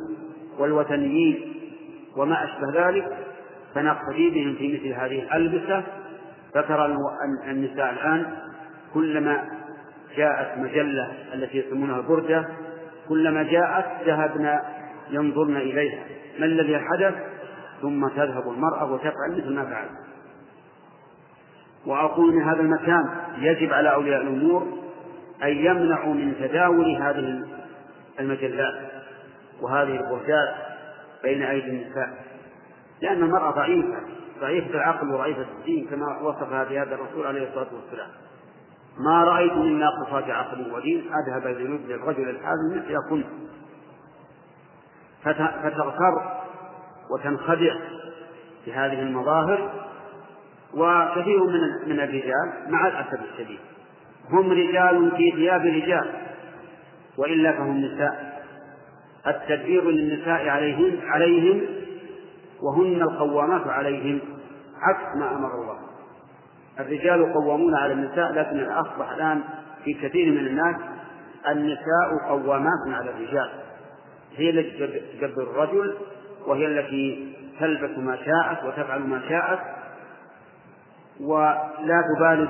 والوثنيين 0.60 1.54
وما 2.18 2.44
أشبه 2.44 2.88
ذلك. 2.88 3.18
فنقتدي 3.76 4.30
بهم 4.30 4.56
في 4.56 4.74
مثل 4.74 4.88
هذه 4.88 5.24
الألبسة. 5.24 5.84
فترى 6.54 6.96
النساء 7.48 7.90
الآن 7.94 8.38
كلما 8.94 9.61
جاءت 10.18 10.58
مجلة 10.58 11.14
التي 11.34 11.58
يسمونها 11.58 12.02
بردة. 12.02 12.48
كلما 13.10 13.44
جاءت 13.44 14.08
ذهبنا 14.08 14.62
ينظرن 15.10 15.58
إليها. 15.58 16.04
ما 16.40 16.46
الذي 16.46 16.80
حدث؟ 16.80 17.16
ثم 17.82 18.08
تذهب 18.08 18.50
المرأة 18.50 18.92
وتفعل 18.94 19.32
مثل 19.38 19.54
ما 19.54 19.66
فعلت 19.66 19.92
وأقول 21.86 22.34
من 22.36 22.44
هذا 22.44 22.62
المكان 22.62 23.10
يجب 23.38 23.74
على 23.74 23.94
أولياء 23.94 24.22
الأمور 24.22 24.78
أن 25.44 25.50
يمنعوا 25.50 26.14
من 26.14 26.36
تداول 26.40 26.96
هذه 26.96 27.44
المجلات 28.20 28.76
وهذه 29.62 29.96
البردات 29.96 30.56
بين 31.24 31.44
أيدي 31.44 31.70
النساء. 31.70 32.10
لأن 33.02 33.24
المرأة 33.24 33.52
ضعيفة 33.52 33.98
ضعيفة 34.42 34.70
العقل 34.70 35.14
وضعيفة 35.14 35.46
الدين 35.60 35.88
كما 35.88 36.20
وصفها 36.22 36.66
في 36.66 36.80
هذا 36.80 36.96
الرسول 36.96 37.28
عليه 37.28 37.48
الصلاة 37.50 37.68
والسلام. 37.74 38.10
ما 38.98 39.24
رأيت 39.24 39.54
من 39.54 39.80
ناقصات 39.80 40.30
عقل 40.30 40.72
ودين 40.74 41.00
أذهب 41.14 41.48
ذنوب 41.48 41.82
للرجل 41.82 42.30
الحازم 42.30 42.76
مثل 42.76 42.98
كنت. 43.10 43.26
فتغتر 45.64 46.42
وتنخدع 47.12 47.76
بهذه 48.68 49.02
المظاهر 49.02 49.72
وكثير 50.74 51.44
من 51.44 51.90
من 51.90 52.00
الرجال 52.00 52.54
مع 52.68 52.88
الأسف 52.88 53.20
الشديد. 53.32 53.60
هم 54.30 54.52
رجال 54.52 55.12
في 55.18 55.32
ثياب 55.32 55.62
رجال 55.62 56.12
وإلا 57.18 57.52
فهم 57.52 57.78
نساء. 57.78 58.42
التدبير 59.28 59.90
للنساء 59.90 60.50
عليهم 60.50 61.00
عليهم 61.04 61.62
وهن 62.62 63.02
القوامات 63.02 63.68
عليهم 63.68 64.20
عكس 64.82 65.18
ما 65.18 65.32
أمر 65.32 65.62
الله. 65.62 65.81
الرجال 66.82 67.34
قوامون 67.34 67.76
على 67.76 67.94
النساء 67.94 68.32
لكن 68.32 68.64
أصبح 68.64 69.12
الآن 69.12 69.42
في 69.86 69.94
كثير 69.94 70.32
من 70.32 70.48
الناس 70.48 70.76
النساء 71.50 72.30
قوامات 72.30 72.88
على 72.88 73.10
الرجال. 73.10 73.50
هي 74.38 74.50
التي 74.50 75.02
تدبر 75.20 75.44
الرجل 75.44 75.98
وهي 76.48 76.68
التي 76.68 77.34
تلبس 77.60 77.98
ما 77.98 78.16
شاءت 78.16 78.64
وتفعل 78.64 79.00
ما 79.00 79.22
شاءت 79.30 79.60
ولا 81.20 82.04
تبالي 82.18 82.48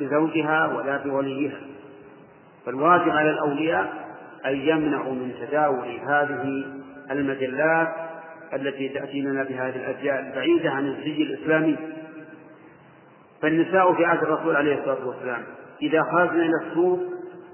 بزوجها 0.00 0.66
ولا 0.66 0.96
بوليها. 0.96 1.58
فالواجب 2.66 3.10
على 3.10 3.30
الأولياء 3.30 4.06
أن 4.46 4.56
يمنعوا 4.56 5.14
من 5.14 5.32
تداول 5.40 6.00
هذه 6.06 6.64
المجلات 7.10 7.88
التي 8.54 8.88
تأتي 8.88 9.20
لنا 9.20 9.42
بهذه 9.42 9.76
الأجيال 9.76 10.26
البعيدة 10.26 10.70
عن 10.70 10.86
الزي 10.86 11.22
الإسلامي. 11.22 11.76
فالنساء 13.46 13.92
في 13.92 14.04
عهد 14.04 14.22
الرسول 14.22 14.56
عليه 14.56 14.78
الصلاة 14.78 15.06
والسلام 15.06 15.42
إذا 15.82 16.02
خرجن 16.02 16.40
إلى 16.40 16.66
السوق 16.66 17.00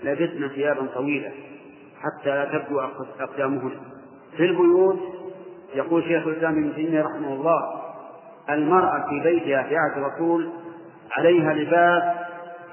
لبسن 0.03 0.49
ثيابا 0.49 0.87
طويلة 0.95 1.33
حتى 2.01 2.31
لا 2.31 2.45
تبدو 2.45 2.81
أقدامهن. 3.21 3.71
في 4.37 4.45
البيوت 4.45 4.99
يقول 5.75 6.03
شيخ 6.03 6.27
الإسلام 6.27 6.53
ابن 6.53 6.75
تيمية 6.75 7.03
رحمه 7.03 7.33
الله 7.33 7.83
المرأة 8.51 9.09
في 9.09 9.21
بيتها 9.21 9.63
في 9.63 9.77
عهد 9.77 10.03
الرسول 10.03 10.49
عليها 11.11 11.55
لباس 11.55 12.03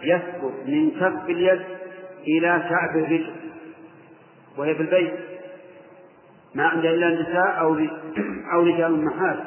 يسقط 0.01 0.53
من 0.65 0.91
كف 0.91 1.29
اليد 1.29 1.61
إلى 2.27 2.63
كعب 2.69 2.97
الرجل. 2.97 3.33
وهي 4.57 4.75
في 4.75 4.81
البيت. 4.81 5.13
ما 6.55 6.67
عندها 6.67 6.91
إلا 6.91 7.07
النساء 7.07 7.59
أو 7.59 7.73
أو 8.53 8.63
رجال 8.63 9.05
محال. 9.05 9.43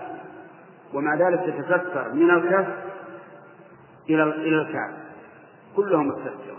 ومع 0.95 1.15
ذلك 1.15 1.41
تتستر 1.41 2.13
من 2.13 2.31
الكف 2.31 2.92
إلى 4.11 4.23
إلى 4.23 4.63
الكعب 4.63 4.95
كلهم 5.77 6.09
مستترة 6.09 6.57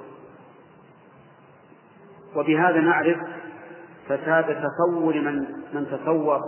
وبهذا 2.36 2.80
نعرف 2.80 3.18
فساد 4.08 4.46
تصور 4.46 5.14
من 5.14 5.36
من 5.74 5.88
تصور. 5.92 6.42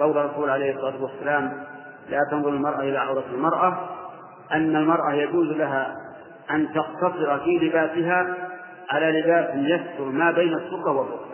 قول 0.00 0.18
الرسول 0.18 0.50
عليه 0.50 0.74
الصلاة 0.74 1.02
والسلام 1.02 1.64
لا 2.08 2.18
تنظر 2.30 2.48
المرأة 2.48 2.80
إلى 2.80 2.98
عورة 2.98 3.24
المرأة. 3.34 3.88
أن 4.52 4.76
المرأة 4.76 5.12
يجوز 5.12 5.46
لها 5.46 5.94
أن 6.50 6.68
تقتصر 6.72 7.38
في 7.38 7.58
لباسها 7.58 8.34
على 8.90 9.20
لباس 9.20 9.50
يستر 9.54 10.04
ما 10.04 10.30
بين 10.30 10.54
السرة 10.54 10.90
والركبة. 10.90 11.32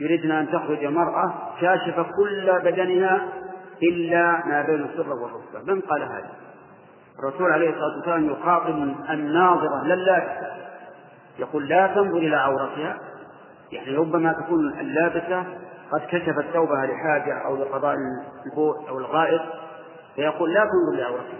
يريدنا 0.00 0.40
أن 0.40 0.48
تخرج 0.48 0.84
المرأة 0.84 1.34
كاشفة 1.60 2.02
كل 2.02 2.60
بدنها 2.64 3.28
إلا 3.82 4.46
ما 4.46 4.62
بين 4.62 4.84
السرة 4.84 5.14
والركبة. 5.22 5.74
من 5.74 5.80
قال 5.80 6.02
هذا؟ 6.02 6.47
الرسول 7.18 7.52
عليه 7.52 7.70
الصلاة 7.70 7.96
والسلام 7.96 8.30
يخاطب 8.30 8.94
الناظرة 9.10 9.84
للابسة 9.84 10.46
يقول 11.38 11.68
لا 11.68 11.86
تنظر 11.86 12.16
إلى 12.16 12.36
عورتها. 12.36 12.98
يعني 13.72 13.96
ربما 13.96 14.32
تكون 14.32 14.80
اللابسة 14.80 15.44
قد 15.92 16.00
كشفت 16.00 16.44
ثوبها 16.52 16.86
لحاجة 16.86 17.38
أو 17.46 17.56
لقضاء 17.56 17.94
البول 18.46 18.74
أو 18.88 18.98
الغائط. 18.98 19.40
فيقول 20.14 20.54
لا 20.54 20.60
تنظر 20.60 21.02
لعورتها 21.02 21.38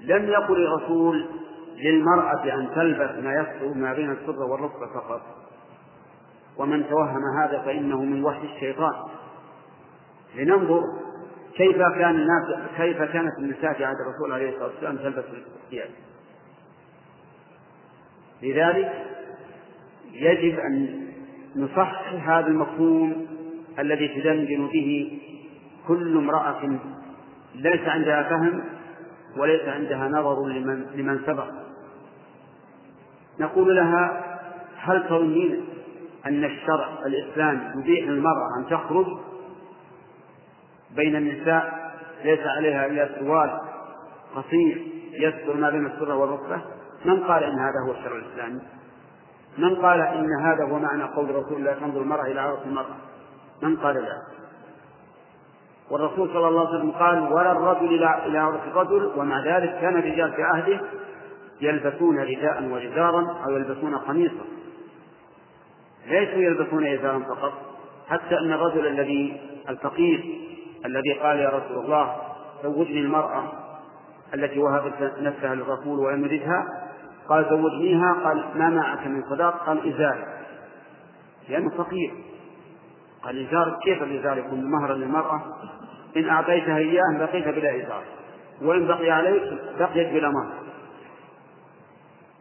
لم 0.00 0.28
يقل 0.28 0.66
الرسول 0.66 1.26
للمرأة 1.76 2.54
أن 2.54 2.70
تلبس 2.74 3.24
ما 3.24 3.34
يستر 3.34 3.78
ما 3.78 3.92
بين 3.92 4.10
السرة 4.10 4.44
والركبة 4.44 4.86
فقط. 4.94 5.20
ومن 6.58 6.88
توهم 6.88 7.22
هذا 7.40 7.58
فإنه 7.58 8.02
من 8.02 8.24
وحي 8.24 8.46
الشيطان. 8.54 8.94
لننظر 10.34 10.82
كيف 11.56 11.76
كان 11.76 12.14
الناس 12.14 12.70
كيف 12.76 13.02
كانت 13.02 13.38
النساء 13.38 13.72
في 13.72 13.84
عهد 13.84 13.96
الرسول 14.06 14.32
عليه 14.32 14.48
الصلاة 14.48 14.66
والسلام 14.66 14.96
تلبس 14.96 15.24
الثياب؟ 15.64 15.88
لذلك 18.42 18.92
يجب 20.12 20.58
أن 20.58 21.04
نصحح 21.56 22.28
هذا 22.28 22.46
المفهوم 22.46 23.26
الذي 23.78 24.08
تدندن 24.08 24.66
به 24.66 25.18
كل 25.88 26.16
امرأة 26.16 26.78
ليس 27.54 27.88
عندها 27.88 28.22
فهم 28.22 28.64
وليس 29.36 29.68
عندها 29.68 30.08
نظر 30.08 30.46
لمن, 30.46 30.86
لمن 30.94 31.20
سبق. 31.26 31.46
نقول 33.40 33.76
لها 33.76 34.24
هل 34.76 35.08
تظنين 35.08 35.64
أن 36.26 36.44
الشرع 36.44 36.88
الإسلام 37.06 37.80
يبيح 37.80 38.08
للمرأة 38.08 38.58
أن 38.58 38.66
تخرج؟ 38.70 39.06
بين 40.96 41.16
النساء 41.16 41.92
ليس 42.24 42.40
عليها 42.46 42.86
إلا 42.86 43.18
سوال 43.18 43.60
قصير 44.36 44.86
يستر 45.12 45.56
ما 45.56 45.70
بين 45.70 45.86
السرة 45.86 46.14
والركبة 46.14 46.60
من 47.04 47.24
قال 47.24 47.44
إن 47.44 47.58
هذا 47.58 47.86
هو 47.86 47.92
الشرع 47.92 48.16
الإسلامي؟ 48.16 48.60
من 49.58 49.74
قال 49.74 50.00
إن 50.00 50.28
هذا 50.42 50.64
هو 50.64 50.78
معنى 50.78 51.02
قول 51.02 51.34
رسول 51.34 51.56
الله 51.56 51.72
تنظر 51.72 52.00
المرأة 52.00 52.22
إلى 52.24 52.40
عورة 52.40 52.62
المرأة؟ 52.66 52.96
من 53.62 53.76
قال 53.76 53.96
ذلك؟ 53.96 54.44
والرسول 55.90 56.28
صلى 56.28 56.48
الله 56.48 56.68
عليه 56.68 56.78
وسلم 56.78 56.90
قال 56.90 57.32
ولا 57.32 57.52
الرجل 57.52 57.94
إلى 58.04 58.38
عورة 58.38 58.62
الرجل 58.66 59.12
ومع 59.16 59.44
ذلك 59.44 59.78
كان 59.80 59.96
الرجال 59.96 60.32
في 60.32 60.42
عهده 60.42 60.80
يلبسون 61.60 62.18
رداء 62.18 62.64
وجدارا 62.72 63.36
أو 63.46 63.50
يلبسون 63.50 63.96
قميصا 63.96 64.44
ليسوا 66.06 66.42
يلبسون 66.42 66.86
إزارا 66.86 67.18
فقط 67.18 67.52
حتى 68.08 68.38
أن 68.38 68.52
الرجل 68.52 68.86
الذي 68.86 69.40
الفقير 69.68 70.43
الذي 70.84 71.12
قال 71.12 71.38
يا 71.38 71.48
رسول 71.48 71.84
الله 71.84 72.16
زوجني 72.62 73.00
المرأة 73.00 73.52
التي 74.34 74.58
وهبت 74.58 75.12
نفسها 75.18 75.54
للرسول 75.54 75.98
ولم 75.98 76.24
يردها 76.24 76.66
قال 77.28 77.46
زوجنيها 77.50 78.12
قال 78.24 78.44
ما 78.54 78.68
معك 78.68 79.06
من 79.06 79.22
صداق؟ 79.30 79.66
قال 79.66 79.94
إزار 79.94 80.26
لأنه 81.48 81.70
فقير. 81.70 82.14
قال 83.22 83.48
إزار 83.48 83.80
كيف 83.84 84.02
الإزار 84.02 84.38
يكون 84.38 84.70
مهرا 84.70 84.94
للمرأة. 84.94 85.42
إن 86.16 86.28
أعطيتها 86.28 86.76
إياه 86.76 87.18
بقيت 87.18 87.48
بلا 87.48 87.76
إزار. 87.76 88.02
وإن 88.62 88.86
بقي 88.86 89.10
عليك 89.10 89.42
بقيت 89.78 90.12
بلا 90.12 90.30
مهر 90.30 90.64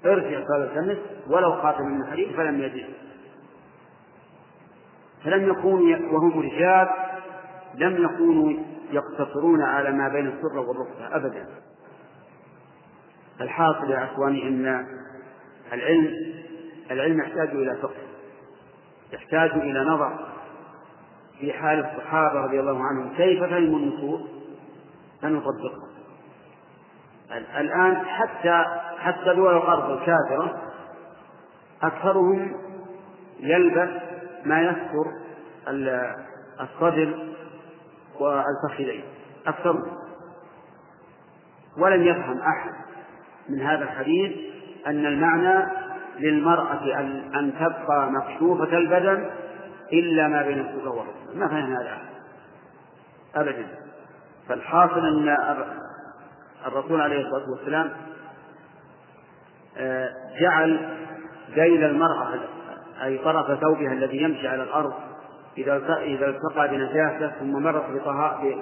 ارجع 0.05 0.39
قال 0.51 0.61
التمس 0.61 0.97
ولو 1.27 1.51
خاتم 1.61 1.83
من 1.83 2.11
حديد 2.11 2.35
فلم 2.35 2.61
يجد. 2.61 2.85
فلم 5.23 5.49
يكونوا 5.49 5.97
وهم 6.11 6.39
رجال. 6.39 6.89
لم 7.75 8.03
يكونوا 8.03 8.53
يقتصرون 8.91 9.61
على 9.61 9.91
ما 9.91 10.09
بين 10.09 10.27
السرة 10.27 10.59
والركبة 10.59 11.15
أبدا. 11.15 11.47
الحاصل 13.41 13.91
يا 13.91 14.03
إخواني 14.03 14.47
أن 14.47 14.87
العلم 15.73 16.33
العلم 16.91 17.19
يحتاج 17.19 17.49
إلى 17.49 17.75
فقه 17.81 18.03
يحتاج 19.13 19.51
إلى 19.51 19.79
نظر 19.79 20.27
في 21.39 21.53
حال 21.53 21.79
الصحابة 21.79 22.39
رضي 22.39 22.59
الله 22.59 22.83
عنهم. 22.83 23.13
كيف 23.17 23.43
فهموا 23.43 23.79
النصوص؟ 23.79 24.21
فنطبقها 25.21 25.93
الآن 27.57 27.95
حتى 28.05 28.65
حتى 28.97 29.35
دول 29.35 29.57
الأرض 29.57 29.91
الكافرة 29.91 30.61
أكثرهم 31.83 32.53
يلبس 33.39 33.89
ما 34.45 34.61
يستر 34.61 35.05
الصدر 36.61 37.32
والفخذين 38.19 39.03
أكثرهم 39.47 39.97
ولم 41.77 42.03
يفهم 42.03 42.39
أحد 42.39 42.73
من 43.49 43.61
هذا 43.61 43.83
الحديث 43.83 44.31
أن 44.87 45.05
المعنى 45.05 45.71
للمرأة 46.19 46.99
أن 47.39 47.53
تبقى 47.59 48.11
مكشوفة 48.11 48.77
البدن 48.77 49.29
إلا 49.93 50.27
ما 50.27 50.41
بين 50.41 50.59
والركبة. 50.85 51.33
ما 51.35 51.47
فهم 51.47 51.73
هذا 51.73 51.97
أبدا. 53.35 53.67
فالحاصل 54.47 54.99
أن 54.99 55.37
الرسول 56.65 57.01
عليه 57.01 57.21
الصلاة 57.21 57.49
والسلام 57.49 57.91
آه، 59.77 60.09
جعل 60.39 60.89
ذيل 61.49 61.83
المرأة 61.83 62.39
أي 63.03 63.17
طرف 63.17 63.59
ثوبها 63.59 63.93
الذي 63.93 64.17
يمشي 64.17 64.47
على 64.47 64.63
الأرض 64.63 64.93
إذا 65.57 65.97
إذا 66.01 66.29
التقى 66.29 66.67
بنجاسة 66.67 67.31
ثم 67.39 67.51
مرت 67.63 67.83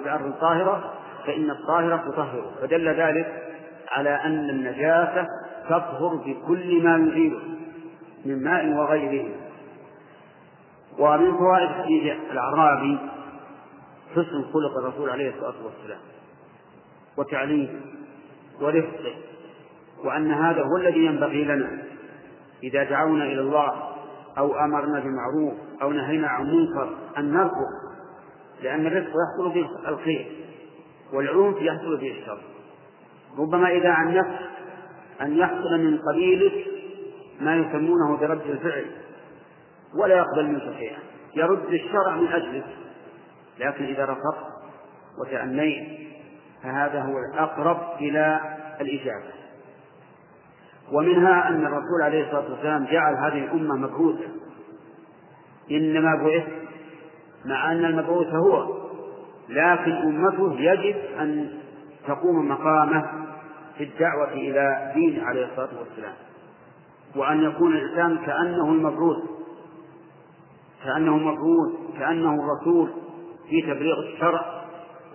بأرض 0.04 0.32
طاهرة 0.40 0.92
فإن 1.26 1.50
الطاهرة 1.50 1.96
تطهره 1.96 2.52
فدل 2.60 2.88
ذلك 2.88 3.42
على 3.90 4.10
أن 4.10 4.50
النجاسة 4.50 5.26
تطهر 5.64 6.16
بكل 6.26 6.82
ما 6.82 6.96
يزيله 6.96 7.40
من 8.24 8.44
ماء 8.44 8.66
وغيره. 8.66 9.28
ومن 10.98 11.36
فوائد 11.36 11.68
حديث 11.68 12.16
الأعرابي 12.32 12.98
حسن 14.12 14.44
خلق 14.52 14.78
الرسول 14.78 15.10
عليه 15.10 15.30
الصلاة 15.30 15.64
والسلام 15.64 16.00
وتعليمه 17.16 17.80
ورفقه 18.60 19.14
وأن 20.04 20.32
هذا 20.32 20.62
هو 20.62 20.76
الذي 20.76 21.04
ينبغي 21.04 21.44
لنا 21.44 21.82
إذا 22.62 22.84
دعونا 22.84 23.24
إلى 23.24 23.40
الله 23.40 23.72
أو 24.38 24.58
أمرنا 24.58 25.00
بمعروف 25.00 25.54
أو 25.82 25.92
نهينا 25.92 26.28
عن 26.28 26.46
منكر 26.46 26.96
أن 27.18 27.32
نرفق 27.32 27.82
لأن 28.62 28.86
الرفق 28.86 29.08
يحصل 29.08 29.54
به 29.54 29.88
الخير 29.88 30.32
والعنف 31.12 31.56
يحصل 31.62 31.96
به 31.96 32.10
الشر. 32.10 32.38
ربما 33.38 33.70
إذا 33.70 33.90
عن 33.90 34.14
نفس 34.14 34.40
أن 35.22 35.36
يحصل 35.36 35.78
من 35.78 35.98
قبيلك 35.98 36.66
ما 37.40 37.56
يسمونه 37.56 38.16
برد 38.16 38.40
الفعل 38.46 38.86
ولا 39.94 40.16
يقبل 40.16 40.46
منك 40.46 40.76
شيئا 40.78 40.98
يرد 41.34 41.72
الشرع 41.72 42.16
من 42.16 42.28
أجلك. 42.28 42.66
لكن 43.58 43.84
إذا 43.84 44.04
رفضت 44.04 44.52
وتأنيت 45.20 45.88
فهذا 46.62 47.02
هو 47.02 47.14
الأقرب 47.32 47.78
إلى 48.00 48.40
الإجابة. 48.80 49.32
ومنها 50.92 51.48
أن 51.48 51.66
الرسول 51.66 52.02
عليه 52.02 52.24
الصلاة 52.24 52.50
والسلام 52.52 52.84
جعل 52.84 53.14
هذه 53.14 53.44
الأمة 53.44 53.76
مبعوثة 53.76 54.41
إنما 55.76 56.10
بعث 56.24 56.46
مع 57.44 57.72
أن 57.72 57.84
المبعوث 57.84 58.26
هو 58.26 58.82
لكن 59.48 59.92
أمته 59.92 60.60
يجب 60.60 60.96
أن 61.20 61.50
تقوم 62.06 62.48
مقامه 62.48 63.04
في 63.78 63.84
الدعوة 63.84 64.32
إلى 64.32 64.92
دين 64.94 65.24
عليه 65.24 65.46
الصلاة 65.46 65.78
والسلام 65.78 66.14
وأن 67.16 67.42
يكون 67.42 67.76
الإنسان 67.76 68.18
كأنه 68.26 68.64
المبعوث 68.64 69.18
كأنه 70.84 71.16
مبعوث 71.16 71.72
كأنه 71.98 72.34
الرسول 72.34 72.88
في 73.48 73.62
تبليغ 73.62 73.98
الشرع. 73.98 74.62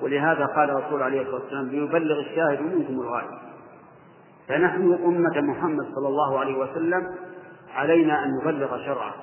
ولهذا 0.01 0.45
قال 0.45 0.69
الرسول 0.69 1.03
عليه 1.03 1.21
الصلاة 1.21 1.41
والسلام 1.41 1.67
ليبلغ 1.67 2.19
الشاهد 2.19 2.61
منكم 2.61 2.93
الغائب. 2.93 3.37
فنحن 4.47 4.93
أمة 5.05 5.41
محمد 5.41 5.85
صلى 5.95 6.07
الله 6.07 6.39
عليه 6.39 6.57
وسلم 6.57 7.15
علينا 7.73 8.25
أن 8.25 8.29
نبلغ 8.41 8.85
شرعه. 8.85 9.13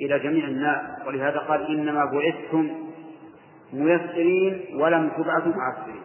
إلى 0.00 0.18
جميع 0.18 0.44
الناس 0.44 1.06
ولهذا 1.06 1.38
قال 1.38 1.66
إنما 1.66 2.04
بعثتم 2.04 2.70
ميسرين 3.72 4.64
ولم 4.74 5.08
تبعثوا 5.08 5.52
معسرين. 5.56 6.02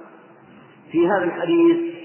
في 0.92 1.08
هذا 1.08 1.24
الحديث 1.24 1.96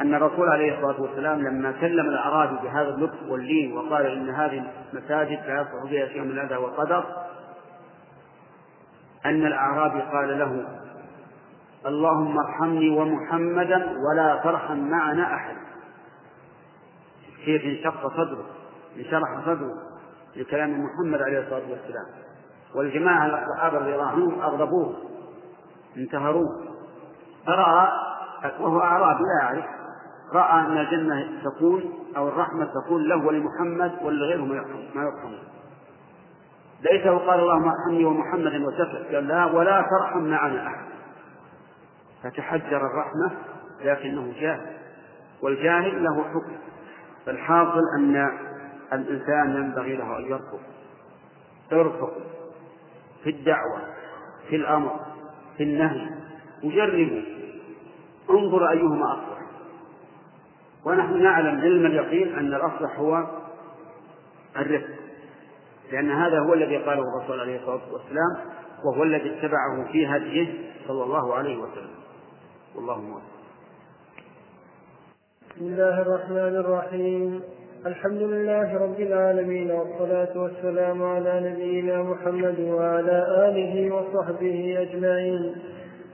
أن 0.00 0.14
الرسول 0.14 0.48
عليه 0.48 0.74
الصلاة 0.74 1.02
والسلام 1.02 1.40
لما 1.40 1.72
كلم 1.72 2.06
الأعرابي 2.06 2.56
بهذا 2.62 2.88
اللطف 2.88 3.22
واللين 3.28 3.72
وقال 3.72 4.06
إن 4.06 4.30
هذه 4.30 4.70
المساجد 4.92 5.38
لا 5.46 5.60
يصلح 5.60 5.90
فيها 5.90 6.06
شيء 6.08 6.22
من 6.22 6.30
الأذى 6.30 6.56
والقدر 6.56 7.04
أن 9.26 9.46
الأعرابي 9.46 10.00
قال 10.00 10.38
له 10.38 10.64
اللهم 11.86 12.38
ارحمني 12.38 12.90
ومحمدا 12.90 13.96
ولا 14.08 14.40
ترحم 14.44 14.78
معنا 14.78 15.34
أحد. 15.34 15.56
كيف 17.44 17.64
انشق 17.64 18.08
صدره 18.08 18.46
انشرح 18.96 19.40
صدره. 19.46 19.93
لكلام 20.36 20.84
محمد 20.84 21.22
عليه 21.22 21.38
الصلاة 21.38 21.70
والسلام. 21.70 22.06
والجماعة 22.74 23.26
الصحابة 23.26 23.78
رضي 23.78 23.94
الله 23.94 24.06
عنهم 24.08 24.40
أغضبوه 24.40 24.94
انتهروه. 25.96 26.64
فرأى 27.46 27.88
وهو 28.60 28.80
أعرابي 28.80 29.22
لا 29.22 29.42
يعرف. 29.42 29.64
رأى 30.32 30.60
أن 30.60 30.78
الجنة 30.78 31.42
تكون 31.44 31.82
أو 32.16 32.28
الرحمة 32.28 32.68
تكون 32.84 33.08
له 33.08 33.26
ولمحمد 33.26 33.92
ولغيره 34.02 34.44
ما 34.94 35.02
يرحمه 35.02 35.38
ليس 36.80 37.06
قال 37.06 37.40
اللهم 37.40 37.68
ارحمني 37.68 38.04
ومحمدا 38.04 38.66
وسكت 38.66 39.14
قال 39.14 39.28
لا 39.28 39.44
ولا 39.44 39.86
ترحم 39.90 40.22
معنا 40.22 40.66
أحد. 40.66 40.84
فتحجر 42.22 42.76
الرحمة 42.76 43.38
لكنه 43.84 44.32
جاهل. 44.40 44.76
والجاهل 45.42 46.04
له 46.04 46.22
حكم. 46.22 46.56
فالحاصل 47.26 47.80
أن 47.98 48.30
الإنسان 48.92 49.56
ينبغي 49.56 49.96
له 49.96 50.18
أن 50.18 50.24
يرفق 50.24 50.60
يرفق 51.72 52.12
في 53.24 53.30
الدعوة 53.30 53.80
في 54.48 54.56
الأمر 54.56 55.00
في 55.56 55.62
النهي. 55.62 56.10
وجربوا 56.64 57.22
انظر 58.30 58.70
أيهما 58.70 59.12
أصلح 59.12 59.38
ونحن 60.84 61.22
نعلم 61.22 61.60
علم 61.60 61.86
اليقين 61.86 62.34
أن 62.34 62.54
الأصلح 62.54 62.98
هو 62.98 63.26
الرفق 64.56 64.94
لأن 65.92 66.10
هذا 66.10 66.38
هو 66.38 66.54
الذي 66.54 66.76
قاله 66.76 67.02
الرسول 67.02 67.40
عليه 67.40 67.60
الصلاة 67.60 67.92
والسلام 67.92 68.36
وهو 68.84 69.02
الذي 69.02 69.38
اتبعه 69.38 69.92
في 69.92 70.06
هديه 70.06 70.72
صلى 70.88 71.04
الله 71.04 71.34
عليه 71.34 71.56
وسلم. 71.56 71.94
والله 72.74 73.00
موفق. 73.00 73.22
بسم 75.56 75.64
الله 75.64 76.02
الرحمن 76.02 76.56
الرحيم. 76.56 77.42
الحمد 77.86 78.22
لله 78.22 78.78
رب 78.78 79.00
العالمين 79.00 79.70
والصلاة 79.70 80.42
والسلام 80.42 81.02
على 81.02 81.50
نبينا 81.50 82.02
محمد 82.02 82.60
وعلى 82.60 83.48
آله 83.48 83.94
وصحبه 83.94 84.76
أجمعين. 84.78 85.54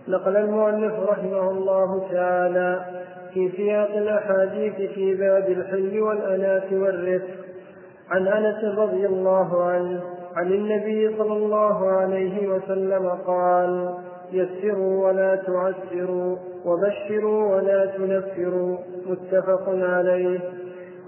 نقل 0.08 0.36
المؤلف 0.36 0.92
رحمه 1.08 1.50
الله 1.50 2.08
تعالى 2.12 2.84
في 3.34 3.50
سياق 3.56 3.96
الأحاديث 3.96 4.90
في 4.90 5.14
باب 5.14 5.48
الحل 5.48 6.00
والأناة 6.00 6.66
والرفق. 6.72 7.34
عن 8.10 8.28
أنس 8.28 8.78
رضي 8.78 9.06
الله 9.06 9.64
عنه 9.64 10.00
عن 10.36 10.52
النبي 10.52 11.16
صلى 11.18 11.36
الله 11.36 11.90
عليه 11.90 12.48
وسلم 12.48 13.08
قال 13.26 13.94
يسروا 14.32 15.06
ولا 15.08 15.34
تعسروا 15.36 16.36
وبشروا 16.64 17.56
ولا 17.56 17.86
تنفروا. 17.86 18.76
متفق 19.06 19.64
عليه. 19.68 20.40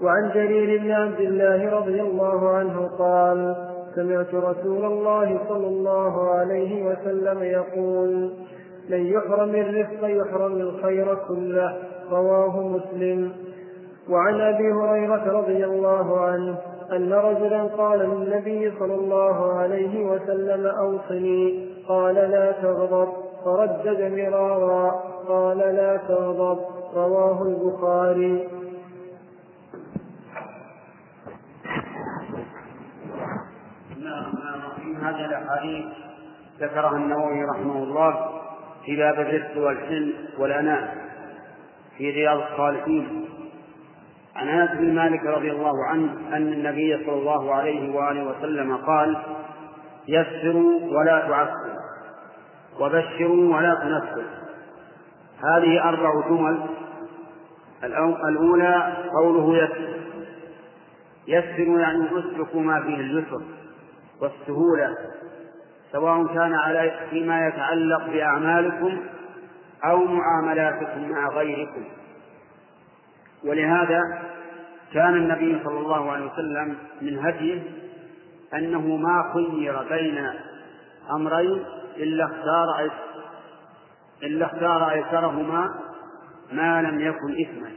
وعن 0.01 0.31
جرير 0.33 0.81
بن 0.81 0.91
عبد 0.91 1.19
الله 1.19 1.69
رضي 1.79 2.01
الله 2.01 2.49
عنه 2.49 2.89
قال 2.99 3.55
سمعت 3.95 4.35
رسول 4.35 4.85
الله 4.85 5.39
صلى 5.49 5.67
الله 5.67 6.29
عليه 6.29 6.85
وسلم 6.85 7.43
يقول 7.43 8.31
من 8.89 9.05
يحرم 9.05 9.55
الرفق 9.55 10.01
يحرم 10.03 10.53
الخير 10.53 11.15
كله 11.27 11.77
رواه 12.11 12.67
مسلم. 12.67 13.31
وعن 14.09 14.41
أبي 14.41 14.71
هريرة 14.71 15.39
رضي 15.39 15.65
الله 15.65 16.19
عنه 16.19 16.57
أن 16.91 17.13
رجلا 17.13 17.63
قال 17.63 17.99
للنبي 17.99 18.71
صلى 18.79 18.95
الله 18.95 19.53
عليه 19.53 20.05
وسلم 20.05 20.65
أوصني 20.67 21.69
قال 21.87 22.15
لا 22.15 22.51
تغضب 22.51 23.07
فردد 23.45 24.11
مرارا 24.11 25.03
قال 25.27 25.57
لا 25.57 25.97
تغضب 26.07 26.57
رواه 26.95 27.43
البخاري. 27.43 28.47
هذه 35.01 35.25
الأحاديث 35.25 35.85
ذكرها 36.59 36.97
النووي 36.97 37.43
رحمه 37.43 37.83
الله 37.83 38.41
في 38.85 38.95
باب 38.95 39.19
الرزق 39.19 39.57
والحلم 39.57 40.13
والاناء 40.37 40.97
في 41.97 42.09
رياض 42.09 42.41
الصالحين. 42.51 43.25
عن 44.35 44.47
أنس 44.47 44.71
بن 44.71 44.95
مالك 44.95 45.25
رضي 45.25 45.51
الله 45.51 45.85
عنه 45.87 46.13
أن 46.33 46.53
النبي 46.53 47.05
صلى 47.05 47.13
الله 47.15 47.53
عليه 47.55 47.95
وآله 47.95 48.23
وسلم 48.23 48.77
قال 48.77 49.17
يسروا 50.07 50.99
ولا 50.99 51.19
تعسروا 51.19 51.83
وبشروا 52.79 53.55
ولا 53.55 53.75
تنفروا 53.75 54.23
هذه 55.43 55.89
أربع 55.89 56.27
جمل. 56.29 56.59
الأولى 58.27 58.93
قوله 59.13 59.57
يسر. 59.57 59.93
يسروا 61.27 61.79
يعني 61.79 62.05
اسلكوا 62.05 62.61
ما 62.61 62.81
فيه 62.81 62.95
اليسر. 62.95 63.41
والسهولة 64.23 64.97
سواء 65.91 66.27
كان 66.27 66.53
على 66.53 67.07
فيما 67.09 67.47
يتعلق 67.47 68.05
بأعمالكم 68.05 69.01
أو 69.85 70.05
معاملاتكم 70.05 71.09
مع 71.09 71.27
غيركم. 71.29 71.83
ولهذا 73.45 74.01
كان 74.93 75.15
النبي 75.15 75.63
صلى 75.63 75.79
الله 75.79 76.11
عليه 76.11 76.25
وسلم 76.31 76.77
من 77.01 77.25
هديه 77.25 77.61
أنه 78.53 78.95
ما 78.95 79.33
خير 79.33 79.83
بين 79.83 80.29
أمرين 81.11 81.65
إلا 81.97 82.25
اختار 82.25 82.91
إلا 84.23 84.45
اختار 84.45 84.91
أيسرهما 84.91 85.69
ما 86.51 86.81
لم 86.81 86.99
يكن 86.99 87.41
إثما. 87.41 87.69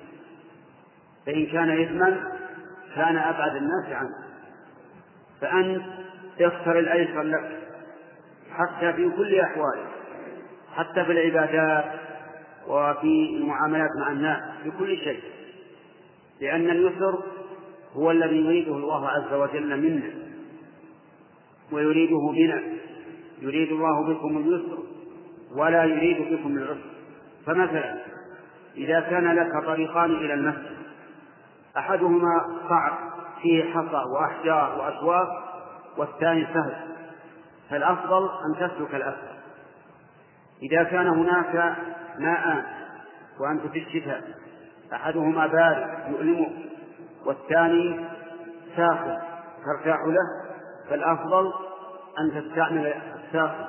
فإن 1.27 1.47
كان 1.47 1.83
إثما 1.83 2.17
كان 2.95 3.17
أبعد 3.17 3.57
الناس 3.57 3.93
عنه. 3.93 4.27
فأنت 5.41 5.83
اختر 6.41 6.79
الأيسر 6.79 7.23
لك 7.23 7.59
حتى 8.51 8.93
في 8.93 9.11
كل 9.17 9.41
أحواله 9.41 9.87
حتى 10.75 11.05
في 11.05 11.13
العبادات 11.13 11.85
وفي 12.69 13.37
المعاملات 13.37 13.91
مع 14.01 14.13
الناس 14.13 14.41
في 14.63 14.71
كل 14.79 14.97
شيء. 14.97 15.21
لأن 16.41 16.71
اليسر 16.71 17.23
هو 17.93 18.11
الذي 18.11 18.37
يريده 18.37 18.73
الله 18.77 19.09
عز 19.09 19.33
وجل 19.33 19.81
منا 19.81 20.11
ويريده 21.73 22.33
بنا. 22.35 22.63
يريد 23.43 23.73
الله 23.73 24.15
بكم 24.15 24.37
اليسر 24.37 24.79
ولا 25.57 25.85
يريد 25.85 26.33
بكم 26.33 26.57
العسر. 26.57 26.91
فمثلا 27.47 27.97
إذا 28.77 29.01
كان 29.01 29.35
لك 29.35 29.65
طريقان 29.65 30.11
إلى 30.11 30.35
المسجد 30.35 30.77
أحدهما 31.77 32.45
صعب 32.69 32.93
فيه 33.43 33.65
حصى 33.65 34.03
وأحجار 34.15 34.79
وأشواك 34.79 35.29
والثاني 35.97 36.47
سهل. 36.47 36.97
فالأفضل 37.71 38.25
أن 38.25 38.69
تسلك 38.69 38.95
الأسفل 38.95 39.37
إذا 40.63 40.83
كان 40.83 41.07
هناك 41.07 41.77
ماء 42.19 42.65
وأنت 43.41 43.67
في 43.67 43.79
الشتاء 43.79 44.23
أحدهما 44.93 45.47
بارد 45.47 45.89
يؤلمك 46.09 46.53
والثاني 47.27 48.05
ساخن 48.77 49.19
ترتاح 49.65 49.99
له 50.07 50.47
فالأفضل 50.91 51.53
أن 52.19 52.43
تستعمل 52.43 52.87
الساخن 52.87 53.67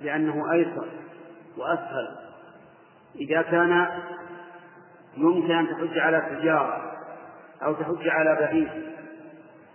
لأنه 0.00 0.52
أيسر 0.52 0.86
وأسهل. 1.56 2.16
إذا 3.16 3.42
كان 3.42 3.88
يمكن 5.16 5.50
أن 5.54 5.68
تحج 5.68 5.98
على 5.98 6.38
سيارة 6.40 6.92
أو 7.62 7.72
تحج 7.72 8.08
على 8.08 8.34
بعيد 8.40 8.68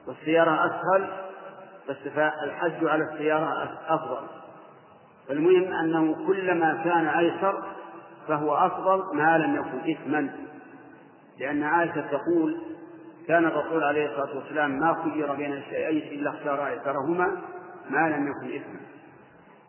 والسيارة 0.08 0.66
أسهل 0.66 1.25
بس 1.90 1.98
الحج 2.44 2.86
على 2.86 3.04
السيارة 3.04 3.80
أفضل. 3.88 4.28
المهم 5.30 5.74
أنه 5.74 6.28
كلما 6.28 6.82
كان 6.84 7.08
أيسر 7.08 7.64
فهو 8.28 8.56
أفضل 8.56 9.18
ما 9.18 9.38
لم 9.38 9.56
يكن 9.56 9.92
إثما. 9.92 10.30
لأن 11.40 11.64
عائشة 11.64 12.02
تقول 12.02 12.62
كان 13.28 13.46
الرسول 13.46 13.84
عليه 13.84 14.06
الصلاة 14.06 14.36
والسلام 14.38 14.80
ما 14.80 15.04
خير 15.04 15.34
بين 15.34 15.54
الشيئين 15.54 16.20
إلا 16.20 16.30
اختار 16.30 16.68
أيسرهما 16.68 17.42
ما 17.90 18.10
لم 18.10 18.28
يكن 18.28 18.56
إثما. 18.56 18.80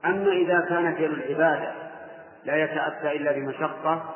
أما 0.05 0.32
إذا 0.32 0.60
كان 0.60 0.94
فعل 0.94 1.05
العبادة 1.05 1.72
لا 2.44 2.56
يتأتى 2.56 3.16
إلا 3.16 3.32
بمشقة 3.32 4.14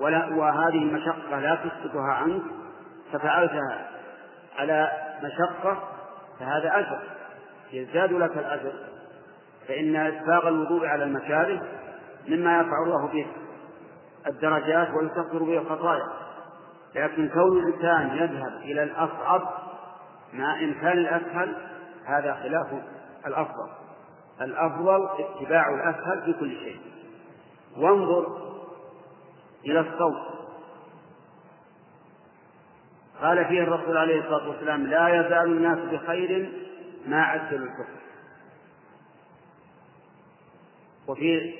ولا 0.00 0.26
وهذه 0.26 0.78
المشقة 0.78 1.40
لا 1.40 1.54
تسقطها 1.54 2.12
عنك 2.12 2.42
ففعلتها 3.12 3.88
على 4.58 4.90
مشقة 5.22 5.95
فهذا 6.40 6.78
أجر. 6.78 7.02
يزداد 7.72 8.12
لك 8.12 8.38
الأجر. 8.38 8.72
فإن 9.68 9.96
إسباغ 9.96 10.48
الوضوء 10.48 10.86
على 10.86 11.04
المكاره 11.04 11.62
مما 12.28 12.58
يرفع 12.58 12.82
الله 12.86 13.06
به 13.06 13.26
الدرجات 14.26 14.88
ويكفر 14.90 15.38
به 15.38 15.58
الخطايا. 15.58 16.06
لكن 16.94 17.28
كون 17.28 17.58
الإنسان 17.58 18.16
يذهب 18.16 18.52
إلى 18.62 18.82
الأصعب 18.82 19.42
مع 20.32 20.60
إمكان 20.60 20.98
الأسهل 20.98 21.56
هذا 22.06 22.34
خلاف 22.34 22.66
الأفضل. 23.26 23.70
الأفضل 24.40 25.08
اتباع 25.18 25.74
الأسهل 25.74 26.22
في 26.24 26.32
كل 26.32 26.50
شيء. 26.50 26.80
وانظر 27.76 28.26
إلى 29.66 29.80
الصوت. 29.80 30.35
قال 33.22 33.44
فيه 33.44 33.62
الرسول 33.62 33.96
عليه 33.96 34.20
الصلاة 34.20 34.48
والسلام 34.48 34.86
لا 34.86 35.08
يزال 35.08 35.52
الناس 35.52 35.78
بخير 35.78 36.50
ما 37.06 37.22
عجلوا 37.22 37.66
الكفر. 37.66 37.96
وفي 41.08 41.54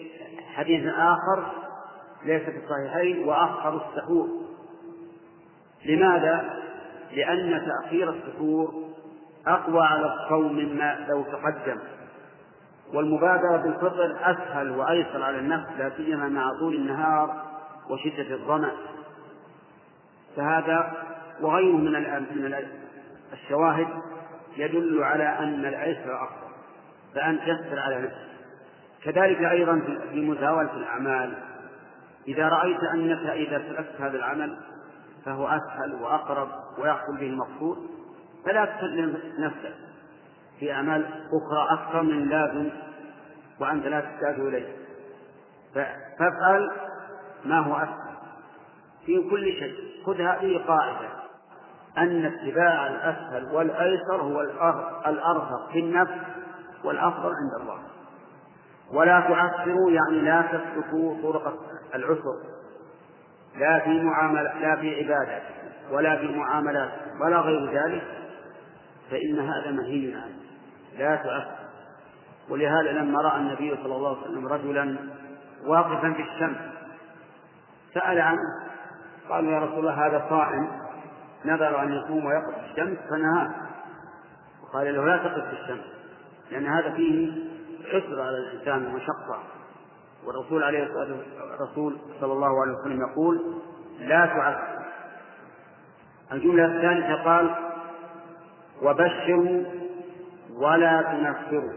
حديث 0.55 0.87
آخر 0.87 1.47
ليس 2.25 2.43
في 2.43 2.59
الصحيحين 2.65 3.29
وأخر 3.29 3.77
السحور. 3.77 4.29
لماذا؟ 5.85 6.63
لأن 7.13 7.67
تأخير 7.67 8.11
السحور 8.11 8.85
أقوى 9.47 9.83
على 9.83 10.15
الصوم 10.15 10.53
مما 10.53 11.07
لو 11.09 11.23
تقدم. 11.23 11.79
والمبادرة 12.95 13.57
بالفطر 13.57 14.17
أسهل 14.21 14.71
وأيسر 14.71 15.23
على 15.23 15.39
النفس 15.39 15.69
لا 15.79 15.91
سيما 15.97 16.29
مع 16.29 16.51
طول 16.61 16.75
النهار 16.75 17.43
وشدة 17.91 18.35
الظمأ. 18.35 18.73
فهذا 20.37 20.93
وغيره 21.41 21.77
من 21.77 21.93
من 22.43 22.55
الشواهد 23.33 23.89
يدل 24.57 25.03
على 25.03 25.39
أن 25.39 25.65
العسر 25.65 26.25
أفضل 26.25 26.47
فأن 27.15 27.41
تسر 27.41 27.79
على 27.79 28.03
نفسك. 28.03 28.27
كذلك 29.05 29.39
أيضا 29.39 29.81
في 30.11 30.21
مزاولة 30.21 30.77
الأعمال. 30.77 31.35
إذا 32.29 32.49
رأيت 32.49 32.83
أنك 32.95 33.27
إذا 33.27 33.59
سلكت 33.59 34.01
هذا 34.01 34.17
العمل 34.17 34.59
فهو 35.25 35.47
أسهل 35.47 35.95
وأقرب 35.95 36.49
ويحصل 36.79 37.17
به 37.17 37.27
المقصود 37.27 37.91
فلا 38.45 38.65
تسلم 38.65 39.19
نفسك. 39.39 39.75
في 40.61 40.73
أعمال 40.73 41.07
أخرى 41.33 41.79
أكثر 41.79 42.03
من 42.03 42.29
لازم 42.29 42.71
وأنت 43.61 43.87
لا 43.87 44.01
تحتاج 44.01 44.41
إليه. 44.41 44.77
فافعل 46.19 46.71
ما 47.45 47.59
هو 47.59 47.77
أسهل. 47.77 48.17
في 49.07 49.31
كل 49.31 49.53
شيء. 49.53 49.75
خذ 50.07 50.21
هذه 50.21 50.65
قاعدة. 50.69 51.26
أن 51.99 52.25
اتباع 52.25 52.87
الأسهل 52.87 53.55
والأيسر 53.55 54.23
هو 54.23 54.41
الأرفق 55.07 55.71
في 55.73 55.79
النفس 55.79 56.15
والأفضل 56.85 57.33
عند 57.35 57.63
الله. 57.63 57.79
ولا 58.93 59.21
تعسروا 59.21 59.91
يعني 59.91 60.21
لا 60.21 60.43
تسلكوا 60.43 61.17
طرق 61.23 61.55
العسر 61.95 62.37
لا 63.59 63.79
في 63.79 64.03
معاملة 64.03 64.59
لا 64.61 64.77
في 64.77 65.05
عبادة 65.05 65.43
ولا 65.91 66.17
في 66.17 66.37
معاملات 66.37 66.91
ولا 67.21 67.41
غير 67.41 67.71
ذلك 67.71 68.03
فإن 69.11 69.39
هذا 69.39 69.71
منهي 69.71 70.15
عنه 70.15 70.37
لا 70.99 71.17
تعسر 71.17 71.67
ولهذا 72.51 72.93
لما 72.93 73.21
رأى 73.21 73.41
النبي 73.41 73.77
صلى 73.83 73.97
الله 73.97 74.17
عليه 74.17 74.27
وسلم 74.27 74.47
رجلا 74.47 74.97
واقفا 75.67 76.13
في 76.13 76.23
الشمس 76.23 76.57
سأل 77.95 78.21
عنه 78.21 78.41
قالوا 79.29 79.53
يا 79.53 79.59
رسول 79.59 79.79
الله 79.79 80.07
هذا 80.07 80.27
صائم 80.29 80.86
نذر 81.45 81.83
أن 81.83 81.93
يقوم 81.93 82.25
ويقف 82.25 82.55
في 82.55 82.71
الشمس 82.71 82.99
فنهاه. 83.11 83.55
وقال 84.63 84.95
له 84.95 85.05
لا 85.05 85.17
تقف 85.17 85.45
في 85.45 85.63
الشمس 85.63 85.85
لأن 86.51 86.67
هذا 86.67 86.91
فيه 86.91 87.33
عسر 87.89 88.21
على 88.21 88.39
الإنسان 88.39 88.87
ومشقة. 88.87 89.39
والرسول 90.27 90.63
عليه 90.63 90.83
الصلاة 90.85 91.17
الرسول 91.55 91.97
صلى 92.21 92.33
الله 92.33 92.63
عليه 92.63 92.73
وسلم 92.73 93.01
يقول 93.01 93.41
لا 94.01 94.27
تعسر 94.27 94.77
الجملة 96.33 96.65
الثالثة 96.65 97.25
قال 97.25 97.55
وبشروا 98.83 99.65
ولا 100.61 101.03
تنفروا 101.03 101.73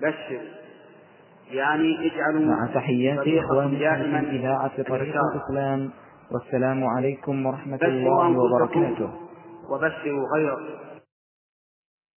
بشروا 0.00 0.54
يعني 1.50 2.12
اجعلوا 2.12 2.40
مع 2.40 2.66
تحيات 2.74 3.44
إخوانكم 3.44 3.78
دائما 3.78 4.18
إذاعة 4.18 4.82
طريق 4.82 5.14
الإسلام. 5.34 5.90
والسلام 6.30 6.84
عليكم 6.84 7.46
ورحمة 7.46 7.78
الله 7.82 8.38
وبركاته. 8.38 9.10
وبشروا 9.70 10.24
غيركم. 10.34 10.93